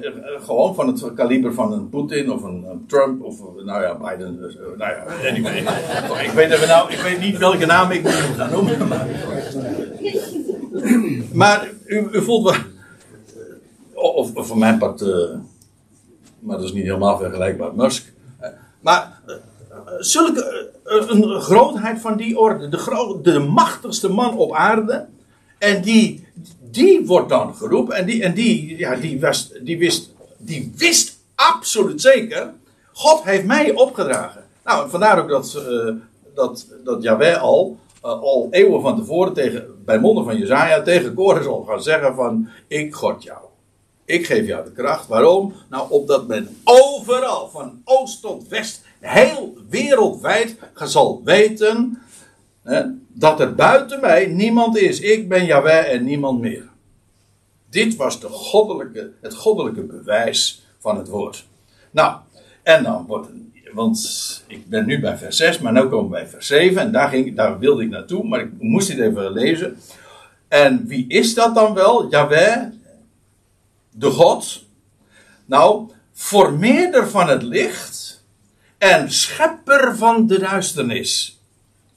gewoon 0.43 0.75
van 0.75 0.87
het 0.87 1.13
kaliber 1.13 1.53
van 1.53 1.73
een 1.73 1.89
Poetin 1.89 2.31
of 2.31 2.43
een, 2.43 2.85
Trump 2.87 3.23
of 3.23 3.39
nou 3.65 3.81
ja, 3.81 3.95
Biden. 3.95 4.37
Uh, 4.39 4.77
nou 4.77 4.91
ja, 4.91 5.05
anyway. 5.29 5.57
ik, 6.27 6.31
weet 6.31 6.51
even 6.51 6.67
nou, 6.67 6.91
ik 6.91 6.99
weet 6.99 7.19
niet 7.19 7.37
welke 7.37 7.65
naam 7.65 7.91
ik 7.91 8.03
moet 8.03 8.11
gaan 8.11 8.51
noemen. 8.51 8.87
Maar, 8.87 9.07
maar 11.33 11.69
u, 11.85 12.07
u, 12.11 12.21
voelt 12.21 12.43
wel. 12.43 12.55
Of, 13.93 14.35
of 14.35 14.47
van 14.47 14.59
mijn 14.59 14.77
part. 14.77 15.01
Uh, 15.01 15.09
maar 16.39 16.57
dat 16.57 16.65
is 16.65 16.73
niet 16.73 16.83
helemaal 16.83 17.17
vergelijkbaar. 17.17 17.75
Musk. 17.75 18.13
maar 18.79 19.21
zulke, 19.99 20.71
een 20.83 21.41
grootheid 21.41 22.01
van 22.01 22.17
die 22.17 22.39
orde. 22.39 22.69
De, 22.69 23.19
de 23.21 23.39
machtigste 23.39 24.09
man 24.09 24.37
op 24.37 24.53
aarde. 24.53 25.05
En 25.57 25.81
die 25.81 26.23
die 26.73 27.05
wordt 27.05 27.29
dan 27.29 27.55
geroepen. 27.55 27.95
En 27.95 28.05
die, 28.05 28.23
en 28.23 28.33
die, 28.33 28.77
ja, 28.77 28.95
die, 28.95 29.19
was, 29.19 29.51
die, 29.61 29.77
wist, 29.77 30.13
die 30.37 30.73
wist 30.75 31.17
absoluut 31.35 32.01
zeker. 32.01 32.53
God 32.93 33.23
heeft 33.23 33.45
mij 33.45 33.71
opgedragen. 33.75 34.43
Nou, 34.63 34.89
vandaar 34.89 35.21
ook 35.21 35.29
dat, 35.29 35.63
uh, 35.69 35.93
dat, 36.35 36.67
dat 36.83 37.03
Yahweh 37.03 37.41
al, 37.41 37.77
uh, 38.05 38.11
al 38.11 38.47
eeuwen 38.51 38.81
van 38.81 38.95
tevoren 38.95 39.33
tegen, 39.33 39.65
bij 39.85 39.99
monden 39.99 40.23
van 40.23 40.37
Jezaja 40.37 40.81
tegen 40.81 41.13
Kores 41.13 41.45
al 41.45 41.63
gaan 41.63 41.83
zeggen 41.83 42.15
van... 42.15 42.49
Ik 42.67 42.95
God 42.95 43.23
jou. 43.23 43.39
Ik 44.05 44.25
geef 44.25 44.47
jou 44.47 44.63
de 44.63 44.71
kracht. 44.71 45.07
Waarom? 45.07 45.53
Nou, 45.69 45.85
opdat 45.89 46.27
men 46.27 46.57
overal, 46.63 47.49
van 47.49 47.81
oost 47.83 48.21
tot 48.21 48.47
west, 48.47 48.82
heel 49.03 49.57
wereldwijd, 49.69 50.55
zal 50.75 51.21
weten 51.23 52.01
dat 53.07 53.39
er 53.39 53.55
buiten 53.55 53.99
mij 53.99 54.25
niemand 54.25 54.77
is. 54.77 54.99
Ik 54.99 55.29
ben 55.29 55.45
Yahweh 55.45 55.91
en 55.91 56.03
niemand 56.03 56.39
meer. 56.39 56.69
Dit 57.69 57.95
was 57.95 58.19
de 58.19 58.29
goddelijke, 58.29 59.11
het 59.21 59.35
goddelijke 59.35 59.81
bewijs 59.81 60.65
van 60.79 60.97
het 60.97 61.07
woord. 61.07 61.45
Nou, 61.91 62.17
en 62.63 62.83
dan 62.83 63.05
wordt 63.05 63.27
want 63.73 64.43
ik 64.47 64.69
ben 64.69 64.85
nu 64.85 64.99
bij 64.99 65.17
vers 65.17 65.37
6, 65.37 65.59
maar 65.59 65.73
nu 65.73 65.81
komen 65.81 66.03
we 66.03 66.09
bij 66.09 66.27
vers 66.27 66.47
7 66.47 66.81
en 66.81 66.91
daar, 66.91 67.09
ging, 67.09 67.35
daar 67.35 67.59
wilde 67.59 67.83
ik 67.83 67.89
naartoe, 67.89 68.23
maar 68.23 68.39
ik 68.39 68.49
moest 68.59 68.87
dit 68.87 68.99
even 68.99 69.31
lezen. 69.31 69.77
En 70.47 70.87
wie 70.87 71.07
is 71.07 71.33
dat 71.33 71.55
dan 71.55 71.73
wel? 71.73 72.09
Jawel, 72.09 72.71
de 73.89 74.09
God. 74.09 74.63
Nou, 75.45 75.89
formeerder 76.13 77.09
van 77.09 77.27
het 77.27 77.43
licht 77.43 77.92
en 78.83 79.11
schepper 79.11 79.97
van 79.97 80.27
de 80.27 80.39
duisternis. 80.39 81.41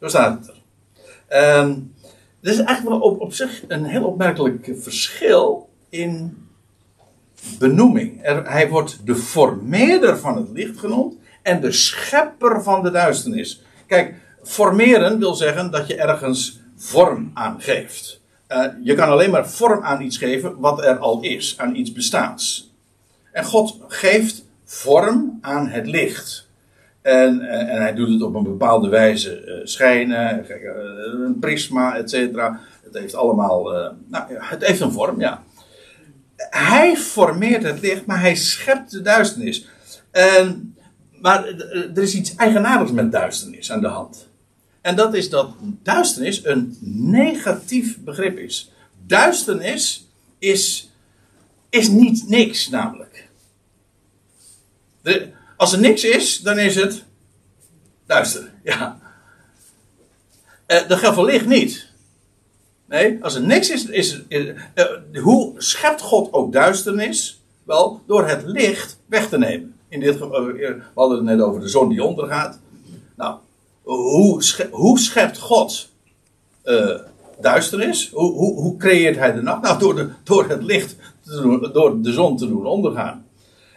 Zo 0.00 0.08
staat 0.08 0.38
het 0.38 0.48
er. 0.48 1.58
Um, 1.58 1.94
dat 2.40 2.52
is 2.52 2.58
eigenlijk 2.58 2.88
wel 2.88 3.10
op, 3.10 3.20
op 3.20 3.32
zich 3.32 3.62
een 3.68 3.84
heel 3.84 4.04
opmerkelijk 4.04 4.72
verschil 4.78 5.68
in 5.88 6.36
benoeming. 7.58 8.22
Hij 8.48 8.68
wordt 8.68 9.06
de 9.06 9.16
formeerder 9.16 10.18
van 10.18 10.36
het 10.36 10.48
licht 10.50 10.78
genoemd 10.78 11.14
en 11.42 11.60
de 11.60 11.72
schepper 11.72 12.62
van 12.62 12.82
de 12.82 12.90
duisternis. 12.90 13.62
Kijk, 13.86 14.14
formeren 14.42 15.18
wil 15.18 15.34
zeggen 15.34 15.70
dat 15.70 15.86
je 15.86 15.96
ergens 15.96 16.60
vorm 16.76 17.30
aan 17.34 17.60
geeft. 17.60 18.20
Uh, 18.48 18.66
je 18.82 18.94
kan 18.94 19.08
alleen 19.08 19.30
maar 19.30 19.48
vorm 19.50 19.82
aan 19.82 20.02
iets 20.02 20.18
geven 20.18 20.58
wat 20.58 20.84
er 20.84 20.98
al 20.98 21.20
is, 21.22 21.54
aan 21.58 21.74
iets 21.74 21.92
bestaans. 21.92 22.74
En 23.32 23.44
God 23.44 23.78
geeft 23.88 24.44
vorm 24.64 25.38
aan 25.40 25.68
het 25.68 25.86
licht. 25.86 26.45
En, 27.06 27.40
en, 27.40 27.68
en, 27.68 27.80
hij 27.80 27.94
doet 27.94 28.08
het 28.08 28.22
op 28.22 28.34
een 28.34 28.42
bepaalde 28.42 28.88
wijze 28.88 29.44
uh, 29.44 29.66
schijnen, 29.66 30.46
uh, 30.50 31.26
een 31.26 31.38
prisma, 31.38 31.96
et 31.96 32.10
cetera. 32.10 32.60
Het 32.84 32.94
heeft 32.94 33.14
allemaal, 33.14 33.62
nou, 34.06 34.24
het 34.28 34.66
heeft 34.66 34.80
een 34.80 34.92
vorm, 34.92 35.20
ja. 35.20 35.42
Hij 36.36 36.96
formeert 36.96 37.62
het 37.62 37.80
licht, 37.80 38.06
maar 38.06 38.20
hij 38.20 38.34
schept 38.34 38.90
de 38.90 39.02
duisternis. 39.02 39.68
En, 40.10 40.76
maar 41.20 41.46
er 41.94 42.02
is 42.02 42.14
iets 42.14 42.34
eigenaardigs 42.34 42.92
met 42.92 43.12
duisternis 43.12 43.72
aan 43.72 43.80
de 43.80 43.88
hand. 43.88 44.28
En 44.80 44.96
dat 44.96 45.14
is 45.14 45.30
dat 45.30 45.50
duisternis 45.82 46.44
een 46.44 46.76
negatief 47.10 47.98
begrip 48.00 48.38
is. 48.38 48.72
Duisternis 49.06 50.08
is, 50.38 50.90
is 51.68 51.88
niet 51.88 52.28
niks, 52.28 52.68
namelijk. 52.68 53.28
De, 55.02 55.34
als 55.56 55.72
er 55.72 55.78
niks 55.78 56.04
is, 56.04 56.40
dan 56.40 56.58
is 56.58 56.74
het 56.74 57.04
duister. 58.06 58.52
Ja. 58.62 58.98
Uh, 60.66 60.88
dat 60.88 60.98
geldt 60.98 61.16
voor 61.16 61.24
licht 61.24 61.46
niet. 61.46 61.86
Nee, 62.86 63.18
als 63.24 63.34
er 63.34 63.42
niks 63.42 63.70
is, 63.70 63.86
is, 63.86 64.22
uh, 64.28 64.50
hoe 65.22 65.54
schept 65.56 66.00
God 66.00 66.32
ook 66.32 66.52
duisternis? 66.52 67.40
Wel, 67.64 68.00
door 68.06 68.28
het 68.28 68.42
licht 68.44 68.98
weg 69.06 69.28
te 69.28 69.38
nemen. 69.38 69.74
In 69.88 70.00
dit 70.00 70.16
geval, 70.16 70.48
uh, 70.48 70.56
we 70.56 70.82
hadden 70.94 71.16
het 71.16 71.26
net 71.26 71.40
over 71.40 71.60
de 71.60 71.68
zon 71.68 71.88
die 71.88 72.04
ondergaat. 72.04 72.58
Nou, 73.16 73.36
hoe, 73.82 74.42
schept, 74.42 74.72
hoe 74.72 74.98
schept 74.98 75.38
God 75.38 75.88
duisternis? 77.40 78.10
Hoe, 78.10 78.32
hoe, 78.32 78.54
hoe, 78.54 78.76
creëert 78.76 79.16
hij 79.16 79.32
de 79.32 79.42
nacht? 79.42 79.62
Nou, 79.62 79.78
door, 79.78 80.14
door 80.22 80.48
het 80.48 80.62
licht, 80.62 80.96
door 81.72 82.02
de 82.02 82.12
zon 82.12 82.36
te 82.36 82.48
doen 82.48 82.66
ondergaan. 82.66 83.25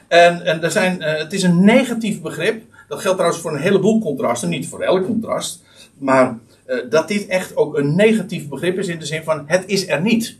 En, 0.09 0.45
en 0.45 0.63
er 0.63 0.71
zijn, 0.71 1.01
uh, 1.01 1.17
het 1.17 1.33
is 1.33 1.43
een 1.43 1.63
negatief 1.63 2.21
begrip. 2.21 2.63
Dat 2.87 3.01
geldt 3.01 3.17
trouwens 3.17 3.41
voor 3.41 3.53
een 3.53 3.61
heleboel 3.61 3.99
contrasten, 3.99 4.49
niet 4.49 4.67
voor 4.67 4.81
elk 4.81 5.05
contrast. 5.05 5.61
Maar 5.97 6.39
uh, 6.67 6.77
dat 6.89 7.07
dit 7.07 7.27
echt 7.27 7.55
ook 7.55 7.77
een 7.77 7.95
negatief 7.95 8.47
begrip 8.47 8.77
is 8.77 8.87
in 8.87 8.99
de 8.99 9.05
zin 9.05 9.23
van 9.23 9.43
het 9.45 9.63
is 9.65 9.87
er 9.87 10.01
niet. 10.01 10.37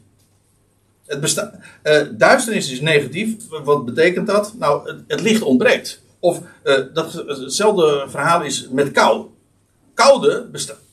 Het 1.06 1.22
besta 1.22 1.52
uh, 1.84 2.02
duisternis 2.12 2.72
is 2.72 2.82
negatief. 2.82 3.36
Wat 3.64 3.86
betekent 3.86 4.28
dat? 4.28 4.54
Nou, 4.60 4.94
het, 5.08 5.22
licht 5.22 5.42
ontbreekt. 5.42 6.02
Of 6.20 6.42
dat, 6.94 7.14
hetzelfde 7.28 8.06
verhaal 8.08 8.44
is 8.44 8.68
met 8.72 8.92
kou. 8.92 9.26
Koude. 9.94 10.50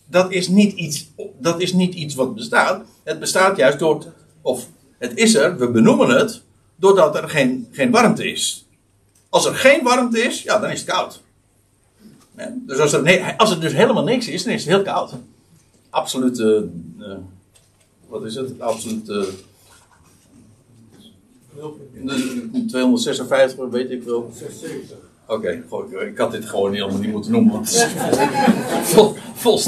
Dat 0.08 0.32
is, 0.32 0.48
niet 0.48 0.72
iets, 0.72 1.10
dat 1.40 1.60
is 1.60 1.72
niet 1.72 1.94
iets 1.94 2.14
wat 2.14 2.34
bestaat. 2.34 2.84
Het 3.04 3.18
bestaat 3.18 3.56
juist 3.56 3.78
door. 3.78 4.04
Of 4.42 4.68
het 4.98 5.16
is 5.16 5.34
er, 5.34 5.58
we 5.58 5.70
benoemen 5.70 6.08
het. 6.08 6.42
Doordat 6.76 7.16
er 7.16 7.28
geen, 7.28 7.68
geen 7.70 7.90
warmte 7.90 8.30
is. 8.30 8.65
Als 9.36 9.46
er 9.46 9.54
geen 9.54 9.82
warmte 9.82 10.18
is, 10.18 10.42
ja, 10.42 10.58
dan 10.58 10.70
is 10.70 10.80
het 10.80 10.88
koud. 10.88 11.20
Ja, 12.36 12.52
dus 12.54 12.78
als 12.78 12.92
er, 12.92 13.02
nee, 13.02 13.24
als 13.36 13.50
er 13.50 13.60
dus 13.60 13.72
helemaal 13.72 14.04
niks 14.04 14.28
is, 14.28 14.44
dan 14.44 14.52
is 14.52 14.64
het 14.64 14.74
heel 14.74 14.82
koud. 14.82 15.12
Absoluut, 15.90 16.38
uh, 16.38 16.62
wat 18.08 18.24
is 18.24 18.34
het? 18.34 18.60
Absoluut. 18.60 19.08
Uh, 19.08 19.24
256, 22.68 23.68
weet 23.68 23.90
ik 23.90 24.02
wel. 24.02 24.30
76. 24.34 24.98
Oké, 25.28 25.62
ik 26.06 26.18
had 26.18 26.32
dit 26.32 26.44
gewoon 26.44 26.72
helemaal 26.72 26.98
niet 26.98 27.12
moeten 27.12 27.32
noemen, 27.32 27.52
want 27.52 27.68
het 27.68 27.74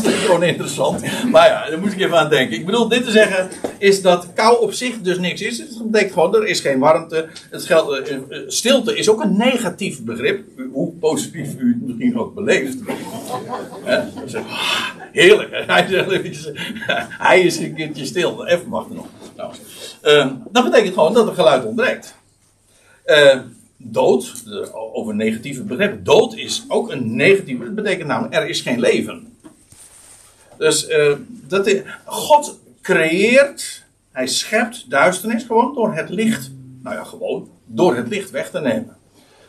is 0.07 0.29
oninteressant. 0.31 1.03
Maar 1.31 1.49
ja, 1.49 1.71
daar 1.71 1.79
moet 1.79 1.93
ik 1.93 2.01
even 2.01 2.19
aan 2.19 2.29
denken. 2.29 2.57
Ik 2.57 2.67
bedoel, 2.67 2.89
dit 2.89 3.05
te 3.05 3.11
zeggen 3.11 3.49
is 3.79 4.03
dat 4.03 4.27
kou 4.35 4.61
op 4.61 4.73
zich 4.73 5.01
dus 5.01 5.19
niks 5.19 5.41
is. 5.41 5.59
Het 5.59 5.91
betekent 5.91 6.13
gewoon, 6.13 6.35
er 6.35 6.47
is 6.47 6.61
geen 6.61 6.79
warmte. 6.79 7.29
Het 7.51 7.65
geldt, 7.65 8.11
uh, 8.11 8.19
stilte 8.47 8.97
is 8.97 9.09
ook 9.09 9.23
een 9.23 9.37
negatief 9.37 10.03
begrip, 10.03 10.45
hoe 10.73 10.93
positief 10.93 11.55
u 11.59 11.73
het 11.73 11.83
misschien 11.83 12.19
ook 12.19 12.35
beleeft. 12.35 12.79
He? 13.85 13.97
Ah, 13.97 14.05
heerlijk, 15.13 15.51
hij, 15.67 15.87
zegt, 15.89 16.51
hij 17.29 17.41
is 17.41 17.59
een 17.59 17.75
keertje 17.75 18.05
stil, 18.05 18.47
even 18.47 18.69
wachten 18.69 18.97
nog. 18.97 19.07
Nou, 19.37 19.53
uh, 20.03 20.33
dat 20.51 20.65
betekent 20.65 20.95
gewoon 20.95 21.15
dat 21.15 21.29
er 21.29 21.35
geluid 21.35 21.65
ontbreekt. 21.65 22.15
Uh, 23.07 23.39
dood, 23.79 24.45
over 24.73 25.15
negatieve 25.15 25.63
begrippen. 25.63 26.05
Dood 26.05 26.35
is 26.35 26.65
ook 26.69 26.91
een 26.91 27.17
negatieve. 27.17 27.65
Dat 27.65 27.75
betekent 27.75 28.09
namelijk, 28.09 28.35
er 28.35 28.49
is 28.49 28.61
geen 28.61 28.81
leven. 28.81 29.37
Dus 30.59 30.89
uh, 30.89 31.13
dat 31.29 31.83
God 32.05 32.59
creëert, 32.83 33.85
hij 34.11 34.27
schept 34.27 34.91
duisternis 34.91 35.45
gewoon 35.45 35.75
door 35.75 35.95
het 35.95 36.09
licht, 36.09 36.51
nou 36.83 36.97
ja, 36.97 37.05
gewoon 37.05 37.49
door 37.65 37.97
het 37.97 38.09
licht 38.09 38.31
weg 38.31 38.51
te 38.51 38.61
nemen. 38.61 38.97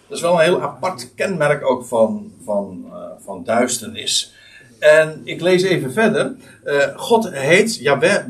Dat 0.07 0.17
is 0.17 0.23
wel 0.23 0.33
een 0.33 0.43
heel 0.43 0.61
apart 0.61 1.13
kenmerk 1.15 1.65
ook 1.65 1.85
van, 1.85 2.31
van, 2.43 2.85
uh, 2.87 2.95
van 3.19 3.43
duisternis. 3.43 4.33
En 4.79 5.21
ik 5.23 5.41
lees 5.41 5.63
even 5.63 5.93
verder. 5.93 6.35
Uh, 6.65 6.83
God 6.95 7.29
heet 7.31 7.75
Jaweh. 7.75 8.23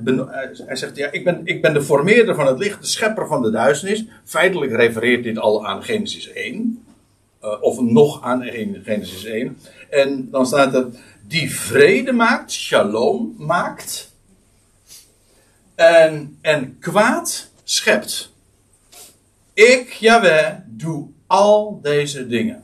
Hij 0.65 0.75
zegt: 0.75 0.95
ja, 0.95 1.11
ik, 1.11 1.23
ben, 1.23 1.41
ik 1.43 1.61
ben 1.61 1.73
de 1.73 1.81
formeerder 1.81 2.35
van 2.35 2.47
het 2.47 2.59
licht, 2.59 2.81
de 2.81 2.87
schepper 2.87 3.27
van 3.27 3.41
de 3.41 3.51
duisternis. 3.51 4.05
Feitelijk 4.23 4.71
refereert 4.71 5.23
dit 5.23 5.37
al 5.37 5.67
aan 5.67 5.83
Genesis 5.83 6.31
1. 6.31 6.85
of 7.61 7.81
nog 7.81 8.23
aan 8.23 8.43
Genesis 8.83 9.23
1. 9.23 9.57
En 9.89 10.27
dan 10.31 10.45
staat 10.45 10.75
er, 10.75 10.87
die 11.27 11.55
vrede 11.55 12.11
maakt, 12.11 12.51
shalom 12.51 13.35
maakt. 13.37 14.11
En, 15.75 16.37
en 16.41 16.77
kwaad 16.79 17.49
schept. 17.63 18.33
Ik, 19.53 19.91
Jaweh, 19.91 20.53
doe 20.65 21.07
al 21.27 21.79
deze 21.81 22.27
dingen. 22.27 22.63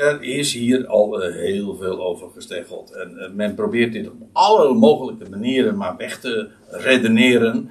Er 0.00 0.22
is 0.22 0.52
hier 0.52 0.86
al 0.86 1.26
uh, 1.26 1.34
heel 1.34 1.76
veel 1.76 2.02
over 2.02 2.30
gesteggeld. 2.30 2.92
En 2.92 3.10
uh, 3.10 3.30
men 3.30 3.54
probeert 3.54 3.92
dit 3.92 4.08
op 4.08 4.16
alle 4.32 4.74
mogelijke 4.74 5.30
manieren 5.30 5.76
maar 5.76 5.96
weg 5.96 6.20
te 6.20 6.50
redeneren. 6.68 7.70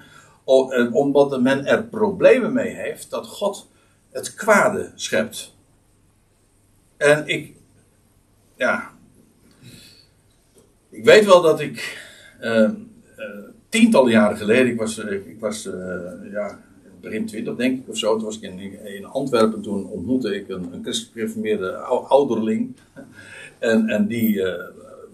Omdat 0.91 1.41
men 1.41 1.65
er 1.65 1.83
problemen 1.83 2.53
mee 2.53 2.75
heeft 2.75 3.09
dat 3.09 3.27
God 3.27 3.67
het 4.11 4.33
kwade 4.33 4.91
schept. 4.95 5.55
En 6.97 7.27
ik, 7.27 7.53
ja. 8.55 8.91
Ik 10.89 11.03
weet 11.03 11.25
wel 11.25 11.41
dat 11.41 11.59
ik. 11.59 12.07
Uh, 12.41 12.69
tientallen 13.69 14.11
jaren 14.11 14.37
geleden, 14.37 14.71
ik 14.71 14.79
was, 14.79 14.97
ik 14.97 15.39
was 15.39 15.69
ja, 16.31 16.59
begin 17.01 17.25
twintig 17.25 17.55
denk 17.55 17.81
ik 17.81 17.89
of 17.89 17.97
zo. 17.97 18.15
Toen 18.15 18.25
was 18.25 18.39
ik 18.39 18.41
in, 18.41 18.85
in 18.85 19.05
Antwerpen, 19.05 19.61
toen 19.61 19.85
ontmoette 19.85 20.35
ik 20.35 20.49
een, 20.49 20.73
een 20.73 20.83
christelijk 20.83 21.13
gereformeerde 21.13 21.75
ouderling. 22.07 22.75
En, 23.59 23.89
en 23.89 24.07
die, 24.07 24.33
uh, 24.33 24.53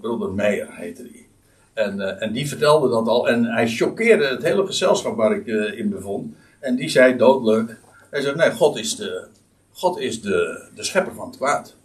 broeder 0.01 0.31
Meijer 0.31 0.67
heette 0.71 1.03
die. 1.03 1.27
En, 1.73 1.97
uh, 1.97 2.21
en 2.21 2.31
die 2.31 2.47
vertelde 2.47 2.89
dat 2.89 3.07
al. 3.07 3.27
En 3.27 3.45
hij 3.45 3.67
choqueerde 3.67 4.27
het 4.27 4.43
hele 4.43 4.65
gezelschap 4.65 5.15
waar 5.15 5.35
ik 5.35 5.45
uh, 5.45 5.79
in 5.79 5.89
bevond. 5.89 6.35
En 6.59 6.75
die 6.75 6.89
zei 6.89 7.17
doodleuk. 7.17 7.77
Hij 8.09 8.21
zei, 8.21 8.35
nee, 8.35 8.51
God 8.51 8.77
is 8.77 8.95
de, 8.95 9.27
God 9.71 9.99
is 9.99 10.21
de, 10.21 10.67
de 10.75 10.83
schepper 10.83 11.13
van 11.13 11.27
het 11.27 11.37
kwaad. 11.37 11.75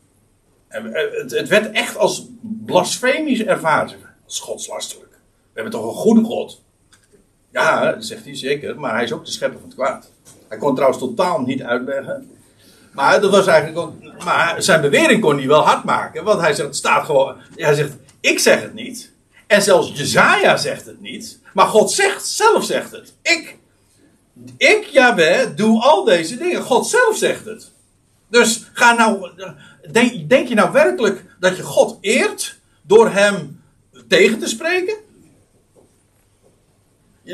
En 0.68 0.84
het, 0.92 1.30
het 1.30 1.48
werd 1.48 1.70
echt 1.70 1.96
als 1.96 2.28
blasfemisch 2.40 3.44
ervaren. 3.44 3.98
Als 4.24 4.40
godslastelijk. 4.40 5.10
We 5.12 5.60
hebben 5.60 5.72
toch 5.72 5.84
een 5.84 6.00
goede 6.00 6.22
God. 6.22 6.62
Ja, 7.52 8.00
zegt 8.00 8.24
hij 8.24 8.36
zeker, 8.36 8.80
maar 8.80 8.94
hij 8.94 9.04
is 9.04 9.12
ook 9.12 9.24
de 9.24 9.30
schepper 9.30 9.60
van 9.60 9.68
het 9.68 9.78
kwaad. 9.78 10.10
Hij 10.48 10.58
kon 10.58 10.74
trouwens 10.74 11.00
totaal 11.00 11.40
niet 11.40 11.62
uitleggen. 11.62 12.30
Maar 12.92 13.20
dat 13.20 13.30
was 13.30 13.46
eigenlijk 13.46 13.78
ook, 13.86 14.24
maar 14.24 14.62
zijn 14.62 14.80
bewering 14.80 15.20
kon 15.20 15.36
hij 15.36 15.46
wel 15.46 15.64
hard 15.64 15.84
maken, 15.84 16.24
want 16.24 16.40
hij 16.40 16.54
zegt, 16.54 16.76
staat 16.76 17.04
gewoon. 17.04 17.36
Hij 17.56 17.74
zegt, 17.74 17.96
ik 18.20 18.38
zeg 18.38 18.62
het 18.62 18.74
niet. 18.74 19.12
En 19.46 19.62
zelfs 19.62 19.98
Jezaja 19.98 20.56
zegt 20.56 20.86
het 20.86 21.00
niet. 21.00 21.38
Maar 21.54 21.66
God 21.66 21.92
zegt, 21.92 22.26
zelf 22.26 22.64
zegt 22.64 22.90
het. 22.90 23.14
Ik, 23.22 23.56
ik, 24.56 24.84
Jaweh, 24.84 25.56
doe 25.56 25.80
al 25.80 26.04
deze 26.04 26.36
dingen. 26.36 26.62
God 26.62 26.86
zelf 26.86 27.16
zegt 27.16 27.44
het. 27.44 27.70
Dus 28.28 28.70
ga 28.72 28.92
nou, 28.92 29.30
denk, 29.92 30.28
denk 30.28 30.48
je 30.48 30.54
nou 30.54 30.72
werkelijk 30.72 31.24
dat 31.40 31.56
je 31.56 31.62
God 31.62 31.98
eert 32.00 32.58
door 32.82 33.10
hem 33.10 33.62
tegen 34.08 34.38
te 34.38 34.48
spreken? 34.48 34.96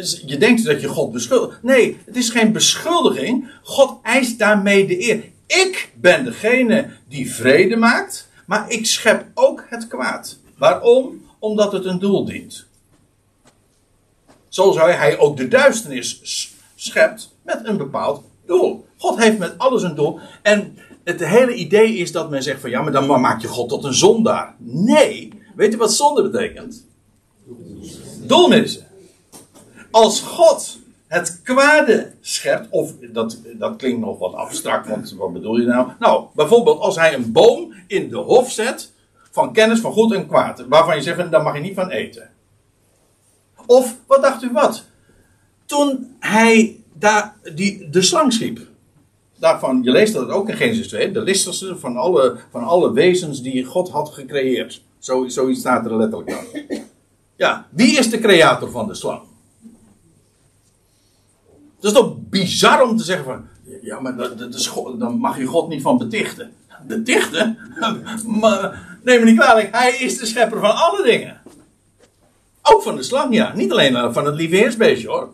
Je 0.04 0.36
denkt 0.38 0.64
dat 0.64 0.80
je 0.80 0.88
God 0.88 1.12
beschuldigt. 1.12 1.62
Nee, 1.62 1.98
het 2.04 2.16
is 2.16 2.30
geen 2.30 2.52
beschuldiging. 2.52 3.50
God 3.62 3.98
eist 4.02 4.38
daarmee 4.38 4.86
de 4.86 5.08
eer. 5.08 5.24
Ik 5.46 5.92
ben 5.94 6.24
degene 6.24 6.90
die 7.08 7.34
vrede 7.34 7.76
maakt, 7.76 8.28
maar 8.46 8.70
ik 8.70 8.86
schep 8.86 9.24
ook 9.34 9.64
het 9.68 9.88
kwaad. 9.88 10.38
Waarom? 10.58 11.24
Omdat 11.38 11.72
het 11.72 11.84
een 11.84 11.98
doel 11.98 12.24
dient. 12.24 12.66
Zo 14.48 14.72
zou 14.72 14.90
hij 14.90 15.18
ook 15.18 15.36
de 15.36 15.48
duisternis 15.48 16.20
schept 16.74 17.34
met 17.42 17.60
een 17.64 17.76
bepaald 17.76 18.24
doel. 18.46 18.86
God 18.96 19.18
heeft 19.18 19.38
met 19.38 19.58
alles 19.58 19.82
een 19.82 19.94
doel. 19.94 20.18
En 20.42 20.78
het 21.04 21.24
hele 21.24 21.54
idee 21.54 21.96
is 21.96 22.12
dat 22.12 22.30
men 22.30 22.42
zegt 22.42 22.60
van 22.60 22.70
ja, 22.70 22.82
maar 22.82 22.92
dan 22.92 23.20
maak 23.20 23.40
je 23.40 23.48
God 23.48 23.68
tot 23.68 23.84
een 23.84 23.94
zondaar. 23.94 24.54
Nee, 24.58 25.32
weet 25.54 25.72
je 25.72 25.78
wat 25.78 25.94
zonde 25.94 26.30
betekent? 26.30 26.86
Doelmissen 28.26 28.85
als 29.96 30.20
God 30.20 30.78
het 31.06 31.40
kwade 31.42 32.12
schept, 32.20 32.66
of 32.70 32.92
dat, 33.12 33.38
dat 33.58 33.76
klinkt 33.76 34.00
nog 34.00 34.18
wat 34.18 34.34
abstract, 34.34 34.88
want 34.88 35.14
wat 35.18 35.32
bedoel 35.32 35.58
je 35.58 35.66
nou? 35.66 35.88
Nou, 35.98 36.24
bijvoorbeeld 36.34 36.80
als 36.80 36.96
hij 36.96 37.14
een 37.14 37.32
boom 37.32 37.74
in 37.86 38.08
de 38.08 38.16
hof 38.16 38.50
zet 38.50 38.92
van 39.30 39.52
kennis 39.52 39.80
van 39.80 39.92
goed 39.92 40.12
en 40.14 40.26
kwaad, 40.26 40.64
waarvan 40.68 40.96
je 40.96 41.02
zegt, 41.02 41.30
daar 41.30 41.42
mag 41.42 41.54
je 41.54 41.60
niet 41.60 41.74
van 41.74 41.90
eten. 41.90 42.30
Of, 43.66 43.96
wat 44.06 44.22
dacht 44.22 44.42
u 44.42 44.52
wat? 44.52 44.84
Toen 45.66 46.16
hij 46.20 46.80
daar 46.92 47.36
die, 47.54 47.90
de 47.90 48.02
slang 48.02 48.32
schiep. 48.32 48.60
Daarvan, 49.38 49.80
je 49.82 49.90
leest 49.90 50.12
dat 50.12 50.28
ook 50.28 50.48
in 50.48 50.56
Genesis 50.56 50.88
2, 50.88 51.12
de 51.12 51.22
listigste 51.22 51.76
van 51.78 51.96
alle, 51.96 52.38
van 52.50 52.64
alle 52.64 52.92
wezens 52.92 53.42
die 53.42 53.64
God 53.64 53.90
had 53.90 54.08
gecreëerd. 54.08 54.82
Zo, 54.98 55.28
zoiets 55.28 55.60
staat 55.60 55.84
er 55.86 55.96
letterlijk 55.96 56.32
aan. 56.32 56.46
Ja, 57.36 57.66
wie 57.70 57.98
is 57.98 58.10
de 58.10 58.18
creator 58.18 58.70
van 58.70 58.86
de 58.86 58.94
slang? 58.94 59.20
Dat 61.86 61.94
is 61.94 62.00
toch 62.00 62.16
bizar 62.30 62.82
om 62.82 62.96
te 62.96 63.04
zeggen 63.04 63.24
van. 63.24 63.46
Ja, 63.82 64.00
maar 64.00 64.16
dat, 64.16 64.38
dat 64.38 64.54
is, 64.54 64.72
dan 64.98 65.18
mag 65.18 65.38
je 65.38 65.44
God 65.44 65.68
niet 65.68 65.82
van 65.82 65.98
betichten. 65.98 66.52
Betichten? 66.86 67.58
maar, 68.40 68.98
neem 69.02 69.20
me 69.20 69.26
niet 69.26 69.38
kwalijk, 69.38 69.76
hij 69.76 69.96
is 69.96 70.18
de 70.18 70.26
schepper 70.26 70.60
van 70.60 70.76
alle 70.76 71.02
dingen. 71.02 71.40
Ook 72.62 72.82
van 72.82 72.96
de 72.96 73.02
slang, 73.02 73.34
ja. 73.34 73.52
Niet 73.54 73.70
alleen 73.70 73.96
eh, 73.96 74.12
van 74.12 74.24
het 74.24 74.34
lieve 74.34 75.04
hoor. 75.06 75.28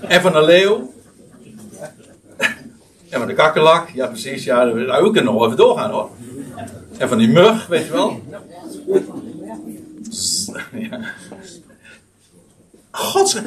En 0.00 0.20
van 0.20 0.32
de 0.32 0.44
leeuw. 0.44 0.92
En 3.08 3.18
van 3.18 3.26
de 3.26 3.34
kakkelak. 3.34 3.88
Ja, 3.88 4.06
precies. 4.06 4.44
Ja, 4.44 4.72
we 4.72 5.10
kunnen 5.12 5.32
nog 5.32 5.44
even 5.44 5.56
doorgaan 5.56 5.90
hoor. 5.90 6.10
En 6.98 7.08
van 7.08 7.18
die 7.18 7.28
mug, 7.28 7.66
weet 7.66 7.86
je 7.86 7.92
wel. 7.92 8.20
Ja. 10.72 11.00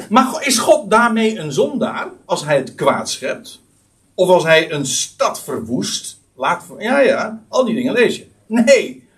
Maar 0.08 0.46
is 0.46 0.58
God 0.58 0.90
daarmee 0.90 1.38
een 1.38 1.52
zondaar 1.52 2.10
als 2.24 2.44
hij 2.44 2.56
het 2.56 2.74
kwaad 2.74 3.10
schept? 3.10 3.60
Of 4.14 4.28
als 4.28 4.42
hij 4.42 4.72
een 4.72 4.86
stad 4.86 5.42
verwoest? 5.42 6.18
Laat, 6.34 6.64
ja, 6.78 6.98
ja, 6.98 7.44
al 7.48 7.64
die 7.64 7.74
dingen 7.74 7.92
lees 7.92 8.16
je. 8.16 8.26
Nee, 8.46 9.08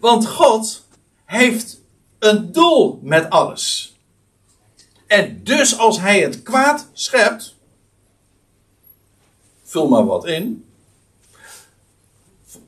want 0.00 0.26
God 0.26 0.84
heeft 1.24 1.80
een 2.18 2.52
doel 2.52 2.98
met 3.02 3.30
alles. 3.30 3.96
En 5.06 5.40
dus 5.44 5.78
als 5.78 6.00
hij 6.00 6.20
het 6.20 6.42
kwaad 6.42 6.88
schept, 6.92 7.56
vul 9.62 9.88
maar 9.88 10.04
wat 10.04 10.26
in, 10.26 10.64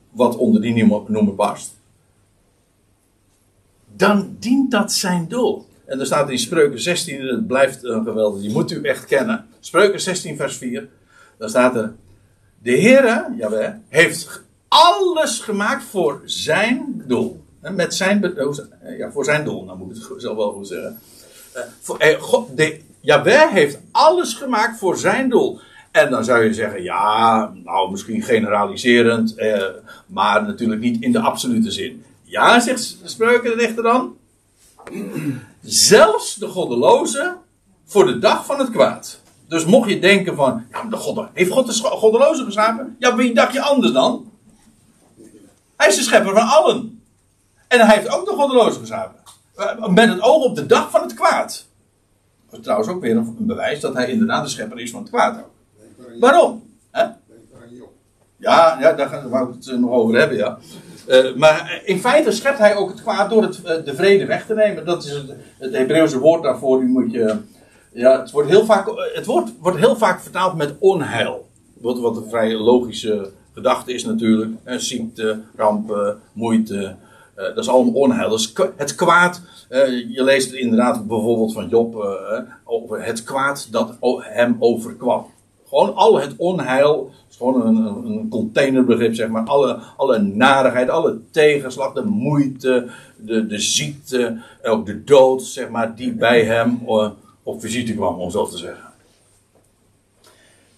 wat 0.09 0.35
onder 0.35 0.61
die 0.61 0.85
noemer 0.85 1.33
past, 1.33 1.73
dan 3.95 4.35
dient 4.39 4.71
dat 4.71 4.91
zijn 4.91 5.27
doel. 5.27 5.69
En 5.91 5.99
er 5.99 6.05
staat 6.05 6.29
in 6.29 6.39
Spreuken 6.39 6.81
16, 6.81 7.21
het 7.21 7.47
blijft 7.47 7.83
een 7.83 8.03
geweldig, 8.03 8.41
die 8.41 8.51
moet 8.51 8.71
u 8.71 8.81
echt 8.81 9.05
kennen. 9.05 9.45
Spreuken 9.59 10.01
16, 10.01 10.35
vers 10.35 10.57
4. 10.57 10.87
Dan 11.37 11.49
staat 11.49 11.75
er: 11.75 11.93
De 12.59 12.71
Heere, 12.71 13.33
jawel, 13.37 13.73
heeft 13.87 14.41
alles 14.67 15.39
gemaakt 15.39 15.83
voor 15.83 16.21
zijn 16.25 17.03
doel. 17.07 17.43
Met 17.61 17.93
zijn, 17.93 18.33
ja, 18.97 19.11
voor 19.11 19.25
zijn 19.25 19.43
doel, 19.43 19.63
nou 19.63 19.77
moet 19.77 19.97
ik 19.97 20.07
het 20.09 20.21
zelf 20.21 20.37
wel 20.37 20.51
goed 20.51 20.67
zeggen. 20.67 20.99
Eh, 21.97 22.13
eh, 22.13 22.21
God, 22.21 22.57
de, 22.57 22.79
heeft 23.51 23.79
alles 23.91 24.33
gemaakt 24.33 24.79
voor 24.79 24.97
zijn 24.97 25.29
doel. 25.29 25.59
En 25.91 26.09
dan 26.09 26.23
zou 26.23 26.43
je 26.43 26.53
zeggen, 26.53 26.83
ja, 26.83 27.53
nou 27.63 27.91
misschien 27.91 28.21
generaliserend, 28.21 29.35
eh, 29.35 29.63
maar 30.05 30.43
natuurlijk 30.43 30.81
niet 30.81 31.01
in 31.01 31.11
de 31.11 31.19
absolute 31.19 31.71
zin. 31.71 32.03
Ja, 32.23 32.59
zegt 32.59 32.97
Spreuken 33.03 33.51
de 33.51 33.57
dichter 33.57 33.83
dan 33.83 34.15
zelfs 35.61 36.35
de 36.35 36.47
goddeloze 36.47 37.37
voor 37.85 38.05
de 38.05 38.19
dag 38.19 38.45
van 38.45 38.59
het 38.59 38.69
kwaad. 38.69 39.19
Dus 39.47 39.65
mocht 39.65 39.89
je 39.89 39.99
denken 39.99 40.35
van, 40.35 40.65
ja, 40.71 40.83
de 40.83 40.97
God, 40.97 41.27
heeft 41.33 41.51
God 41.51 41.67
de 41.67 41.73
goddeloze 41.73 42.43
geschapen? 42.43 42.95
Ja, 42.99 43.15
wie 43.15 43.33
dacht 43.33 43.53
je 43.53 43.61
anders 43.61 43.91
dan? 43.91 44.31
Hij 45.75 45.87
is 45.87 45.95
de 45.95 46.01
schepper 46.01 46.33
van 46.33 46.47
allen. 46.47 47.03
En 47.67 47.79
hij 47.79 47.95
heeft 47.95 48.09
ook 48.09 48.25
de 48.25 48.31
goddeloze 48.31 48.79
geschapen. 48.79 49.19
Met 49.93 50.09
het 50.09 50.21
oog 50.21 50.43
op 50.43 50.55
de 50.55 50.65
dag 50.65 50.91
van 50.91 51.01
het 51.01 51.13
kwaad. 51.13 51.65
Dat 52.49 52.59
is 52.59 52.65
trouwens 52.65 52.89
ook 52.89 53.01
weer 53.01 53.17
een 53.17 53.35
bewijs 53.39 53.79
dat 53.79 53.93
hij 53.93 54.11
inderdaad 54.11 54.43
de 54.43 54.49
schepper 54.49 54.79
is 54.79 54.91
van 54.91 55.01
het 55.01 55.09
kwaad 55.09 55.37
ook. 55.37 55.51
Waarom? 56.19 56.63
Ja, 58.37 58.77
ja, 58.79 58.93
daar 58.93 59.09
gaan 59.09 59.29
we 59.29 59.37
het 59.37 59.79
nog 59.79 59.91
over 59.91 60.19
hebben, 60.19 60.37
ja. 60.37 60.57
Uh, 61.11 61.35
maar 61.35 61.81
in 61.85 61.99
feite 61.99 62.31
schept 62.31 62.57
hij 62.57 62.75
ook 62.75 62.89
het 62.89 63.01
kwaad 63.01 63.29
door 63.29 63.41
het, 63.41 63.59
uh, 63.65 63.85
de 63.85 63.95
vrede 63.95 64.25
weg 64.25 64.45
te 64.45 64.53
nemen. 64.53 64.85
Dat 64.85 65.03
is 65.03 65.11
het, 65.11 65.33
het 65.57 65.73
Hebreeuwse 65.73 66.19
woord 66.19 66.43
daarvoor. 66.43 66.79
Die 66.79 66.89
moet 66.89 67.11
je, 67.11 67.35
ja, 67.93 68.19
het 68.19 68.31
wordt 68.31 68.49
heel 68.49 68.65
vaak, 68.65 68.91
het 69.13 69.25
woord 69.25 69.51
wordt 69.59 69.77
heel 69.77 69.95
vaak 69.95 70.21
vertaald 70.21 70.55
met 70.55 70.73
onheil. 70.79 71.49
Wat, 71.73 71.99
wat 71.99 72.17
een 72.17 72.29
vrij 72.29 72.55
logische 72.55 73.31
gedachte 73.53 73.93
is 73.93 74.05
natuurlijk. 74.05 74.51
Ziekte, 74.65 75.39
rampen, 75.55 76.19
moeite. 76.33 76.95
dat 77.35 77.57
is 77.57 77.69
allemaal 77.69 77.93
onheil. 77.93 78.29
Dus 78.29 78.53
het 78.75 78.95
kwaad. 78.95 79.41
je 80.09 80.23
leest 80.23 80.51
inderdaad 80.51 81.07
bijvoorbeeld 81.07 81.53
van 81.53 81.67
Job 81.67 82.19
over 82.63 83.03
het 83.03 83.23
kwaad 83.23 83.67
dat 83.71 83.97
hem 84.19 84.55
overkwam. 84.59 85.25
Gewoon 85.71 85.95
al 85.95 86.19
het 86.19 86.33
onheil, 86.37 87.11
is 87.29 87.35
gewoon 87.37 87.65
een, 87.65 88.05
een 88.05 88.29
containerbegrip, 88.29 89.15
zeg 89.15 89.27
maar. 89.27 89.43
Alle, 89.45 89.79
alle 89.97 90.17
narigheid, 90.19 90.89
alle 90.89 91.19
tegenslag, 91.31 91.93
de 91.93 92.05
moeite, 92.05 92.87
de, 93.17 93.47
de 93.47 93.59
ziekte, 93.59 94.37
ook 94.63 94.85
de 94.85 95.03
dood, 95.03 95.43
zeg 95.43 95.69
maar, 95.69 95.95
die 95.95 96.13
bij 96.13 96.43
hem 96.43 96.81
uh, 96.87 97.09
op 97.43 97.61
visite 97.61 97.93
kwam, 97.93 98.19
om 98.19 98.31
zo 98.31 98.47
te 98.47 98.57
zeggen. 98.57 98.83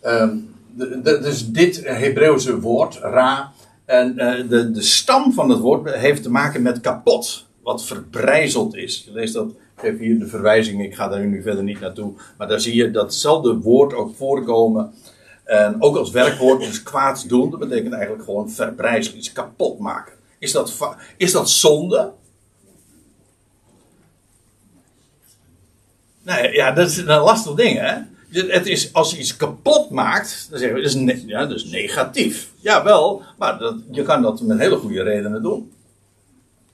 De, 0.02 1.00
dus 1.02 1.52
dit 1.52 1.84
Hebreeuwse 1.86 2.60
woord, 2.60 2.96
ra, 2.96 3.52
en 3.86 4.14
uh, 4.18 4.50
de, 4.50 4.72
de 4.72 4.82
stam 4.82 5.34
van 5.34 5.50
het 5.50 5.60
woord 5.60 5.94
heeft 5.94 6.24
te 6.24 6.32
maken 6.32 6.62
met 6.62 6.82
kapot, 6.82 7.46
wat 7.64 7.86
verbrijzeld 7.86 8.76
is. 8.76 9.04
Je 9.06 9.12
leest 9.12 9.34
dat 9.34 9.52
geef 9.76 10.00
hier 10.00 10.20
de 10.20 10.28
verwijzing, 10.28 10.84
ik 10.84 10.96
ga 10.96 11.08
daar 11.08 11.26
nu 11.26 11.42
verder 11.42 11.64
niet 11.64 11.80
naartoe. 11.80 12.14
Maar 12.38 12.48
daar 12.48 12.60
zie 12.60 12.76
je 12.76 12.92
datzelfde 12.92 13.56
woord 13.58 13.94
ook 13.94 14.16
voorkomen. 14.16 14.94
En 15.44 15.82
ook 15.82 15.96
als 15.96 16.12
werkwoord, 16.12 16.60
dus 16.60 16.84
kwaad 16.84 17.30
doen, 17.30 17.50
dat 17.50 17.60
betekent 17.60 17.94
eigenlijk 17.94 18.24
gewoon 18.24 18.50
verbrijzelen, 18.50 19.18
iets 19.18 19.32
kapot 19.32 19.80
maken. 19.80 20.14
Is 20.40 20.52
dat, 20.52 20.96
is 21.18 21.32
dat 21.32 21.50
zonde? 21.50 22.12
Nee, 26.24 26.54
ja, 26.54 26.72
dat 26.72 26.90
is 26.90 26.98
een 26.98 27.06
lastig 27.06 27.54
ding, 27.54 27.80
hè? 27.80 27.98
Het 28.30 28.66
is, 28.66 28.94
als 28.94 29.12
je 29.12 29.18
iets 29.18 29.38
kapot 29.38 29.90
maakt, 29.90 30.48
dan 30.50 30.60
zeggen 30.60 30.78
we, 30.78 30.84
dat 30.84 31.16
is, 31.16 31.24
ja, 31.26 31.46
dat 31.46 31.66
negatief. 31.66 32.52
Jawel, 32.60 33.22
maar 33.38 33.58
dat, 33.58 33.76
je 33.92 34.02
kan 34.02 34.22
dat 34.22 34.42
met 34.42 34.60
hele 34.60 34.78
goede 34.78 35.04
redenen 35.04 35.42
doen. 35.42 35.72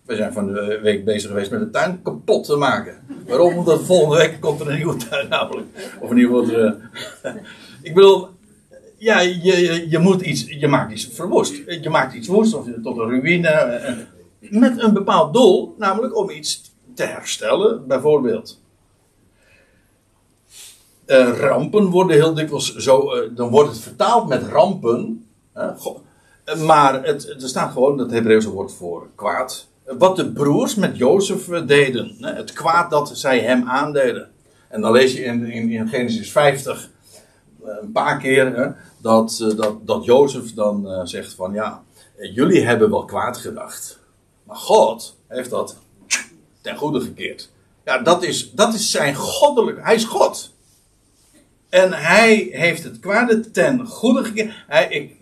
We 0.09 0.15
zijn 0.15 0.33
van 0.33 0.53
de 0.53 0.79
week 0.81 1.05
bezig 1.05 1.29
geweest 1.29 1.51
met 1.51 1.59
de 1.59 1.69
tuin 1.69 2.01
kapot 2.01 2.45
te 2.45 2.55
maken. 2.55 3.01
Waarom? 3.27 3.57
Omdat 3.57 3.83
volgende 3.83 4.17
week 4.17 4.41
komt 4.41 4.59
er 4.59 4.69
een 4.69 4.75
nieuwe 4.75 4.95
tuin 4.95 5.29
namelijk. 5.29 5.67
Of 5.99 6.11
ieder 6.11 6.45
geval. 6.45 6.59
Uh, 6.59 6.71
ik 7.81 7.93
bedoel, 7.93 8.27
ja, 8.97 9.19
je, 9.19 9.85
je, 9.89 9.97
moet 9.97 10.21
iets, 10.21 10.45
je 10.47 10.67
maakt 10.67 10.91
iets 10.91 11.07
verwoest. 11.11 11.55
Je 11.81 11.89
maakt 11.89 12.13
iets 12.13 12.27
woest 12.27 12.53
of 12.53 12.67
tot 12.83 12.97
een 12.97 13.09
ruïne. 13.09 13.47
Eh, 13.47 13.95
met 14.39 14.81
een 14.81 14.93
bepaald 14.93 15.33
doel, 15.33 15.75
namelijk 15.77 16.17
om 16.17 16.29
iets 16.29 16.73
te 16.95 17.03
herstellen, 17.03 17.87
bijvoorbeeld. 17.87 18.61
Rampen 21.39 21.85
worden 21.85 22.15
heel 22.15 22.33
dikwijls 22.33 22.75
zo, 22.75 23.09
dan 23.33 23.49
wordt 23.49 23.69
het 23.69 23.79
vertaald 23.79 24.27
met 24.27 24.43
rampen. 24.43 25.27
maar 26.65 27.03
het, 27.03 27.29
er 27.41 27.49
staat 27.49 27.71
gewoon 27.71 27.97
het 27.97 28.11
Hebreeuwse 28.11 28.49
woord 28.49 28.73
voor 28.73 29.07
kwaad 29.15 29.68
wat 29.97 30.15
de 30.15 30.31
broers 30.31 30.75
met 30.75 30.97
Jozef 30.97 31.45
deden. 31.65 32.15
Het 32.19 32.53
kwaad 32.53 32.89
dat 32.89 33.17
zij 33.17 33.39
hem 33.39 33.67
aandeden. 33.67 34.29
En 34.67 34.81
dan 34.81 34.91
lees 34.91 35.13
je 35.13 35.23
in, 35.23 35.45
in, 35.45 35.69
in 35.71 35.87
Genesis 35.87 36.31
50 36.31 36.89
eh, 37.63 37.69
een 37.81 37.91
paar 37.91 38.17
keer 38.17 38.75
dat, 39.01 39.39
eh, 39.41 39.57
dat, 39.57 39.87
dat 39.87 40.05
Jozef 40.05 40.53
dan 40.53 41.07
zegt 41.07 41.33
van 41.33 41.53
ja, 41.53 41.83
jullie 42.33 42.65
hebben 42.65 42.89
wel 42.89 43.05
kwaad 43.05 43.37
gedacht. 43.37 43.99
Maar 44.43 44.57
God 44.57 45.17
heeft 45.27 45.49
dat 45.49 45.77
ten 46.61 46.77
goede 46.77 47.01
gekeerd. 47.01 47.49
Ja, 47.85 47.97
dat 47.97 48.23
is, 48.23 48.51
dat 48.51 48.73
is 48.73 48.91
zijn 48.91 49.15
goddelijk. 49.15 49.83
Hij 49.83 49.95
is 49.95 50.03
God. 50.03 50.53
En 51.69 51.93
hij 51.93 52.49
heeft 52.51 52.83
het 52.83 52.99
kwade 52.99 53.51
ten 53.51 53.85
goede 53.85 54.23
gekeerd. 54.23 54.53
Hij, 54.67 54.87
ik, 54.89 55.15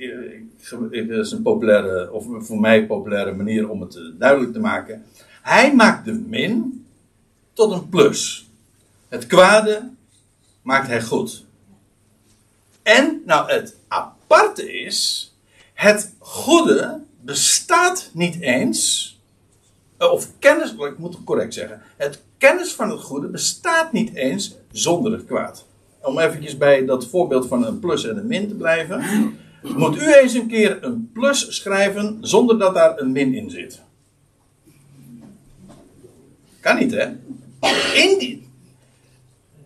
dat 0.70 1.26
is 1.26 1.32
een 1.32 1.41
populaire, 1.41 2.12
of 2.12 2.26
voor 2.39 2.60
mij 2.60 2.86
populaire 2.86 3.34
manier 3.34 3.70
om 3.70 3.82
het 3.82 3.95
eh, 3.95 4.03
duidelijk 4.18 4.53
te 4.53 4.60
maken. 4.60 5.05
Hij 5.41 5.76
maakt 5.76 6.05
de 6.05 6.14
min 6.14 6.86
tot 7.53 7.72
een 7.72 7.89
plus. 7.89 8.49
Het 9.08 9.28
kwade 9.28 9.89
maakt 10.62 10.88
hij 10.88 11.01
goed. 11.01 11.45
En, 12.84 13.22
nou, 13.26 13.51
het 13.51 13.76
aparte 13.88 14.74
is, 14.82 15.32
het 15.74 16.14
goede 16.20 17.01
bestaat 17.22 18.10
niet 18.14 18.39
eens, 18.39 19.20
eh, 19.97 20.12
of 20.12 20.32
kennis, 20.39 20.72
ik 20.74 20.97
moet 20.97 21.14
het 21.14 21.24
correct 21.24 21.53
zeggen, 21.53 21.82
het 21.97 22.22
kennis 22.38 22.74
van 22.74 22.89
het 22.89 23.01
goede 23.01 23.28
bestaat 23.28 23.91
niet 23.91 24.14
eens 24.14 24.55
zonder 24.72 25.12
het 25.12 25.26
kwaad 25.26 25.66
om 26.01 26.20
eventjes 26.20 26.58
bij 26.58 26.86
dat 26.86 27.08
voorbeeld 27.08 27.47
van 27.47 27.66
een 27.66 27.80
plus 27.80 28.05
en 28.05 28.18
een 28.18 28.28
min 28.28 28.47
te 28.47 28.55
blijven. 28.55 29.01
Moet 29.62 30.01
u 30.01 30.14
eens 30.14 30.34
een 30.34 30.47
keer 30.47 30.84
een 30.84 31.10
plus 31.14 31.55
schrijven 31.55 32.18
zonder 32.22 32.60
dat 32.60 32.74
daar 32.74 32.99
een 32.99 33.12
min 33.12 33.34
in 33.34 33.49
zit? 33.49 33.82
Kan 36.60 36.78
niet, 36.78 36.91
hè? 36.91 37.05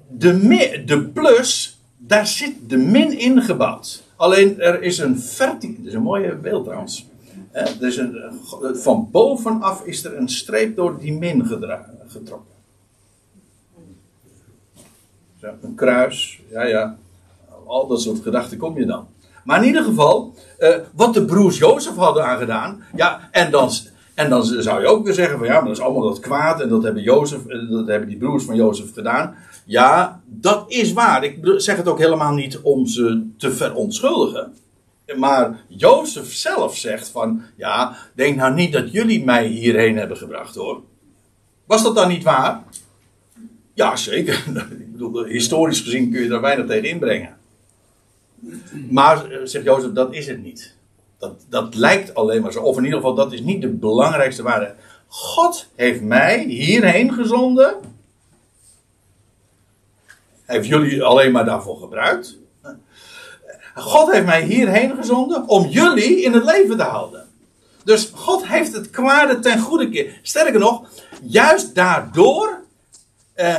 De, 0.07 0.83
de 0.85 1.09
plus, 1.13 1.79
daar 1.97 2.27
zit 2.27 2.69
de 2.69 2.77
min 2.77 3.19
ingebouwd. 3.19 4.03
Alleen 4.15 4.59
er 4.59 4.81
is 4.81 4.97
een 4.97 5.19
verticaal. 5.19 5.75
Dit 5.77 5.85
is 5.85 5.93
een 5.93 6.01
mooie 6.01 6.35
beeld 6.35 6.63
trouwens. 6.63 7.05
Een, 7.51 8.39
van 8.73 9.09
bovenaf 9.11 9.85
is 9.85 10.03
er 10.03 10.17
een 10.17 10.29
streep 10.29 10.75
door 10.75 10.99
die 10.99 11.13
min 11.13 11.45
getrokken 12.07 12.49
een 15.41 15.75
kruis, 15.75 16.41
ja 16.49 16.63
ja, 16.63 16.97
al 17.65 17.87
dat 17.87 18.01
soort 18.01 18.21
gedachten 18.21 18.57
kom 18.57 18.77
je 18.77 18.85
dan. 18.85 19.07
Maar 19.43 19.61
in 19.61 19.67
ieder 19.67 19.83
geval, 19.83 20.35
uh, 20.59 20.75
wat 20.93 21.13
de 21.13 21.25
broers 21.25 21.57
Jozef 21.57 21.95
hadden 21.95 22.25
aangedaan, 22.25 22.83
ja, 22.95 23.29
en 23.31 23.51
dan, 23.51 23.71
en 24.13 24.29
dan 24.29 24.45
zou 24.45 24.81
je 24.81 24.87
ook 24.87 25.05
weer 25.05 25.13
zeggen 25.13 25.37
van 25.37 25.47
ja, 25.47 25.53
maar 25.53 25.67
dat 25.67 25.77
is 25.77 25.83
allemaal 25.83 26.07
dat 26.07 26.19
kwaad 26.19 26.61
en 26.61 26.69
dat 26.69 26.83
hebben, 26.83 27.03
Jozef, 27.03 27.45
eh, 27.45 27.69
dat 27.69 27.87
hebben 27.87 28.09
die 28.09 28.17
broers 28.17 28.43
van 28.43 28.55
Jozef 28.55 28.93
gedaan. 28.93 29.35
Ja, 29.65 30.21
dat 30.25 30.65
is 30.67 30.93
waar. 30.93 31.23
Ik 31.23 31.37
zeg 31.57 31.77
het 31.77 31.87
ook 31.87 31.99
helemaal 31.99 32.33
niet 32.33 32.59
om 32.61 32.87
ze 32.87 33.29
te 33.37 33.51
verontschuldigen. 33.51 34.53
Maar 35.17 35.59
Jozef 35.67 36.33
zelf 36.33 36.77
zegt 36.77 37.09
van, 37.09 37.41
ja, 37.55 37.95
denk 38.15 38.35
nou 38.35 38.53
niet 38.53 38.73
dat 38.73 38.91
jullie 38.91 39.23
mij 39.25 39.45
hierheen 39.45 39.97
hebben 39.97 40.17
gebracht 40.17 40.55
hoor. 40.55 40.81
Was 41.65 41.83
dat 41.83 41.95
dan 41.95 42.07
niet 42.07 42.23
waar? 42.23 42.63
Ja, 43.73 43.95
zeker. 43.95 44.43
Ik 44.79 44.91
bedoel, 44.91 45.23
historisch 45.23 45.79
gezien 45.79 46.11
kun 46.11 46.21
je 46.21 46.29
daar 46.29 46.41
weinig 46.41 46.65
tegen 46.65 46.89
inbrengen. 46.89 47.37
Maar, 48.89 49.31
eh, 49.31 49.39
zegt 49.43 49.65
Jozef, 49.65 49.91
dat 49.91 50.13
is 50.13 50.27
het 50.27 50.43
niet. 50.43 50.75
Dat, 51.17 51.45
dat 51.49 51.75
lijkt 51.75 52.15
alleen 52.15 52.41
maar 52.41 52.51
zo. 52.51 52.61
Of 52.61 52.77
in 52.77 52.83
ieder 52.83 52.99
geval, 52.99 53.15
dat 53.15 53.33
is 53.33 53.41
niet 53.41 53.61
de 53.61 53.69
belangrijkste 53.69 54.43
waarde. 54.43 54.75
God 55.07 55.67
heeft 55.75 56.01
mij 56.01 56.43
hierheen 56.43 57.13
gezonden. 57.13 57.75
Heeft 60.45 60.67
jullie 60.67 61.03
alleen 61.03 61.31
maar 61.31 61.45
daarvoor 61.45 61.77
gebruikt. 61.77 62.37
God 63.75 64.11
heeft 64.11 64.25
mij 64.25 64.43
hierheen 64.43 64.95
gezonden 64.95 65.47
om 65.47 65.67
jullie 65.67 66.21
in 66.21 66.33
het 66.33 66.43
leven 66.43 66.77
te 66.77 66.83
houden. 66.83 67.27
Dus 67.83 68.11
God 68.13 68.47
heeft 68.47 68.73
het 68.73 68.89
kwade 68.89 69.39
ten 69.39 69.59
goede 69.59 69.89
keer. 69.89 70.19
Sterker 70.21 70.59
nog, 70.59 70.89
juist 71.21 71.75
daardoor 71.75 72.59
eh, 73.33 73.57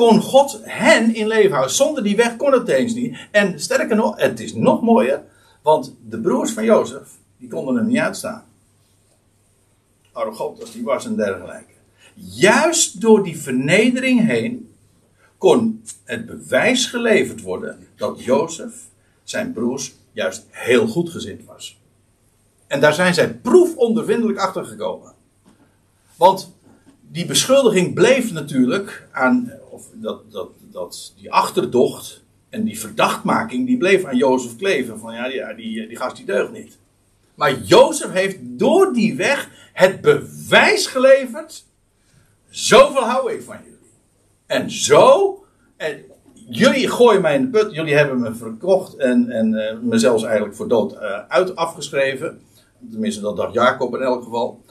kon 0.00 0.20
God 0.20 0.60
hen 0.62 1.14
in 1.14 1.26
leven 1.26 1.50
houden. 1.50 1.74
Zonder 1.74 2.02
die 2.02 2.16
weg 2.16 2.36
kon 2.36 2.52
het 2.52 2.68
eens 2.68 2.94
niet. 2.94 3.18
En 3.30 3.60
sterker 3.60 3.96
nog, 3.96 4.16
het 4.16 4.40
is 4.40 4.54
nog 4.54 4.82
mooier, 4.82 5.22
want 5.62 5.96
de 6.08 6.20
broers 6.20 6.52
van 6.52 6.64
Jozef, 6.64 7.08
die 7.36 7.48
konden 7.48 7.76
hem 7.76 7.86
niet 7.86 7.98
uitstaan. 7.98 8.44
Arrogant 10.12 10.60
als 10.60 10.72
die 10.72 10.84
was 10.84 11.06
en 11.06 11.16
dergelijke. 11.16 11.72
Juist 12.14 13.00
door 13.00 13.24
die 13.24 13.38
vernedering 13.38 14.26
heen 14.26 14.74
kon 15.38 15.82
het 16.04 16.26
bewijs 16.26 16.86
geleverd 16.86 17.40
worden 17.40 17.86
dat 17.96 18.24
Jozef 18.24 18.74
zijn 19.24 19.52
broers 19.52 19.94
juist 20.12 20.46
heel 20.48 20.86
goed 20.86 21.10
gezind 21.10 21.44
was. 21.44 21.78
En 22.66 22.80
daar 22.80 22.94
zijn 22.94 23.14
zij 23.14 23.34
proefondervindelijk 23.34 24.38
achter 24.38 24.64
gekomen. 24.64 25.12
Want 26.16 26.54
die 27.00 27.26
beschuldiging 27.26 27.94
bleef 27.94 28.32
natuurlijk 28.32 29.08
aan, 29.12 29.52
dat, 29.94 30.32
dat, 30.32 30.50
dat, 30.60 31.12
die 31.16 31.32
achterdocht 31.32 32.24
en 32.48 32.64
die 32.64 32.80
verdachtmaking, 32.80 33.66
die 33.66 33.76
bleef 33.76 34.04
aan 34.04 34.16
Jozef 34.16 34.56
kleven. 34.56 34.98
Van 34.98 35.14
ja, 35.14 35.28
die, 35.28 35.54
die, 35.54 35.88
die 35.88 35.96
gast 35.96 36.16
die 36.16 36.26
deugt 36.26 36.52
niet. 36.52 36.78
Maar 37.34 37.60
Jozef 37.60 38.12
heeft 38.12 38.38
door 38.40 38.92
die 38.92 39.16
weg 39.16 39.50
het 39.72 40.00
bewijs 40.00 40.86
geleverd. 40.86 41.64
Zoveel 42.48 43.04
hou 43.04 43.32
ik 43.32 43.42
van 43.42 43.56
jullie. 43.64 43.78
En 44.46 44.70
zo, 44.70 45.44
en 45.76 46.04
jullie 46.48 46.88
gooien 46.88 47.22
mij 47.22 47.34
in 47.34 47.42
de 47.42 47.58
put, 47.58 47.74
jullie 47.74 47.94
hebben 47.94 48.20
me 48.20 48.34
verkocht 48.34 48.96
en, 48.96 49.30
en 49.30 49.80
zelfs 49.90 50.22
eigenlijk 50.22 50.56
voor 50.56 50.68
dood 50.68 50.92
uh, 50.92 51.18
uit 51.28 51.56
afgeschreven. 51.56 52.40
Tenminste, 52.90 53.20
dat 53.20 53.36
dacht 53.36 53.52
Jacob 53.52 53.94
in 53.94 54.02
elk 54.02 54.24
geval. 54.24 54.62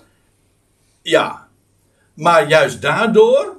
Ja, 1.01 1.47
maar 2.13 2.47
juist 2.47 2.81
daardoor. 2.81 3.58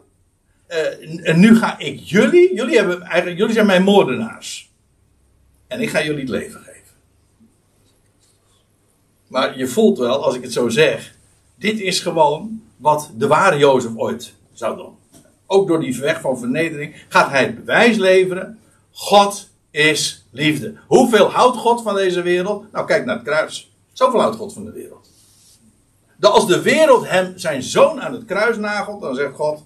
Uh, 0.71 1.29
en 1.29 1.41
nu 1.41 1.57
ga 1.57 1.79
ik 1.79 2.01
jullie. 2.01 2.55
Jullie, 2.55 2.77
hebben, 2.77 3.03
eigenlijk, 3.03 3.39
jullie 3.39 3.55
zijn 3.55 3.67
mijn 3.67 3.83
moordenaars. 3.83 4.71
En 5.67 5.81
ik 5.81 5.91
ga 5.91 6.03
jullie 6.03 6.21
het 6.21 6.29
leven 6.29 6.61
geven. 6.61 6.95
Maar 9.27 9.59
je 9.59 9.67
voelt 9.67 9.99
wel, 9.99 10.25
als 10.25 10.35
ik 10.35 10.43
het 10.43 10.53
zo 10.53 10.69
zeg. 10.69 11.15
Dit 11.55 11.81
is 11.81 12.01
gewoon 12.01 12.63
wat 12.77 13.11
de 13.17 13.27
ware 13.27 13.59
Jozef 13.59 13.97
ooit 13.97 14.35
zou 14.53 14.77
doen. 14.77 14.95
Ook 15.47 15.69
door 15.69 15.81
die 15.81 15.99
weg 15.99 16.21
van 16.21 16.39
vernedering 16.39 17.05
gaat 17.09 17.31
hij 17.31 17.43
het 17.43 17.55
bewijs 17.55 17.97
leveren. 17.97 18.59
God 18.91 19.49
is 19.71 20.25
liefde. 20.31 20.75
Hoeveel 20.87 21.31
houdt 21.31 21.57
God 21.57 21.83
van 21.83 21.95
deze 21.95 22.23
wereld? 22.23 22.73
Nou, 22.73 22.87
kijk 22.87 23.05
naar 23.05 23.15
het 23.15 23.25
kruis. 23.25 23.73
Zoveel 23.93 24.21
houdt 24.21 24.37
God 24.37 24.53
van 24.53 24.65
de 24.65 24.73
wereld. 24.73 25.11
Dat 26.17 26.33
als 26.33 26.47
de 26.47 26.63
wereld 26.63 27.09
hem, 27.09 27.33
zijn 27.39 27.63
zoon 27.63 28.01
aan 28.01 28.13
het 28.13 28.25
kruis 28.25 28.57
nagelt, 28.57 29.01
dan 29.01 29.15
zegt 29.15 29.35
God: 29.35 29.65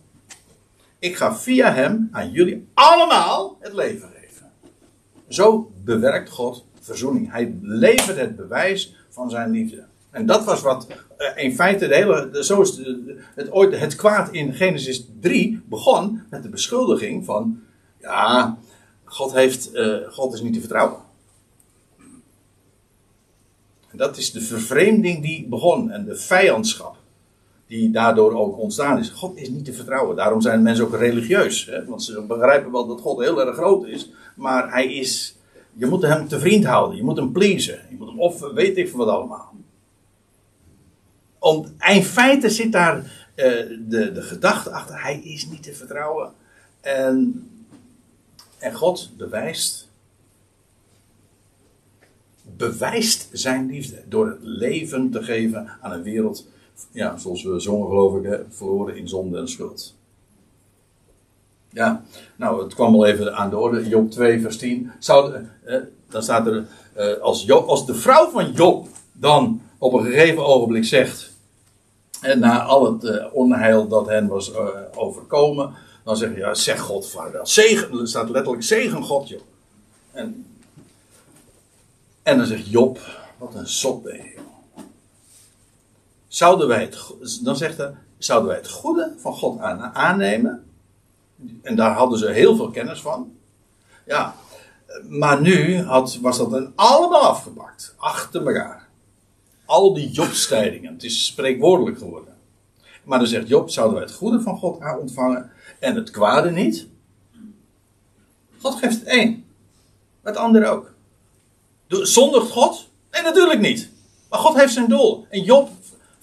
Ik 1.05 1.17
ga 1.17 1.37
via 1.37 1.73
hem 1.73 2.09
aan 2.13 2.31
jullie 2.31 2.69
allemaal 2.75 3.57
het 3.61 3.73
leven 3.73 4.09
geven. 4.21 4.51
Zo 5.29 5.73
bewerkt 5.85 6.31
God 6.31 6.65
verzoening. 6.81 7.33
Hij 7.33 7.59
levert 7.63 8.17
het 8.17 8.37
bewijs 8.37 8.95
van 9.11 9.31
zijn 9.31 9.51
liefde. 9.51 9.85
En 10.11 10.27
dat 10.27 10.45
was 10.45 10.63
wat 10.63 10.87
eh, 11.17 11.45
in 11.45 11.55
feite 11.55 11.89
de 11.89 11.95
hele. 11.95 12.45
Zo 12.45 12.61
is 12.61 12.81
het, 13.35 13.53
ooit, 13.53 13.79
het 13.79 13.95
kwaad 13.95 14.33
in 14.33 14.55
Genesis 14.55 15.07
3 15.21 15.63
begon 15.69 16.23
met 16.31 16.43
de 16.43 16.49
beschuldiging 16.49 17.25
van. 17.25 17.61
Ja, 18.01 18.59
God, 19.05 19.33
heeft, 19.33 19.75
uh, 19.75 19.97
God 20.09 20.35
is 20.35 20.41
niet 20.41 20.53
te 20.55 20.61
vertrouwen. 20.61 21.01
En 23.91 23.97
dat 23.97 24.17
is 24.17 24.33
de 24.33 24.41
vervreemding 24.41 25.23
die 25.23 25.47
begon 25.49 25.91
en 25.91 26.05
de 26.05 26.17
vijandschap 26.17 26.97
die 27.75 27.91
daardoor 27.91 28.33
ook 28.33 28.59
ontstaan 28.59 28.99
is. 28.99 29.09
God 29.09 29.37
is 29.37 29.49
niet 29.49 29.65
te 29.65 29.73
vertrouwen. 29.73 30.17
Daarom 30.17 30.41
zijn 30.41 30.63
mensen 30.63 30.85
ook 30.85 30.97
religieus. 30.97 31.67
Hè? 31.67 31.85
Want 31.85 32.03
ze 32.03 32.25
begrijpen 32.29 32.73
wel 32.73 32.87
dat 32.87 33.01
God 33.01 33.21
heel 33.21 33.47
erg 33.47 33.57
groot 33.57 33.87
is. 33.87 34.11
Maar 34.37 34.73
hij 34.73 34.95
is. 34.95 35.37
Je 35.73 35.87
moet 35.87 36.03
hem 36.03 36.29
te 36.29 36.41
vriend 36.41 36.65
houden. 36.65 36.97
Je 36.97 37.03
moet 37.03 37.17
hem 37.17 37.33
pleasen. 37.33 37.79
Je 37.91 37.97
moet 37.97 38.09
hem 38.09 38.21
of 38.21 38.41
weet 38.41 38.77
ik 38.77 38.91
wat 38.91 39.09
allemaal. 39.09 39.53
Om, 41.39 41.67
in 41.95 42.05
feite 42.05 42.51
zit 42.51 42.73
daar 42.73 42.97
uh, 42.97 43.05
de, 43.89 44.13
de 44.13 44.23
gedachte 44.23 44.71
achter. 44.71 45.03
Hij 45.03 45.21
is 45.21 45.47
niet 45.47 45.63
te 45.63 45.75
vertrouwen. 45.75 46.33
En, 46.81 47.49
en 48.59 48.75
God 48.75 49.11
bewijst 49.17 49.89
bewijst 52.57 53.29
zijn 53.33 53.67
liefde 53.67 54.03
door 54.09 54.27
het 54.27 54.39
leven 54.41 55.11
te 55.11 55.23
geven 55.23 55.69
aan 55.81 55.93
een 55.93 56.03
wereld, 56.03 56.47
ja, 56.91 57.17
zoals 57.17 57.43
we 57.43 57.61
zongen 57.61 57.89
geloof 57.89 58.17
ik, 58.17 58.41
verloren 58.49 58.97
in 58.97 59.09
zonde 59.09 59.39
en 59.39 59.49
schuld. 59.49 59.95
Ja, 61.71 62.05
nou, 62.37 62.63
het 62.63 62.75
kwam 62.75 62.95
al 62.95 63.07
even 63.07 63.37
aan 63.37 63.51
de 63.51 63.57
orde, 63.57 63.89
Job 63.89 64.11
2, 64.11 64.41
vers 64.41 64.57
10. 64.57 64.91
Zou, 64.99 65.35
eh, 65.65 65.81
dan 66.09 66.23
staat 66.23 66.47
er, 66.47 66.67
eh, 66.93 67.21
als, 67.21 67.45
Job, 67.45 67.87
de 67.87 67.95
vrouw 67.95 68.31
van 68.31 68.53
Job 68.53 68.89
dan 69.13 69.63
op 69.79 69.93
een 69.93 70.05
gegeven 70.05 70.47
ogenblik 70.47 70.85
zegt, 70.85 71.33
en 72.21 72.39
na 72.39 72.63
al 72.63 72.93
het 72.93 73.05
uh, 73.05 73.25
onheil 73.33 73.89
dat 73.89 74.07
hen 74.07 74.27
was 74.27 74.53
overkomen, 74.95 75.75
dan 76.05 76.17
zeg 76.17 76.37
je, 76.37 76.49
zeg 76.53 76.81
God 76.81 77.09
vaarwel. 77.09 77.47
Zegen, 77.47 77.99
er 77.99 78.09
staat 78.09 78.31
letterlijk 78.31 78.63
zegen 78.63 79.03
God, 79.03 79.29
joh. 79.29 79.41
En 80.13 80.47
en 82.25 82.39
dan 82.39 82.47
zegt 82.47 82.71
Job, 82.71 82.99
wat 83.39 83.55
een 83.55 83.67
zot 83.67 84.03
ben. 84.03 84.21
Zouden 86.35 86.69
wij 86.69 86.81
het, 86.81 86.99
dan 87.43 87.57
zegt 87.57 87.83
zouden 88.19 88.49
wij 88.49 88.57
het 88.57 88.69
goede 88.71 89.15
van 89.17 89.33
God 89.33 89.59
aannemen? 89.93 90.65
En 91.63 91.77
daar 91.77 91.95
hadden 91.95 92.19
ze 92.19 92.31
heel 92.31 92.57
veel 92.57 92.71
kennis 92.71 93.01
van. 93.01 93.33
Ja, 94.07 94.35
maar 95.09 95.41
nu 95.41 95.83
had, 95.83 96.19
was 96.21 96.39
dat 96.39 96.51
dan 96.51 96.73
allemaal 96.75 97.21
afgepakt. 97.21 97.95
Achter 97.97 98.47
elkaar. 98.47 98.89
Al 99.65 99.95
die 99.95 100.11
Jobstijdingen. 100.11 100.93
Het 100.93 101.05
is 101.05 101.25
spreekwoordelijk 101.25 101.99
geworden. 101.99 102.37
Maar 103.05 103.19
dan 103.19 103.29
zegt 103.29 103.49
Job, 103.49 103.71
zouden 103.71 103.97
wij 103.97 104.05
het 104.05 104.15
goede 104.15 104.41
van 104.41 104.59
God 104.59 104.79
ontvangen 105.01 105.51
en 105.81 105.95
het 105.95 106.11
kwade 106.11 106.51
niet? 106.51 106.89
God 108.61 108.75
geeft 108.75 108.99
het 108.99 109.09
één. 109.09 109.45
Het 110.23 110.37
andere 110.37 110.67
ook. 110.67 110.95
Zondigt 111.89 112.51
God? 112.51 112.89
Nee, 113.11 113.23
natuurlijk 113.23 113.61
niet. 113.61 113.91
Maar 114.29 114.39
God 114.39 114.55
heeft 114.55 114.73
zijn 114.73 114.89
doel. 114.89 115.27
En 115.31 115.43
Job 115.43 115.71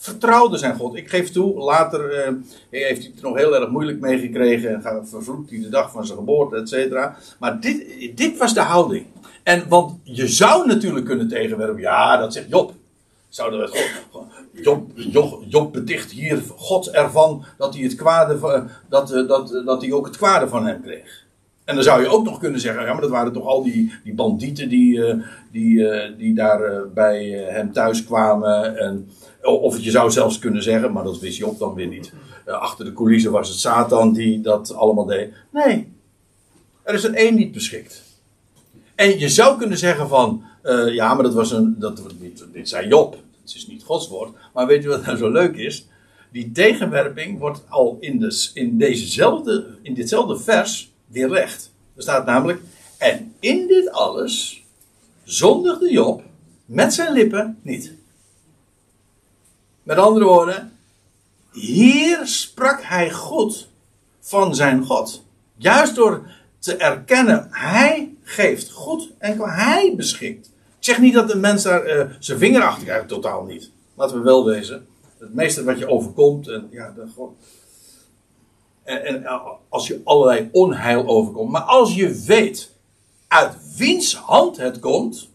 vertrouwde 0.01 0.57
zijn 0.57 0.75
God. 0.75 0.95
Ik 0.95 1.09
geef 1.09 1.31
toe, 1.31 1.59
later 1.59 2.27
uh, 2.27 2.33
heeft 2.69 3.01
hij 3.01 3.11
het 3.13 3.21
nog 3.21 3.37
heel 3.37 3.55
erg 3.55 3.69
moeilijk 3.69 3.99
meegekregen. 3.99 4.83
En 4.83 5.07
vervloekt 5.07 5.49
hij 5.49 5.59
de 5.59 5.69
dag 5.69 5.91
van 5.91 6.05
zijn 6.05 6.17
geboorte, 6.17 6.55
et 6.55 6.69
cetera. 6.69 7.17
Maar 7.39 7.59
dit, 7.59 8.11
dit 8.15 8.37
was 8.37 8.53
de 8.53 8.61
houding. 8.61 9.05
En 9.43 9.65
want 9.69 9.99
je 10.03 10.27
zou 10.27 10.67
natuurlijk 10.67 11.05
kunnen 11.05 11.27
tegenwerpen. 11.27 11.81
Ja, 11.81 12.17
dat 12.17 12.33
zegt 12.33 12.49
Job. 12.49 12.73
Zouden 13.29 13.59
we 13.59 13.67
God, 13.67 14.23
Job, 14.53 14.91
Job, 14.95 15.43
Job 15.47 15.77
hier 16.09 16.41
God 16.55 16.89
ervan 16.89 17.45
dat 17.57 17.73
hij, 17.73 17.83
het 17.83 17.95
kwade, 17.95 18.67
dat, 18.89 19.11
eh, 19.11 19.27
dat, 19.27 19.61
dat 19.65 19.81
hij 19.81 19.91
ook 19.91 20.05
het 20.05 20.17
kwade 20.17 20.47
van 20.47 20.65
hem 20.65 20.81
kreeg. 20.81 21.25
En 21.65 21.75
dan 21.75 21.83
zou 21.83 22.01
je 22.01 22.07
ook 22.07 22.23
nog 22.23 22.39
kunnen 22.39 22.59
zeggen, 22.59 22.83
ja, 22.83 22.91
maar 22.91 23.01
dat 23.01 23.09
waren 23.09 23.33
toch 23.33 23.45
al 23.45 23.63
die, 23.63 23.93
die 24.03 24.13
bandieten 24.13 24.69
die, 24.69 25.01
die, 25.51 25.87
die 26.17 26.33
daar 26.33 26.89
bij 26.93 27.27
hem 27.29 27.71
thuis 27.73 28.05
kwamen. 28.05 28.77
En, 28.77 29.09
of 29.41 29.79
je 29.79 29.91
zou 29.91 30.11
zelfs 30.11 30.39
kunnen 30.39 30.63
zeggen, 30.63 30.91
maar 30.91 31.03
dat 31.03 31.19
wist 31.19 31.37
je 31.37 31.47
op 31.47 31.59
dan 31.59 31.73
weer 31.73 31.87
niet. 31.87 32.13
achter 32.45 32.85
de 32.85 32.93
coulissen 32.93 33.31
was 33.31 33.49
het 33.49 33.57
Satan 33.57 34.13
die 34.13 34.41
dat 34.41 34.73
allemaal 34.73 35.05
deed. 35.05 35.33
Nee, 35.49 35.93
er 36.83 36.93
is 36.93 37.03
er 37.03 37.13
één 37.13 37.35
niet 37.35 37.51
beschikt. 37.51 38.03
En 38.95 39.19
je 39.19 39.29
zou 39.29 39.57
kunnen 39.57 39.77
zeggen 39.77 40.07
van, 40.07 40.43
ja, 40.91 41.13
maar 41.13 41.23
dat 41.23 41.33
was 41.33 41.51
een, 41.51 41.75
dat, 41.79 42.01
dit, 42.19 42.45
dit 42.53 42.69
Job. 42.87 43.17
Het 43.41 43.55
is 43.55 43.67
niet 43.67 43.83
Gods 43.83 44.07
woord. 44.07 44.31
Maar 44.53 44.67
weet 44.67 44.83
je 44.83 44.89
wat 44.89 45.05
nou 45.05 45.17
zo 45.17 45.29
leuk 45.29 45.55
is? 45.55 45.87
Die 46.31 46.51
tegenwerping 46.51 47.39
wordt 47.39 47.61
al 47.69 47.97
in, 47.99 48.19
de, 48.19 48.49
in, 48.53 48.77
dezezelfde, 48.77 49.77
in 49.81 49.93
ditzelfde 49.93 50.39
vers 50.39 50.91
weerlegd. 51.07 51.71
Er 51.95 52.01
staat 52.01 52.25
namelijk, 52.25 52.61
en 52.97 53.33
in 53.39 53.67
dit 53.67 53.91
alles 53.91 54.63
zondigde 55.23 55.91
Job 55.91 56.23
met 56.65 56.93
zijn 56.93 57.13
lippen 57.13 57.59
niet. 57.61 57.93
Met 59.83 59.97
andere 59.97 60.25
woorden, 60.25 60.77
hier 61.51 62.19
sprak 62.27 62.81
hij 62.81 63.11
goed 63.11 63.69
van 64.19 64.55
zijn 64.55 64.85
God. 64.85 65.23
Juist 65.55 65.95
door 65.95 66.29
te 66.59 66.75
erkennen, 66.75 67.47
hij 67.51 68.15
geeft 68.23 68.71
goed 68.71 69.11
en 69.17 69.39
hij 69.41 69.93
beschikt. 69.95 70.45
Ik 70.47 70.87
zeg 70.87 70.99
niet 70.99 71.13
dat 71.13 71.29
de 71.29 71.37
mens 71.37 71.63
daar 71.63 71.97
uh, 71.97 72.13
zijn 72.19 72.37
vinger 72.37 72.63
achter 72.63 72.83
krijgt, 72.83 73.07
totaal 73.07 73.43
niet. 73.43 73.71
Laten 73.95 74.17
we 74.17 74.23
wel 74.23 74.45
wezen. 74.45 74.87
Het 75.17 75.33
meeste 75.33 75.63
wat 75.63 75.77
je 75.77 75.87
overkomt, 75.87 76.47
en 76.47 76.67
ja, 76.71 76.91
de, 76.95 77.07
God, 77.15 77.33
en, 78.83 79.05
en 79.05 79.25
als 79.69 79.87
je 79.87 80.01
allerlei 80.03 80.49
onheil 80.51 81.07
overkomt. 81.07 81.51
Maar 81.51 81.61
als 81.61 81.95
je 81.95 82.23
weet 82.25 82.71
uit 83.27 83.75
wiens 83.77 84.15
hand 84.15 84.57
het 84.57 84.79
komt. 84.79 85.29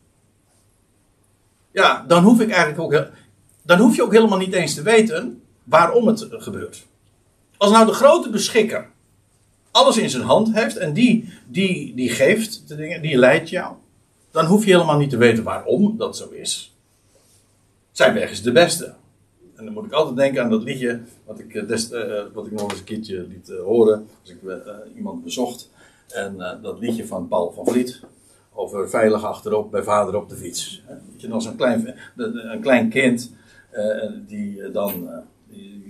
Ja, 1.72 2.05
dan 2.09 2.22
hoef 2.22 2.40
ik 2.40 2.51
eigenlijk 2.51 2.80
ook. 2.80 3.07
Dan 3.67 3.79
hoef 3.79 3.97
je 3.97 4.03
ook 4.03 4.12
helemaal 4.12 4.39
niet 4.39 4.53
eens 4.53 4.75
te 4.75 4.83
weten 4.83 5.43
waarom 5.64 6.07
het 6.07 6.27
gebeurt. 6.31 6.87
Als 7.57 7.71
nou 7.71 7.87
de 7.87 7.93
grote 7.93 8.31
beschikker 8.31 8.91
alles 9.77 9.97
in 9.97 10.11
zijn 10.11 10.23
hand 10.23 10.55
heeft 10.55 10.77
en 10.77 10.93
die, 10.93 11.33
die, 11.47 11.95
die 11.95 12.11
geeft 12.11 12.69
de 12.69 12.77
dingen, 12.77 13.03
die 13.03 13.19
leidt 13.19 13.49
jou. 13.49 13.75
Dan 14.31 14.47
hoef 14.47 14.64
je 14.64 14.71
helemaal 14.71 14.99
niet 14.99 15.11
te 15.11 15.17
weten 15.17 15.45
waarom 15.45 15.97
dat 15.97 16.17
zo 16.17 16.29
is. 16.29 16.75
Zijn 17.93 18.14
weg 18.14 18.31
is 18.31 18.43
de 18.43 18.53
beste. 18.53 18.95
En 19.55 19.64
dan 19.64 19.75
moet 19.75 19.85
ik 19.85 19.93
altijd 19.93 20.17
denken 20.17 20.43
aan 20.43 20.51
dat 20.51 20.62
liedje 20.62 21.01
wat 21.25 21.39
ik, 21.39 21.55
eh, 21.55 21.69
des, 21.69 21.91
uh, 21.91 22.23
wat 22.33 22.47
ik 22.47 22.53
nog 22.53 22.71
eens 22.71 22.79
een 22.79 22.85
keertje 22.85 23.27
liet 23.29 23.53
horen. 23.64 24.09
Als 24.21 24.31
ik 24.31 24.39
iemand 24.97 25.25
bezocht. 25.25 25.71
En 26.09 26.59
dat 26.62 26.79
liedje 26.79 27.07
van 27.07 27.29
Paul 27.29 27.53
van 27.53 27.67
Vliet. 27.67 28.01
Over 28.53 28.91
veilig 28.91 29.25
achterop 29.25 29.71
bij 29.71 29.83
vader 29.83 30.17
op 30.17 30.29
de 30.29 30.37
fiets. 30.37 30.83
Weet 31.11 31.21
je, 31.21 31.31
als 31.31 31.47
een 31.47 31.57
klein, 31.57 31.95
een 32.17 32.61
klein 32.61 32.89
kind. 32.89 33.31
Die 34.27 34.70
dan 34.70 35.09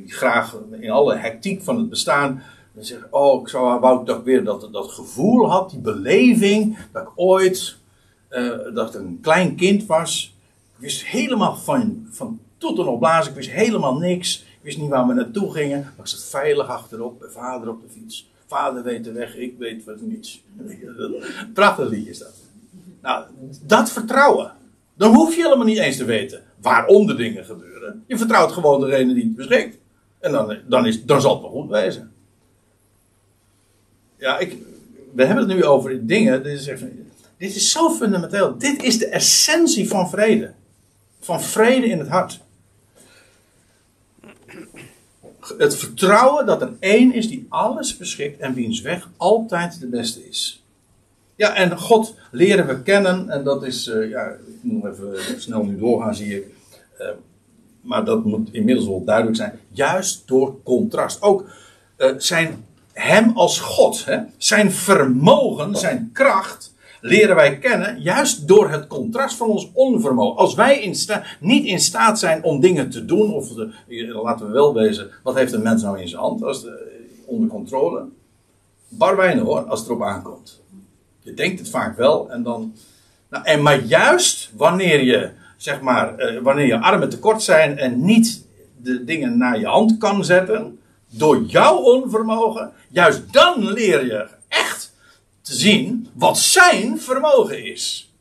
die 0.05 0.13
graag 0.13 0.59
in 0.81 0.91
alle 0.91 1.17
hectiek 1.17 1.63
van 1.63 1.77
het 1.79 1.89
bestaan. 1.89 2.43
zegt, 2.79 3.03
oh, 3.11 3.41
ik 3.41 3.49
zou 3.49 3.81
wou 3.81 4.13
ik 4.13 4.25
weer 4.25 4.45
dat, 4.45 4.69
dat 4.73 4.91
gevoel 4.91 5.51
had. 5.51 5.71
Die 5.71 5.79
beleving. 5.79 6.79
Dat 6.93 7.03
ik 7.03 7.13
ooit. 7.15 7.77
dat 8.75 8.95
ik 8.95 9.01
een 9.01 9.19
klein 9.23 9.57
kind 9.57 9.87
was. 9.87 10.35
Ik 10.77 10.83
wist 10.83 11.07
helemaal 11.07 11.57
van, 11.57 12.07
van 12.11 12.41
tot 12.59 12.79
en 12.79 12.87
opblazen. 12.87 13.31
Ik 13.31 13.37
wist 13.37 13.51
helemaal 13.51 13.99
niks. 13.99 14.39
Ik 14.39 14.63
wist 14.63 14.79
niet 14.79 14.91
waar 14.91 15.07
we 15.07 15.15
naartoe 15.15 15.53
gingen. 15.53 15.81
Maar 15.81 16.07
ik 16.07 16.07
zat 16.07 16.25
veilig 16.25 16.69
achterop 16.69 17.19
bij 17.19 17.29
vader 17.29 17.69
op 17.69 17.81
de 17.83 17.89
fiets. 17.89 18.31
Vader 18.47 18.83
weet 18.83 19.05
de 19.05 19.13
weg, 19.13 19.37
ik 19.37 19.55
weet 19.59 19.85
wat 19.85 20.01
niets. 20.01 20.43
Prachtig 21.55 21.89
liedje 21.89 22.11
is 22.11 22.19
dat. 22.19 22.35
Nou, 23.03 23.25
dat 23.63 23.91
vertrouwen. 23.91 24.53
Dan 24.95 25.15
hoef 25.15 25.37
je 25.37 25.43
helemaal 25.43 25.67
niet 25.67 25.79
eens 25.79 25.97
te 25.97 26.05
weten 26.05 26.43
waarom 26.61 27.07
de 27.07 27.15
dingen 27.15 27.45
gebeuren. 27.45 27.76
Je 28.07 28.19
vertrouwt 28.19 28.53
gewoon 28.53 28.81
degene 28.81 29.15
die 29.15 29.25
het 29.25 29.37
beschikt. 29.37 29.79
En 30.21 30.33
dan, 30.33 30.57
dan, 30.69 30.87
is, 30.87 31.05
dan 31.05 31.21
zal 31.21 31.33
het 31.33 31.43
wel 31.43 31.51
goed 31.51 31.71
wezen. 31.71 32.13
Ja, 34.19 34.39
ik, 34.39 34.57
we 35.15 35.25
hebben 35.25 35.49
het 35.49 35.57
nu 35.57 35.65
over 35.65 36.07
dingen. 36.07 36.43
Dit 36.43 36.59
is, 36.61 36.67
even, 36.67 37.11
dit 37.39 37.57
is 37.57 37.71
zo 37.71 37.91
fundamenteel. 37.91 38.59
Dit 38.59 38.83
is 38.83 38.99
de 38.99 39.07
essentie 39.07 39.89
van 39.89 40.11
vrede. 40.11 40.53
Van 41.21 41.41
vrede 41.41 41.87
in 41.87 41.99
het 41.99 42.09
hart 42.09 42.41
het 45.59 45.77
vertrouwen 45.77 46.47
dat 46.47 46.63
er 46.63 46.73
één 46.79 47.13
is 47.13 47.29
die 47.29 47.47
alles 47.49 47.97
beschikt 47.97 48.41
en 48.41 48.55
wiens 48.55 48.81
weg 48.81 49.09
altijd 49.17 49.81
de 49.81 49.87
beste 49.87 50.29
is. 50.29 50.65
Ja, 51.37 51.55
en 51.55 51.79
God 51.79 52.15
leren 52.31 52.67
we 52.67 52.83
kennen. 52.83 53.31
En 53.31 53.45
dat 53.45 53.65
is, 53.65 53.87
uh, 53.87 54.11
ja, 54.11 54.27
ik 54.27 54.39
moet 54.63 54.85
even 54.85 55.41
snel 55.41 55.65
nu 55.65 55.79
doorgaan, 55.79 56.15
zie 56.15 56.37
ik. 56.37 56.47
Maar 57.87 58.05
dat 58.05 58.25
moet 58.25 58.49
inmiddels 58.53 58.87
wel 58.87 59.05
duidelijk 59.05 59.37
zijn. 59.37 59.59
Juist 59.69 60.23
door 60.29 60.63
contrast. 60.63 61.23
Ook 61.23 61.45
uh, 61.99 62.11
zijn 62.19 62.65
hem 62.93 63.33
als 63.35 63.61
God, 63.61 64.05
hè, 64.05 64.19
zijn 64.37 64.73
vermogen, 64.73 65.77
zijn 65.77 66.11
kracht, 66.13 66.75
leren 67.01 67.37
wij 67.37 67.59
kennen 67.59 68.01
juist 68.01 68.49
door 68.49 68.71
het 68.71 68.87
contrast 68.87 69.37
van 69.37 69.49
ons 69.49 69.71
onvermogen. 69.73 70.39
Als 70.39 70.55
wij 70.55 70.81
in 70.81 70.97
niet 71.41 71.65
in 71.65 71.81
staat 71.81 72.19
zijn 72.19 72.45
om 72.45 72.61
dingen 72.61 72.91
te 72.91 73.05
doen, 73.05 73.35
of 73.35 73.49
de, 73.49 73.73
laten 74.23 74.47
we 74.47 74.53
wel 74.53 74.75
wezen, 74.75 75.11
wat 75.23 75.35
heeft 75.35 75.53
een 75.53 75.63
mens 75.63 75.83
nou 75.83 76.01
in 76.01 76.09
zijn 76.09 76.21
hand 76.21 76.43
als 76.43 76.63
de, 76.63 77.05
onder 77.25 77.49
controle? 77.49 78.05
Bar 78.89 79.17
weinig 79.17 79.45
hoor, 79.45 79.61
als 79.61 79.81
het 79.81 79.89
erop 79.89 80.03
aankomt. 80.03 80.61
Je 81.23 81.35
denkt 81.35 81.59
het 81.59 81.69
vaak 81.69 81.97
wel 81.97 82.31
en 82.31 82.43
dan. 82.43 82.75
Nou, 83.31 83.45
en 83.45 83.63
maar 83.63 83.85
juist 83.85 84.51
wanneer 84.57 85.05
je, 85.05 85.31
zeg 85.57 85.81
maar, 85.81 86.17
eh, 86.17 86.43
wanneer 86.43 86.67
je 86.67 86.81
armen 86.81 87.09
tekort 87.09 87.43
zijn 87.43 87.79
en 87.79 88.05
niet 88.05 88.47
de 88.77 89.05
dingen 89.05 89.39
naar 89.39 89.59
je 89.59 89.67
hand 89.67 89.99
kan 89.99 90.25
zetten, 90.25 90.81
door 91.11 91.43
jouw 91.43 91.77
onvermogen, 91.77 92.73
juist 92.89 93.33
dan 93.33 93.73
leer 93.73 94.05
je 94.05 94.29
echt 94.49 94.93
te 95.43 95.55
zien 95.55 96.09
wat 96.13 96.39
zijn 96.39 97.01
vermogen 97.01 97.65
is. 97.65 98.15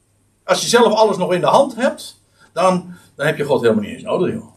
Als 0.43 0.61
je 0.61 0.67
zelf 0.67 0.93
alles 0.93 1.17
nog 1.17 1.33
in 1.33 1.39
de 1.39 1.47
hand 1.47 1.75
hebt, 1.75 2.21
dan, 2.53 2.93
dan 3.15 3.25
heb 3.25 3.37
je 3.37 3.43
God 3.43 3.61
helemaal 3.61 3.83
niet 3.83 3.93
eens 3.93 4.03
nodig, 4.03 4.33
joh. 4.33 4.53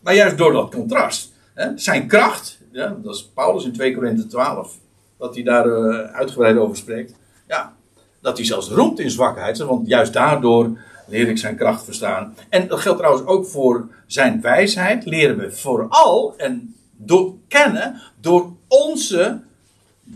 Maar 0.00 0.14
juist 0.14 0.38
door 0.38 0.52
dat 0.52 0.70
contrast, 0.70 1.32
hè, 1.54 1.78
zijn 1.78 2.06
kracht, 2.06 2.58
ja, 2.72 2.96
dat 3.02 3.14
is 3.14 3.30
Paulus 3.34 3.64
in 3.64 3.72
2 3.72 3.94
Korinthe 3.94 4.26
12, 4.26 4.78
dat 5.18 5.34
hij 5.34 5.44
daar 5.44 5.66
uh, 5.66 6.00
uitgebreid 6.00 6.56
over 6.56 6.76
spreekt. 6.76 7.14
Ja, 7.48 7.74
dat 8.20 8.36
hij 8.36 8.46
zelfs 8.46 8.68
roemt 8.68 8.98
in 8.98 9.10
zwakheid, 9.10 9.58
want 9.58 9.88
juist 9.88 10.12
daardoor 10.12 10.78
leer 11.10 11.28
ik 11.28 11.38
zijn 11.38 11.56
kracht 11.56 11.84
verstaan. 11.84 12.34
En 12.48 12.68
dat 12.68 12.80
geldt 12.80 12.98
trouwens 12.98 13.26
ook 13.26 13.46
voor 13.46 13.88
zijn 14.06 14.40
wijsheid, 14.40 15.04
leren 15.04 15.38
we 15.38 15.52
vooral 15.52 16.34
en 16.36 16.74
door 16.96 17.34
kennen 17.48 18.00
door 18.20 18.52
onze 18.68 19.40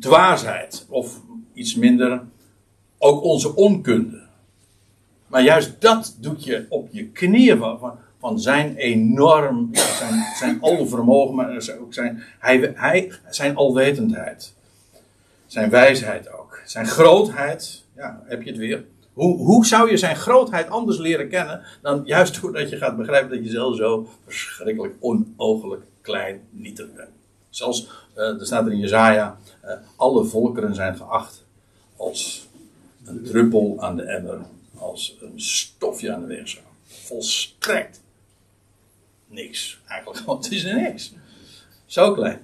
dwaasheid. 0.00 0.86
Of 0.88 1.20
iets 1.52 1.74
minder, 1.74 2.22
ook 2.98 3.22
onze 3.22 3.54
onkunde. 3.54 4.22
Maar 5.26 5.42
juist 5.42 5.80
dat 5.80 6.16
doet 6.20 6.44
je 6.44 6.66
op 6.68 6.88
je 6.90 7.08
knieën 7.08 7.58
van, 7.58 7.98
van 8.18 8.40
zijn 8.40 8.76
enorm, 8.76 9.68
zijn, 9.72 10.24
zijn 10.38 10.60
alvermogen, 10.60 11.34
maar 11.34 11.76
ook 11.80 11.94
zijn, 11.94 12.22
hij, 12.38 12.72
hij, 12.74 13.12
zijn 13.30 13.56
alwetendheid. 13.56 14.54
Zijn 15.46 15.70
wijsheid 15.70 16.32
ook. 16.32 16.60
Zijn 16.64 16.86
grootheid, 16.86 17.84
ja, 17.96 18.22
heb 18.24 18.42
je 18.42 18.50
het 18.50 18.58
weer. 18.58 18.84
Hoe, 19.14 19.36
hoe 19.36 19.66
zou 19.66 19.90
je 19.90 19.96
zijn 19.96 20.16
grootheid 20.16 20.68
anders 20.68 20.98
leren 20.98 21.28
kennen 21.28 21.62
dan 21.82 22.02
juist 22.04 22.36
doordat 22.40 22.70
je 22.70 22.76
gaat 22.76 22.96
begrijpen 22.96 23.30
dat 23.30 23.44
je 23.44 23.50
zelf 23.50 23.76
zo 23.76 24.08
verschrikkelijk 24.24 24.94
onogelijk 25.00 25.82
klein 26.00 26.40
nietig 26.50 26.94
bent. 26.94 27.10
Zelfs, 27.48 27.88
uh, 28.16 28.40
er 28.40 28.46
staat 28.46 28.66
er 28.66 28.72
in 28.72 28.78
Jezaja, 28.78 29.38
uh, 29.64 29.72
alle 29.96 30.24
volkeren 30.24 30.74
zijn 30.74 30.96
geacht 30.96 31.44
als 31.96 32.48
een 33.04 33.22
druppel 33.22 33.76
aan 33.78 33.96
de 33.96 34.02
emmer, 34.02 34.40
als 34.78 35.16
een 35.20 35.40
stofje 35.40 36.12
aan 36.14 36.20
de 36.20 36.26
weegschaal. 36.26 36.72
Volstrekt 36.84 38.00
niks, 39.26 39.80
eigenlijk, 39.86 40.20
want 40.26 40.44
het 40.44 40.52
is 40.52 40.64
niks. 40.64 41.12
Zo 41.86 42.12
klein. 42.12 42.40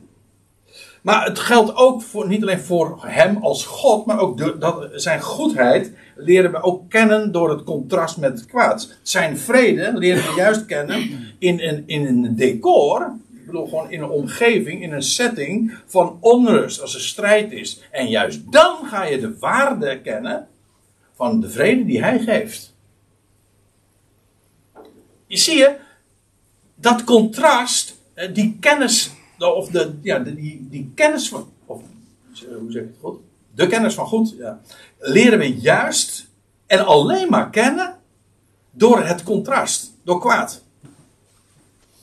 Maar 1.02 1.24
het 1.24 1.38
geldt 1.38 1.76
ook 1.76 2.02
voor, 2.02 2.28
niet 2.28 2.42
alleen 2.42 2.60
voor 2.60 2.98
hem 3.06 3.36
als 3.36 3.64
God, 3.64 4.06
maar 4.06 4.18
ook 4.18 4.60
dat, 4.60 4.88
zijn 4.94 5.20
goedheid 5.20 5.92
leren 6.16 6.50
we 6.50 6.62
ook 6.62 6.90
kennen 6.90 7.32
door 7.32 7.50
het 7.50 7.64
contrast 7.64 8.16
met 8.16 8.32
het 8.32 8.46
kwaad. 8.46 8.98
Zijn 9.02 9.38
vrede 9.38 9.92
leren 9.94 10.22
we 10.22 10.34
juist 10.36 10.66
kennen 10.66 11.10
in 11.38 11.60
een, 11.60 11.82
in 11.86 12.06
een 12.06 12.36
decor, 12.36 13.12
ik 13.32 13.46
bedoel 13.46 13.68
gewoon 13.68 13.90
in 13.90 14.02
een 14.02 14.10
omgeving, 14.10 14.82
in 14.82 14.92
een 14.92 15.02
setting 15.02 15.74
van 15.86 16.16
onrust, 16.20 16.80
als 16.80 16.94
er 16.94 17.00
strijd 17.00 17.52
is. 17.52 17.82
En 17.90 18.08
juist 18.08 18.52
dan 18.52 18.76
ga 18.86 19.04
je 19.04 19.20
de 19.20 19.38
waarde 19.38 20.00
kennen 20.00 20.48
van 21.14 21.40
de 21.40 21.50
vrede 21.50 21.84
die 21.84 22.02
hij 22.02 22.18
geeft. 22.18 22.74
Je 25.26 25.36
zie 25.36 25.56
je, 25.56 25.76
dat 26.74 27.04
contrast, 27.04 27.96
eh, 28.14 28.34
die 28.34 28.56
kennis 28.60 29.10
of 29.48 29.68
de, 29.68 29.98
ja, 30.02 30.18
die, 30.18 30.66
die 30.70 30.92
kennis 30.94 31.28
van, 31.28 31.48
of 31.66 31.82
hoe 32.58 32.72
zeg 32.72 32.82
ik 32.82 32.88
het 32.88 32.98
goed? 33.00 33.18
De 33.54 33.66
kennis 33.66 33.94
van 33.94 34.06
goed, 34.06 34.34
ja, 34.38 34.60
leren 34.98 35.38
we 35.38 35.60
juist 35.60 36.26
en 36.66 36.86
alleen 36.86 37.28
maar 37.30 37.50
kennen 37.50 37.98
door 38.70 39.02
het 39.02 39.22
contrast, 39.22 39.92
door 40.02 40.20
kwaad. 40.20 40.62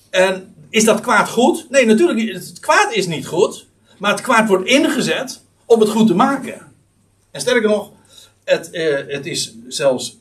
En 0.10 0.56
is 0.70 0.84
dat 0.84 1.02
kwaad 1.02 1.30
goed? 1.30 1.70
Nee, 1.70 1.86
natuurlijk, 1.86 2.34
het 2.34 2.60
kwaad 2.60 2.94
is 2.94 3.08
niet 3.08 3.28
goed, 3.28 3.68
maar 3.98 4.12
het 4.12 4.22
kwaad 4.22 4.48
wordt 4.48 4.68
ingezet 4.68 5.42
om 5.66 5.80
het 5.80 5.90
goed 5.90 6.08
te 6.08 6.16
maken. 6.16 6.72
En 7.32 7.42
sterker 7.42 7.70
nog, 7.70 7.92
het, 8.44 8.70
eh, 8.70 9.08
het 9.08 9.26
is 9.26 9.56
zelfs 9.68 10.18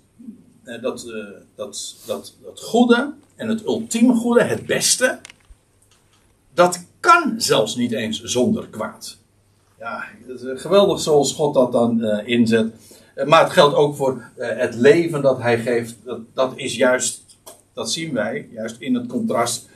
eh, 0.65 0.83
dat, 0.83 1.05
eh, 1.05 1.41
dat, 1.55 1.97
dat, 2.07 2.35
dat 2.43 2.61
goede 2.61 3.15
en 3.37 3.49
het 3.49 3.65
ultieme 3.65 4.15
goede, 4.15 4.43
het 4.43 4.67
beste, 4.67 5.21
dat 6.55 6.85
kan 7.01 7.35
zelfs 7.37 7.77
niet 7.77 7.93
eens 7.93 8.23
zonder 8.23 8.69
kwaad. 8.69 9.17
Ja, 9.79 10.05
het 10.27 10.41
is 10.41 10.61
geweldig 10.61 11.01
zoals 11.01 11.33
God 11.33 11.55
dat 11.55 11.73
dan 11.73 12.05
uh, 12.05 12.29
inzet. 12.29 12.73
Uh, 13.17 13.25
maar 13.25 13.43
het 13.43 13.53
geldt 13.53 13.75
ook 13.75 13.97
voor 13.97 14.23
het 14.37 14.75
leven 14.75 15.23
dat 15.23 15.39
hij 15.39 15.59
geeft. 15.59 15.97
Dat, 16.05 16.21
dat 16.35 16.53
is 16.57 16.77
juist, 16.77 17.23
dat 17.73 17.93
zien 17.93 18.13
wij, 18.13 18.49
juist 18.53 18.77
in 18.81 18.95
het 18.95 19.07
contrast 19.07 19.69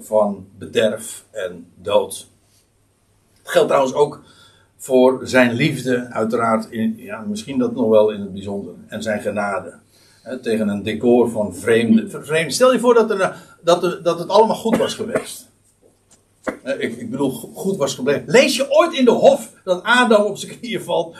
van 0.00 0.46
bederf 0.58 1.24
en 1.30 1.66
dood. 1.82 2.26
Het 3.42 3.52
geldt 3.52 3.68
trouwens 3.68 3.94
ook 3.94 4.22
voor 4.76 5.20
zijn 5.22 5.52
liefde, 5.52 6.06
uiteraard, 6.10 6.70
in, 6.70 6.94
ja, 6.96 7.20
misschien 7.20 7.58
dat 7.58 7.74
nog 7.74 7.88
wel 7.88 8.10
in 8.10 8.20
het 8.20 8.32
bijzonder. 8.32 8.74
En 8.86 9.02
zijn 9.02 9.20
genade. 9.20 9.72
tegen 10.42 10.68
een 10.68 10.82
decor 10.82 11.30
van 11.30 11.54
vreemde. 11.54 12.10
vreemde. 12.10 12.52
Stel 12.52 12.72
je 12.72 12.78
voor 12.78 12.94
dat, 12.94 13.36
dat, 13.60 13.84
er, 13.84 14.02
dat 14.02 14.18
het 14.18 14.28
allemaal 14.28 14.56
goed 14.56 14.76
was 14.76 14.94
geweest. 14.94 15.43
Ik, 16.64 16.96
ik, 16.96 17.10
bedoel, 17.10 17.30
goed 17.30 17.76
was 17.76 17.94
gebleven. 17.94 18.24
Lees 18.26 18.56
je 18.56 18.70
ooit 18.70 18.94
in 18.94 19.04
de 19.04 19.10
hof 19.10 19.50
dat 19.64 19.82
Adam 19.82 20.22
op 20.22 20.36
zijn 20.36 20.58
knieën 20.58 20.82
valt? 20.82 21.16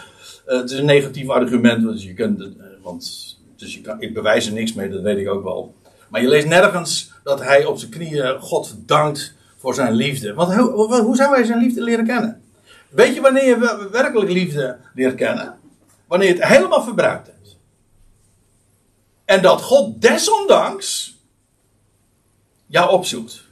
Uh, 0.47 0.61
het 0.61 0.70
is 0.70 0.78
een 0.78 0.84
negatief 0.84 1.28
argument, 1.28 1.82
dus 1.82 2.05
je 2.05 2.14
kunt 2.14 2.40
uh, 2.40 2.49
want 2.82 3.34
dus 3.57 3.74
je 3.74 3.80
kan, 3.80 4.01
ik 4.01 4.14
bewijs 4.14 4.47
er 4.47 4.53
niks 4.53 4.72
mee, 4.72 4.88
dat 4.88 5.03
weet 5.03 5.18
ik 5.18 5.28
ook 5.28 5.42
wel. 5.42 5.74
Maar 6.09 6.22
je 6.22 6.28
leest 6.28 6.47
nergens 6.47 7.12
dat 7.22 7.42
hij 7.42 7.64
op 7.64 7.78
zijn 7.78 7.90
knieën 7.90 8.40
God 8.40 8.74
dankt 8.78 9.34
voor 9.57 9.74
zijn 9.74 9.95
liefde. 9.95 10.34
Want 10.34 10.55
hoe, 10.55 11.01
hoe 11.01 11.16
zou 11.16 11.34
hij 11.34 11.45
zijn 11.45 11.59
liefde 11.59 11.82
leren 11.82 12.07
kennen? 12.07 12.42
Weet 12.88 13.14
je 13.14 13.20
wanneer 13.20 13.45
je 13.45 13.88
werkelijk 13.92 14.30
liefde 14.30 14.76
leert 14.95 15.14
kennen? 15.14 15.59
Wanneer 16.07 16.28
je 16.28 16.34
het 16.34 16.45
helemaal 16.45 16.82
verbruikt 16.82 17.26
hebt. 17.26 17.57
En 19.24 19.42
dat 19.42 19.62
God 19.62 20.03
desondanks 20.03 21.18
jou 22.66 22.90
opzoekt. 22.90 23.42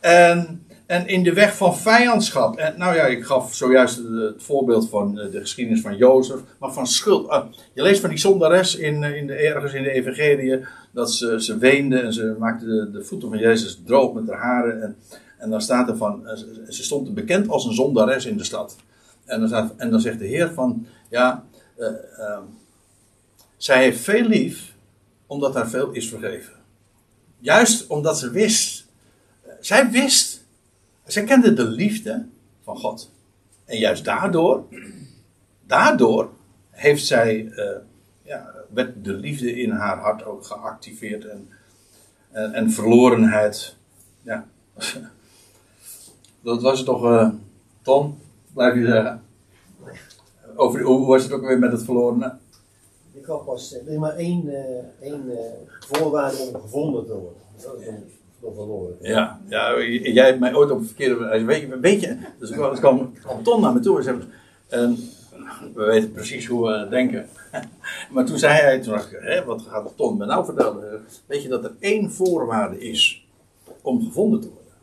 En 0.00 0.66
en 0.88 1.06
in 1.06 1.22
de 1.22 1.32
weg 1.32 1.56
van 1.56 1.76
vijandschap. 1.76 2.56
En 2.56 2.74
nou 2.78 2.94
ja, 2.94 3.06
ik 3.06 3.24
gaf 3.24 3.54
zojuist 3.54 3.96
het 3.96 4.42
voorbeeld 4.42 4.88
van 4.88 5.18
eh, 5.18 5.30
de 5.30 5.40
geschiedenis 5.40 5.80
van 5.80 5.96
Jozef, 5.96 6.40
maar 6.58 6.72
van 6.72 6.86
schuld. 6.86 7.28
Ah, 7.28 7.52
je 7.72 7.82
leest 7.82 8.00
van 8.00 8.10
die 8.10 8.18
zondares 8.18 8.76
in, 8.76 9.04
eh, 9.04 9.16
in 9.16 9.26
de, 9.26 9.34
ergens 9.34 9.72
in 9.72 9.82
de 9.82 9.90
Evangelie 9.90 10.64
dat 10.92 11.12
ze, 11.12 11.42
ze 11.42 11.58
weende 11.58 11.98
en 11.98 12.12
ze 12.12 12.36
maakte 12.38 12.64
de, 12.64 12.90
de 12.90 13.04
voeten 13.04 13.28
van 13.28 13.38
Jezus 13.38 13.80
droog 13.86 14.12
met 14.12 14.28
haar 14.28 14.40
haren. 14.40 14.82
En, 14.82 14.96
en 15.38 15.50
dan 15.50 15.60
staat 15.60 15.88
er 15.88 15.96
van, 15.96 16.28
eh, 16.28 16.36
ze 16.68 16.82
stond 16.82 17.14
bekend 17.14 17.48
als 17.48 17.64
een 17.64 17.74
zondares 17.74 18.26
in 18.26 18.36
de 18.36 18.44
stad. 18.44 18.76
En 19.24 19.48
dan, 19.48 19.72
en 19.76 19.90
dan 19.90 20.00
zegt 20.00 20.18
de 20.18 20.26
Heer 20.26 20.52
van, 20.54 20.86
ja, 21.10 21.44
uh, 21.78 21.88
zij 23.56 23.82
heeft 23.82 24.00
veel 24.00 24.24
lief, 24.24 24.74
omdat 25.26 25.54
haar 25.54 25.68
veel 25.68 25.90
is 25.90 26.08
vergeven. 26.08 26.52
Juist 27.38 27.86
omdat 27.86 28.18
ze 28.18 28.30
wist, 28.30 28.86
zij 29.60 29.90
wist 29.90 30.27
zij 31.12 31.24
kende 31.24 31.52
de 31.52 31.64
liefde 31.68 32.26
van 32.62 32.76
God. 32.76 33.10
En 33.64 33.78
juist 33.78 34.04
daardoor, 34.04 34.64
daardoor 35.66 36.30
heeft 36.70 37.06
zij, 37.06 37.44
uh, 37.44 37.76
ja, 38.22 38.54
werd 38.68 39.04
de 39.04 39.12
liefde 39.12 39.60
in 39.60 39.70
haar 39.70 39.98
hart 39.98 40.24
ook 40.24 40.44
geactiveerd 40.44 41.24
en, 41.24 41.48
en, 42.30 42.52
en 42.52 42.70
verlorenheid. 42.70 43.76
Ja. 44.22 44.46
Dat 46.40 46.62
was 46.62 46.78
het 46.78 46.86
toch, 46.86 47.04
uh, 47.04 47.30
Tom, 47.82 48.18
blijf 48.52 48.74
je 48.74 48.86
zeggen. 48.86 49.22
Over, 50.54 50.82
hoe 50.82 51.06
was 51.06 51.22
het 51.22 51.32
ook 51.32 51.46
weer 51.46 51.58
met 51.58 51.72
het 51.72 51.82
verloren? 51.82 52.40
Ik 53.12 53.22
kan 53.22 53.44
pas, 53.44 53.74
er 53.74 53.88
is 53.88 53.98
maar 53.98 54.16
één, 54.16 54.46
uh, 54.46 54.62
één 55.00 55.32
voorwaarde 55.80 56.36
om 56.36 56.60
gevonden 56.60 57.06
te 57.06 57.12
worden. 57.12 57.42
Ja, 59.00 59.40
ja, 59.48 59.80
jij 59.88 60.26
hebt 60.26 60.40
mij 60.40 60.54
ooit 60.54 60.70
op 60.70 60.78
een 60.78 60.86
verkeerde. 60.86 61.44
Weet 61.44 61.80
weet 61.80 62.00
je 62.00 62.16
dus 62.38 62.50
er 62.50 62.78
kwam 62.78 62.98
een 63.00 63.42
ton 63.42 63.60
naar 63.60 63.72
me 63.72 63.80
toe 63.80 63.96
en 63.96 64.04
zei: 64.04 64.18
we 65.74 65.84
weten 65.84 66.12
precies 66.12 66.46
hoe 66.46 66.66
we 66.66 66.86
denken. 66.90 67.28
Maar 68.10 68.24
toen 68.24 68.38
zei 68.38 68.52
hij, 68.52 68.80
toen 68.80 68.94
ik, 68.94 69.18
hè, 69.20 69.44
wat 69.44 69.62
gaat 69.68 69.92
Ton 69.96 70.16
me 70.16 70.26
nou 70.26 70.44
vertellen? 70.44 71.04
Weet 71.26 71.42
je 71.42 71.48
dat 71.48 71.64
er 71.64 71.72
één 71.80 72.12
voorwaarde 72.12 72.80
is 72.80 73.26
om 73.82 74.02
gevonden 74.04 74.40
te 74.40 74.48
worden? 74.48 74.74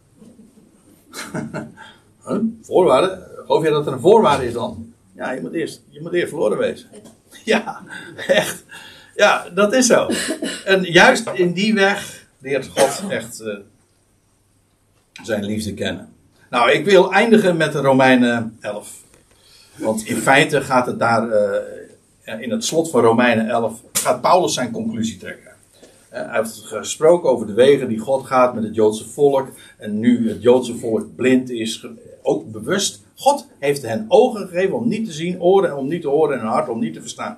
huh? 2.28 2.40
Voorwaarde? 2.62 3.28
Geloof 3.46 3.64
je 3.64 3.70
dat 3.70 3.88
er 3.88 3.94
een 3.94 4.00
voorwaarde 4.00 4.46
is 4.46 4.54
dan? 4.54 4.94
Ja, 5.16 5.32
je 5.32 5.42
moet 5.42 5.54
eerst, 5.54 5.82
je 5.90 6.02
moet 6.02 6.14
eerst 6.14 6.30
verloren 6.30 6.58
wezen. 6.58 6.90
Ja, 7.46 7.82
echt. 8.28 8.64
Ja, 9.16 9.50
dat 9.50 9.74
is 9.74 9.88
zo. 9.88 10.08
En 10.66 10.84
juist 10.84 11.30
in 11.30 11.54
die 11.54 11.74
weg 11.74 12.25
leert 12.46 12.68
God 12.68 13.10
echt 13.10 13.42
uh, 13.42 13.58
zijn 15.24 15.46
liefde 15.46 15.74
kennen. 15.74 16.10
Nou, 16.50 16.72
ik 16.72 16.86
wil 16.86 17.12
eindigen 17.12 17.58
met 17.58 17.72
de 17.72 17.80
Romeinen 17.80 18.58
11. 18.60 19.04
Want 19.76 20.06
in 20.06 20.16
feite 20.16 20.62
gaat 20.62 20.86
het 20.86 21.00
daar, 21.00 21.28
uh, 22.26 22.42
in 22.42 22.52
het 22.52 22.66
slot 22.66 22.90
van 22.90 23.02
Romeinen 23.02 23.50
11, 23.50 23.82
gaat 23.94 24.22
Paulus 24.22 24.54
zijn 24.54 24.72
conclusie 24.72 25.18
trekken. 25.18 25.52
Hij 26.10 26.38
heeft 26.38 26.62
gesproken 26.66 27.30
over 27.30 27.48
de 27.48 27.54
wegen 27.54 27.88
die 27.88 28.00
God 28.00 28.26
gaat 28.26 28.54
met 28.54 28.64
het 28.64 28.76
Joodse 28.76 29.10
volk. 29.10 29.48
En 29.78 30.00
nu 30.00 30.30
het 30.30 30.42
Joodse 30.42 30.78
volk 30.78 31.16
blind 31.16 31.50
is, 31.50 31.88
ook 32.22 32.52
bewust. 32.52 33.04
God 33.16 33.48
heeft 33.60 33.82
hen 33.82 34.06
ogen 34.08 34.48
gegeven 34.48 34.76
om 34.76 34.88
niet 34.88 35.06
te 35.06 35.12
zien, 35.12 35.42
oren 35.42 35.78
om 35.78 35.88
niet 35.88 36.02
te 36.02 36.08
horen 36.08 36.38
en 36.38 36.46
een 36.46 36.52
hart 36.52 36.70
om 36.70 36.80
niet 36.80 36.94
te 36.94 37.02
verstaan. 37.02 37.38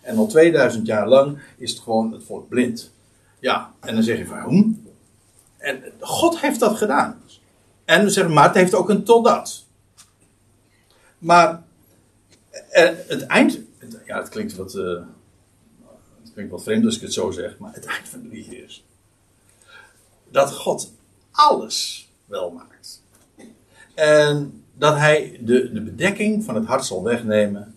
En 0.00 0.16
al 0.16 0.26
2000 0.26 0.86
jaar 0.86 1.08
lang 1.08 1.38
is 1.56 1.70
het 1.70 1.80
gewoon 1.80 2.12
het 2.12 2.24
volk 2.24 2.48
blind. 2.48 2.92
Ja, 3.40 3.74
en 3.80 3.94
dan 3.94 4.02
zeg 4.02 4.18
je 4.18 4.24
hoe? 4.24 4.74
En 5.56 5.82
God 6.00 6.40
heeft 6.40 6.60
dat 6.60 6.76
gedaan. 6.76 7.22
En 7.84 8.10
zeggen, 8.10 8.34
maar 8.34 8.44
het 8.44 8.54
heeft 8.54 8.74
ook 8.74 8.88
een 8.88 9.04
totdat. 9.04 9.64
Maar 11.18 11.62
eh, 12.70 12.90
het 13.06 13.26
eind, 13.26 13.58
ja, 14.04 14.18
het 14.18 14.28
klinkt 14.28 14.56
wat, 14.56 14.74
uh, 14.74 15.00
het 16.22 16.32
klinkt 16.32 16.50
wat 16.50 16.62
vreemd 16.62 16.84
als 16.84 16.96
ik 16.96 17.02
het 17.02 17.12
zo 17.12 17.30
zeg, 17.30 17.58
maar 17.58 17.72
het 17.74 17.84
eind 17.84 18.08
van 18.08 18.22
de 18.22 18.28
liedje 18.28 18.64
is 18.64 18.84
dat 20.30 20.52
God 20.52 20.92
alles 21.30 22.08
wel 22.26 22.50
maakt. 22.50 23.02
En 23.94 24.64
dat 24.74 24.96
hij 24.96 25.40
de, 25.42 25.72
de 25.72 25.82
bedekking 25.82 26.44
van 26.44 26.54
het 26.54 26.66
hart 26.66 26.84
zal 26.84 27.02
wegnemen. 27.02 27.74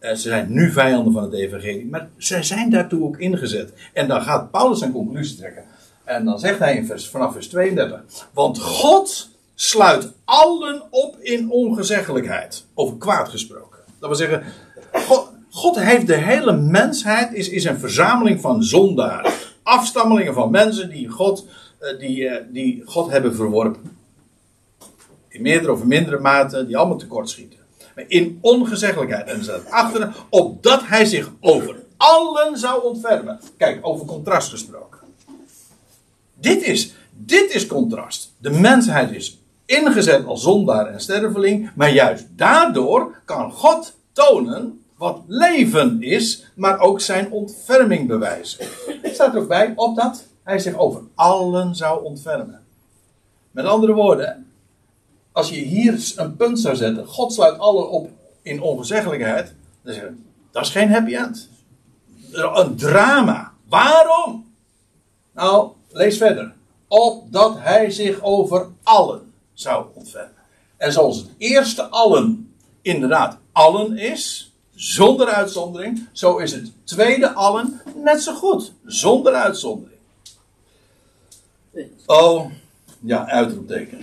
En 0.00 0.16
ze 0.16 0.28
zijn 0.28 0.52
nu 0.52 0.70
vijanden 0.72 1.12
van 1.12 1.22
het 1.22 1.32
evangelie, 1.32 1.86
maar 1.86 2.08
zij 2.16 2.42
zijn 2.42 2.70
daartoe 2.70 3.04
ook 3.04 3.18
ingezet. 3.18 3.72
En 3.92 4.08
dan 4.08 4.22
gaat 4.22 4.50
Paulus 4.50 4.78
zijn 4.78 4.92
conclusie 4.92 5.36
trekken. 5.36 5.64
En 6.04 6.24
dan 6.24 6.38
zegt 6.38 6.58
hij 6.58 6.76
in 6.76 6.86
vers, 6.86 7.08
vanaf 7.08 7.32
vers 7.32 7.48
32. 7.48 8.02
Want 8.32 8.58
God 8.60 9.28
sluit 9.54 10.12
allen 10.24 10.82
op 10.90 11.16
in 11.20 11.50
ongezeggelijkheid. 11.50 12.64
Over 12.74 12.96
kwaad 12.96 13.28
gesproken. 13.28 13.78
Dat 13.98 14.08
wil 14.08 14.18
zeggen, 14.18 14.42
God, 14.92 15.32
God 15.50 15.80
heeft 15.80 16.06
de 16.06 16.16
hele 16.16 16.52
mensheid, 16.52 17.32
is, 17.32 17.48
is 17.48 17.64
een 17.64 17.78
verzameling 17.78 18.40
van 18.40 18.62
zondaren. 18.62 19.32
Afstammelingen 19.62 20.34
van 20.34 20.50
mensen 20.50 20.90
die 20.90 21.08
God, 21.08 21.46
eh, 21.78 21.98
die, 21.98 22.28
eh, 22.28 22.44
die 22.48 22.82
God 22.84 23.10
hebben 23.10 23.34
verworpen. 23.34 23.98
In 25.28 25.42
meerdere 25.42 25.72
of 25.72 25.84
mindere 25.84 26.18
mate, 26.18 26.66
die 26.66 26.76
allemaal 26.76 26.98
tekortschieten. 26.98 27.58
In 28.06 28.38
ongezeggelijkheid. 28.40 29.28
En 29.28 29.42
staat 29.42 30.08
opdat 30.28 30.80
hij 30.84 31.04
zich 31.04 31.30
over 31.40 31.76
allen 31.96 32.58
zou 32.58 32.84
ontfermen. 32.84 33.40
Kijk, 33.56 33.78
over 33.82 34.06
contrast 34.06 34.50
gesproken. 34.50 34.98
Dit 36.34 36.62
is, 36.62 36.94
dit 37.10 37.54
is 37.54 37.66
contrast. 37.66 38.32
De 38.38 38.50
mensheid 38.50 39.10
is 39.10 39.38
ingezet 39.64 40.26
als 40.26 40.42
zondaar 40.42 40.86
en 40.86 41.00
sterveling, 41.00 41.70
maar 41.74 41.92
juist 41.92 42.26
daardoor 42.36 43.14
kan 43.24 43.52
God 43.52 43.94
tonen 44.12 44.84
wat 44.96 45.22
leven 45.26 46.02
is, 46.02 46.44
maar 46.54 46.78
ook 46.78 47.00
zijn 47.00 47.30
ontferming 47.30 48.06
bewijzen. 48.08 48.66
Het 49.02 49.14
staat 49.14 49.34
er 49.34 49.40
ook 49.40 49.48
bij, 49.48 49.72
opdat 49.76 50.26
hij 50.42 50.58
zich 50.58 50.76
over 50.76 51.02
allen 51.14 51.74
zou 51.74 52.04
ontfermen. 52.04 52.60
Met 53.50 53.64
andere 53.64 53.92
woorden, 53.92 54.49
als 55.32 55.48
je 55.48 55.60
hier 55.60 56.12
een 56.16 56.36
punt 56.36 56.60
zou 56.60 56.76
zetten, 56.76 57.06
God 57.06 57.32
sluit 57.32 57.58
allen 57.58 57.90
op 57.90 58.10
in 58.42 58.62
ongezeggelijkheid, 58.62 59.54
dan 59.82 59.94
zeg 59.94 60.02
je, 60.02 60.14
dat 60.50 60.62
is 60.62 60.70
geen 60.70 60.90
happy 60.90 61.14
end. 61.14 61.48
Een 62.32 62.76
drama. 62.76 63.52
Waarom? 63.68 64.52
Nou, 65.34 65.70
lees 65.88 66.16
verder. 66.16 66.54
Opdat 66.88 67.58
hij 67.58 67.90
zich 67.90 68.22
over 68.22 68.66
allen 68.82 69.32
zou 69.52 69.86
ontfermen. 69.94 70.34
En 70.76 70.92
zoals 70.92 71.16
het 71.16 71.28
eerste 71.38 71.82
allen 71.82 72.54
inderdaad 72.82 73.38
allen 73.52 73.96
is, 73.96 74.52
zonder 74.74 75.26
uitzondering, 75.26 76.08
zo 76.12 76.36
is 76.36 76.52
het 76.52 76.72
tweede 76.84 77.32
allen 77.32 77.80
net 77.94 78.22
zo 78.22 78.34
goed, 78.34 78.72
zonder 78.84 79.32
uitzondering. 79.32 79.98
Oh, 82.06 82.50
ja, 83.00 83.28
uitroepteken. 83.28 83.98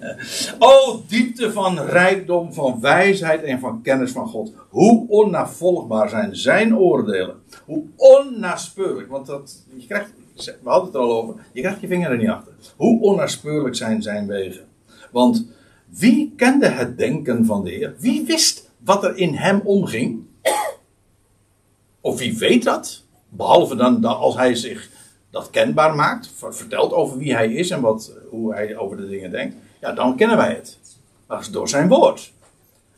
oh, 0.58 1.08
diepte 1.08 1.52
van 1.52 1.78
rijkdom, 1.78 2.52
van 2.52 2.80
wijsheid 2.80 3.42
en 3.42 3.60
van 3.60 3.82
kennis 3.82 4.12
van 4.12 4.28
God. 4.28 4.52
Hoe 4.68 5.08
onnavolgbaar 5.08 6.08
zijn 6.08 6.36
zijn 6.36 6.76
oordelen. 6.76 7.36
Hoe 7.64 7.84
onnaspeurlijk, 7.96 9.10
want 9.10 9.26
dat, 9.26 9.64
je 9.76 9.86
krijgt, 9.86 10.12
we 10.36 10.54
hadden 10.64 10.86
het 10.86 10.94
er 10.94 11.00
al 11.00 11.22
over, 11.22 11.34
je 11.52 11.60
krijgt 11.60 11.80
je 11.80 11.86
vinger 11.86 12.10
er 12.10 12.18
niet 12.18 12.28
achter. 12.28 12.52
Hoe 12.76 13.00
onnaspeurlijk 13.00 13.76
zijn 13.76 14.02
zijn 14.02 14.26
wegen. 14.26 14.64
Want 15.10 15.46
wie 15.88 16.32
kende 16.36 16.68
het 16.68 16.98
denken 16.98 17.44
van 17.44 17.64
de 17.64 17.70
Heer? 17.70 17.94
Wie 17.98 18.24
wist 18.24 18.70
wat 18.78 19.04
er 19.04 19.16
in 19.16 19.34
hem 19.34 19.60
omging? 19.64 20.20
Of 22.00 22.18
wie 22.18 22.38
weet 22.38 22.64
dat? 22.64 23.02
Behalve 23.28 23.76
dan 23.76 24.04
als 24.04 24.36
hij 24.36 24.54
zich 24.54 24.90
dat 25.32 25.50
kenbaar 25.50 25.94
maakt, 25.94 26.30
vertelt 26.50 26.92
over 26.92 27.18
wie 27.18 27.34
hij 27.34 27.52
is 27.52 27.70
en 27.70 27.80
wat, 27.80 28.12
hoe 28.30 28.54
hij 28.54 28.76
over 28.76 28.96
de 28.96 29.08
dingen 29.08 29.30
denkt. 29.30 29.54
Ja, 29.80 29.92
dan 29.92 30.16
kennen 30.16 30.36
wij 30.36 30.54
het. 30.54 30.78
Maar 31.26 31.48
door 31.50 31.68
zijn 31.68 31.88
woord. 31.88 32.32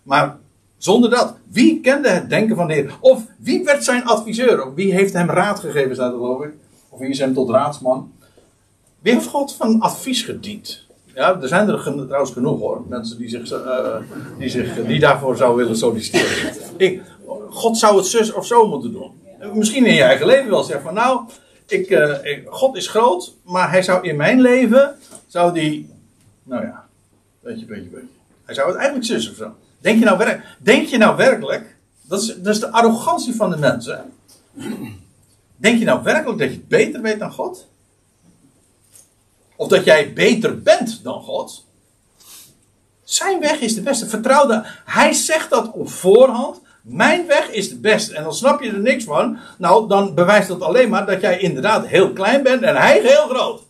Maar 0.03 0.37
zonder 0.79 1.11
dat, 1.11 1.35
wie 1.51 1.81
kende 1.81 2.09
het 2.09 2.31
denken 2.31 2.57
van 2.57 2.67
de 2.67 2.75
Heer? 2.75 2.95
Of 3.01 3.23
wie 3.39 3.65
werd 3.65 3.85
zijn 3.85 4.05
adviseur? 4.05 4.67
Of 4.67 4.75
wie 4.75 4.93
heeft 4.93 5.13
hem 5.13 5.31
raad 5.31 5.61
gegeven, 5.61 5.95
staat 5.95 6.13
er 6.13 6.19
geloof 6.19 6.45
ik? 6.45 6.53
Of 6.89 6.99
wie 6.99 7.09
is 7.09 7.19
hem 7.19 7.35
tot 7.35 7.51
raadsman? 7.51 8.13
Wie 9.01 9.13
heeft 9.13 9.27
God 9.27 9.55
van 9.55 9.81
advies 9.81 10.23
gediend? 10.23 10.87
Ja, 11.15 11.41
er 11.41 11.49
zijn 11.49 11.69
er 11.69 11.83
trouwens 11.83 12.33
genoeg 12.33 12.59
hoor. 12.59 12.83
Mensen 12.89 13.19
die, 13.19 13.29
zich, 13.29 13.53
uh, 13.53 13.97
die, 14.39 14.49
zich, 14.49 14.87
die 14.87 15.01
daarvoor 15.01 15.37
zouden 15.37 15.59
willen 15.59 15.79
solliciteren. 15.79 16.55
Ik, 16.77 17.03
God 17.51 17.79
zou 17.79 17.97
het 17.97 18.07
zus 18.07 18.33
of 18.33 18.47
zo 18.47 18.69
moeten 18.69 18.93
doen. 18.93 19.11
Misschien 19.55 19.87
in 19.87 19.95
je 19.95 20.03
eigen 20.03 20.27
leven 20.27 20.51
wel 20.51 20.63
zeggen 20.63 20.85
van 20.85 20.95
nou, 20.95 21.21
ik, 21.67 21.91
uh, 21.91 22.25
ik, 22.25 22.43
God 22.47 22.77
is 22.77 22.89
groot, 22.89 23.35
maar 23.43 23.71
hij 23.71 23.83
zou 23.83 24.09
in 24.09 24.17
mijn 24.17 24.41
leven, 24.41 24.99
zou 25.27 25.53
die, 25.53 25.91
nou 26.43 26.65
ja, 26.65 26.87
beetje, 27.41 27.67
beetje, 27.67 27.91
beetje. 27.91 28.07
Hij 28.45 28.55
zou 28.55 28.69
het 28.69 28.77
eigenlijk 28.77 29.07
zus 29.07 29.31
of 29.31 29.37
zo. 29.37 29.55
Denk 29.79 29.99
je 29.99 30.05
nou, 30.05 30.19
werk, 30.19 30.45
denk 30.59 30.87
je 30.87 30.99
nou 30.99 31.17
werkelijk, 31.17 31.77
dat 32.03 32.23
is, 32.23 32.27
dat 32.27 32.55
is 32.55 32.61
de 32.61 32.71
arrogantie 32.71 33.35
van 33.35 33.51
de 33.51 33.57
mensen. 33.57 34.13
Denk 35.57 35.79
je 35.79 35.85
nou 35.85 36.03
werkelijk 36.03 36.39
dat 36.39 36.49
je 36.49 36.55
het 36.55 36.69
beter 36.69 37.03
weet 37.03 37.19
dan 37.19 37.33
God? 37.33 37.69
Of 39.57 39.69
dat 39.69 39.85
jij 39.85 40.13
beter 40.13 40.63
bent 40.63 41.01
dan 41.03 41.23
God. 41.23 41.65
Zijn 43.05 43.41
weg 43.41 43.61
is 43.61 43.75
de 43.75 43.83
beste. 43.83 44.07
Vertrouw 44.07 44.47
daar. 44.47 44.83
Hij 44.85 45.13
zegt 45.13 45.51
dat 45.51 45.73
op 45.73 45.91
voorhand. 45.91 46.61
Mijn 46.85 47.27
weg 47.27 47.51
is 47.51 47.69
de 47.69 47.79
beste. 47.79 48.15
En 48.15 48.23
dan 48.23 48.35
snap 48.35 48.63
je 48.63 48.71
er 48.71 48.79
niks 48.79 49.05
van. 49.05 49.39
Nou, 49.59 49.89
dan 49.89 50.15
bewijst 50.15 50.49
dat 50.49 50.61
alleen 50.61 50.89
maar 50.89 51.07
dat 51.07 51.21
jij 51.21 51.39
inderdaad 51.39 51.87
heel 51.87 52.13
klein 52.13 52.43
bent 52.43 52.63
en 52.63 52.77
hij 52.77 53.01
heel 53.01 53.29
groot. 53.29 53.63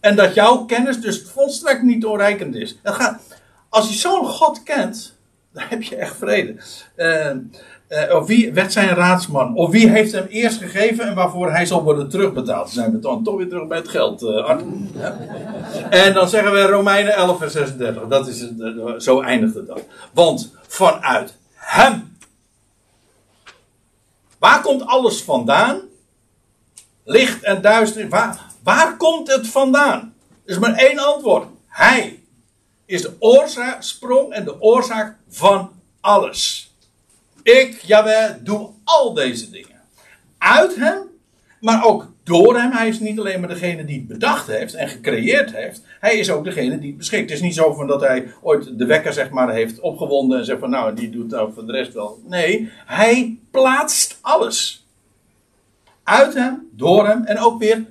En 0.00 0.16
dat 0.16 0.34
jouw 0.34 0.64
kennis 0.64 1.00
dus 1.00 1.22
volstrekt 1.22 1.82
niet 1.82 2.00
doorreikend 2.00 2.54
is. 2.54 2.78
Gaat, 2.82 3.20
als 3.68 3.88
je 3.88 3.94
zo'n 3.94 4.26
God 4.26 4.62
kent, 4.62 5.16
dan 5.52 5.64
heb 5.68 5.82
je 5.82 5.96
echt 5.96 6.16
vrede. 6.16 6.56
Uh, 6.96 7.36
uh, 7.92 8.14
of 8.14 8.26
wie 8.26 8.52
werd 8.52 8.72
zijn 8.72 8.88
raadsman? 8.88 9.54
Of 9.54 9.70
wie 9.70 9.88
heeft 9.88 10.12
hem 10.12 10.26
eerst 10.26 10.58
gegeven 10.58 11.06
en 11.06 11.14
waarvoor 11.14 11.50
hij 11.50 11.66
zal 11.66 11.82
worden 11.82 12.08
terugbetaald? 12.08 12.64
Dan 12.64 12.74
zijn 12.74 12.92
we 12.92 12.98
dan 12.98 13.24
toch 13.24 13.36
weer 13.36 13.48
terug 13.48 13.66
bij 13.66 13.78
het 13.78 13.88
geld, 13.88 14.22
uh. 14.22 14.50
En 15.90 16.14
dan 16.14 16.28
zeggen 16.28 16.52
we 16.52 16.66
Romeinen 16.66 17.14
11 17.14 17.38
vers 17.38 17.52
36. 17.52 18.06
Dat 18.08 18.28
is 18.28 18.50
uh, 18.58 18.98
zo 18.98 19.20
eindigt 19.20 19.54
het 19.54 19.66
dan. 19.66 19.80
Want 20.12 20.54
vanuit 20.66 21.36
hem. 21.54 22.16
Waar 24.38 24.60
komt 24.60 24.86
alles 24.86 25.22
vandaan? 25.22 25.80
Licht 27.04 27.42
en 27.42 27.62
duister. 27.62 28.08
Waar, 28.08 28.40
waar 28.62 28.96
komt 28.96 29.32
het 29.32 29.48
vandaan? 29.48 30.14
Er 30.44 30.52
is 30.52 30.58
maar 30.58 30.74
één 30.74 30.98
antwoord. 30.98 31.46
Hij 31.66 32.22
is 32.86 33.02
de 33.02 33.16
oorzaak, 33.18 33.82
sprong 33.82 34.32
en 34.32 34.44
de 34.44 34.60
oorzaak 34.60 35.16
van 35.28 35.70
alles. 36.00 36.71
Ik, 37.42 37.82
Jawel, 37.82 38.36
doe 38.40 38.70
al 38.84 39.14
deze 39.14 39.50
dingen. 39.50 39.80
Uit 40.38 40.76
hem 40.76 41.10
Maar 41.60 41.84
ook 41.84 42.12
door 42.22 42.56
hem. 42.56 42.70
Hij 42.70 42.88
is 42.88 43.00
niet 43.00 43.18
alleen 43.18 43.40
maar 43.40 43.48
degene 43.48 43.84
die 43.84 43.98
het 43.98 44.06
bedacht 44.06 44.46
heeft 44.46 44.74
en 44.74 44.88
gecreëerd 44.88 45.52
heeft. 45.52 45.82
Hij 46.00 46.18
is 46.18 46.30
ook 46.30 46.44
degene 46.44 46.78
die 46.78 46.94
beschikt. 46.94 47.30
Het 47.30 47.38
is 47.38 47.44
niet 47.44 47.54
zo 47.54 47.72
van 47.72 47.86
dat 47.86 48.00
hij 48.00 48.26
ooit 48.42 48.78
de 48.78 48.86
wekker 48.86 49.12
zeg 49.12 49.30
maar 49.30 49.52
heeft 49.52 49.80
opgewonden 49.80 50.38
en 50.38 50.44
zegt 50.44 50.60
van 50.60 50.70
nou 50.70 50.94
die 50.94 51.10
doet 51.10 51.30
nou 51.30 51.52
voor 51.52 51.66
de 51.66 51.72
rest 51.72 51.92
wel. 51.92 52.20
Nee, 52.26 52.70
hij 52.86 53.38
plaatst 53.50 54.18
alles. 54.20 54.86
Uit 56.02 56.34
hem, 56.34 56.68
door 56.72 57.06
hem 57.06 57.24
en 57.24 57.38
ook 57.38 57.58
weer, 57.58 57.86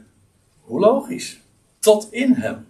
hoe 0.61 0.79
logisch, 0.79 1.39
tot 1.79 2.07
in 2.11 2.33
hem. 2.33 2.67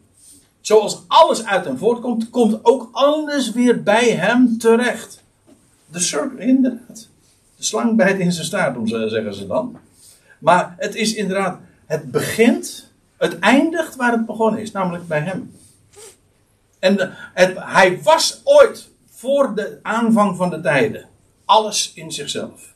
Zoals 0.62 1.04
alles 1.08 1.46
uit 1.46 1.66
hem 1.66 1.78
voortkomt, 1.78 2.30
komt 2.30 2.60
ook 2.66 2.90
alles 2.92 3.52
weer 3.52 3.84
bij 3.84 4.10
hem 4.10 4.58
terecht. 4.58 5.21
De 5.92 6.00
cirkel, 6.00 6.38
inderdaad. 6.38 7.08
De 7.56 7.64
slang 7.64 7.96
bijt 7.96 8.20
in 8.20 8.32
zijn 8.32 8.46
staart, 8.46 8.90
zeggen 8.90 9.34
ze 9.34 9.48
dan. 9.48 9.80
Maar 10.40 10.76
het 10.78 10.96
is 10.96 11.14
inderdaad, 11.14 11.60
het 11.86 12.12
begint, 12.12 12.92
het 13.18 13.40
eindigt 13.40 13.96
waar 13.96 14.12
het 14.12 14.26
begonnen 14.26 14.62
is, 14.62 14.72
namelijk 14.72 15.08
bij 15.08 15.20
hem. 15.20 15.56
En 16.80 17.16
het, 17.34 17.58
hij 17.58 18.02
was 18.02 18.42
ooit, 18.44 18.90
voor 19.10 19.56
de 19.56 19.80
aanvang 19.82 20.38
van 20.38 20.50
de 20.50 20.62
tijden, 20.62 21.08
alles 21.46 21.94
in 21.94 22.12
zichzelf. 22.12 22.74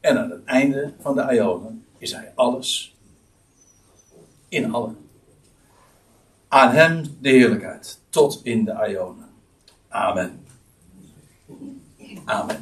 En 0.00 0.18
aan 0.18 0.30
het 0.30 0.44
einde 0.44 0.92
van 1.00 1.14
de 1.14 1.34
Ionen 1.34 1.84
is 1.98 2.12
hij 2.12 2.32
alles 2.34 2.96
in 4.48 4.72
allen. 4.72 4.96
Aan 6.48 6.70
hem 6.70 7.16
de 7.20 7.28
heerlijkheid, 7.28 7.98
tot 8.10 8.40
in 8.42 8.64
de 8.64 8.86
Ionen. 8.88 9.28
Amen. 9.88 10.39
Amen. 12.28 12.58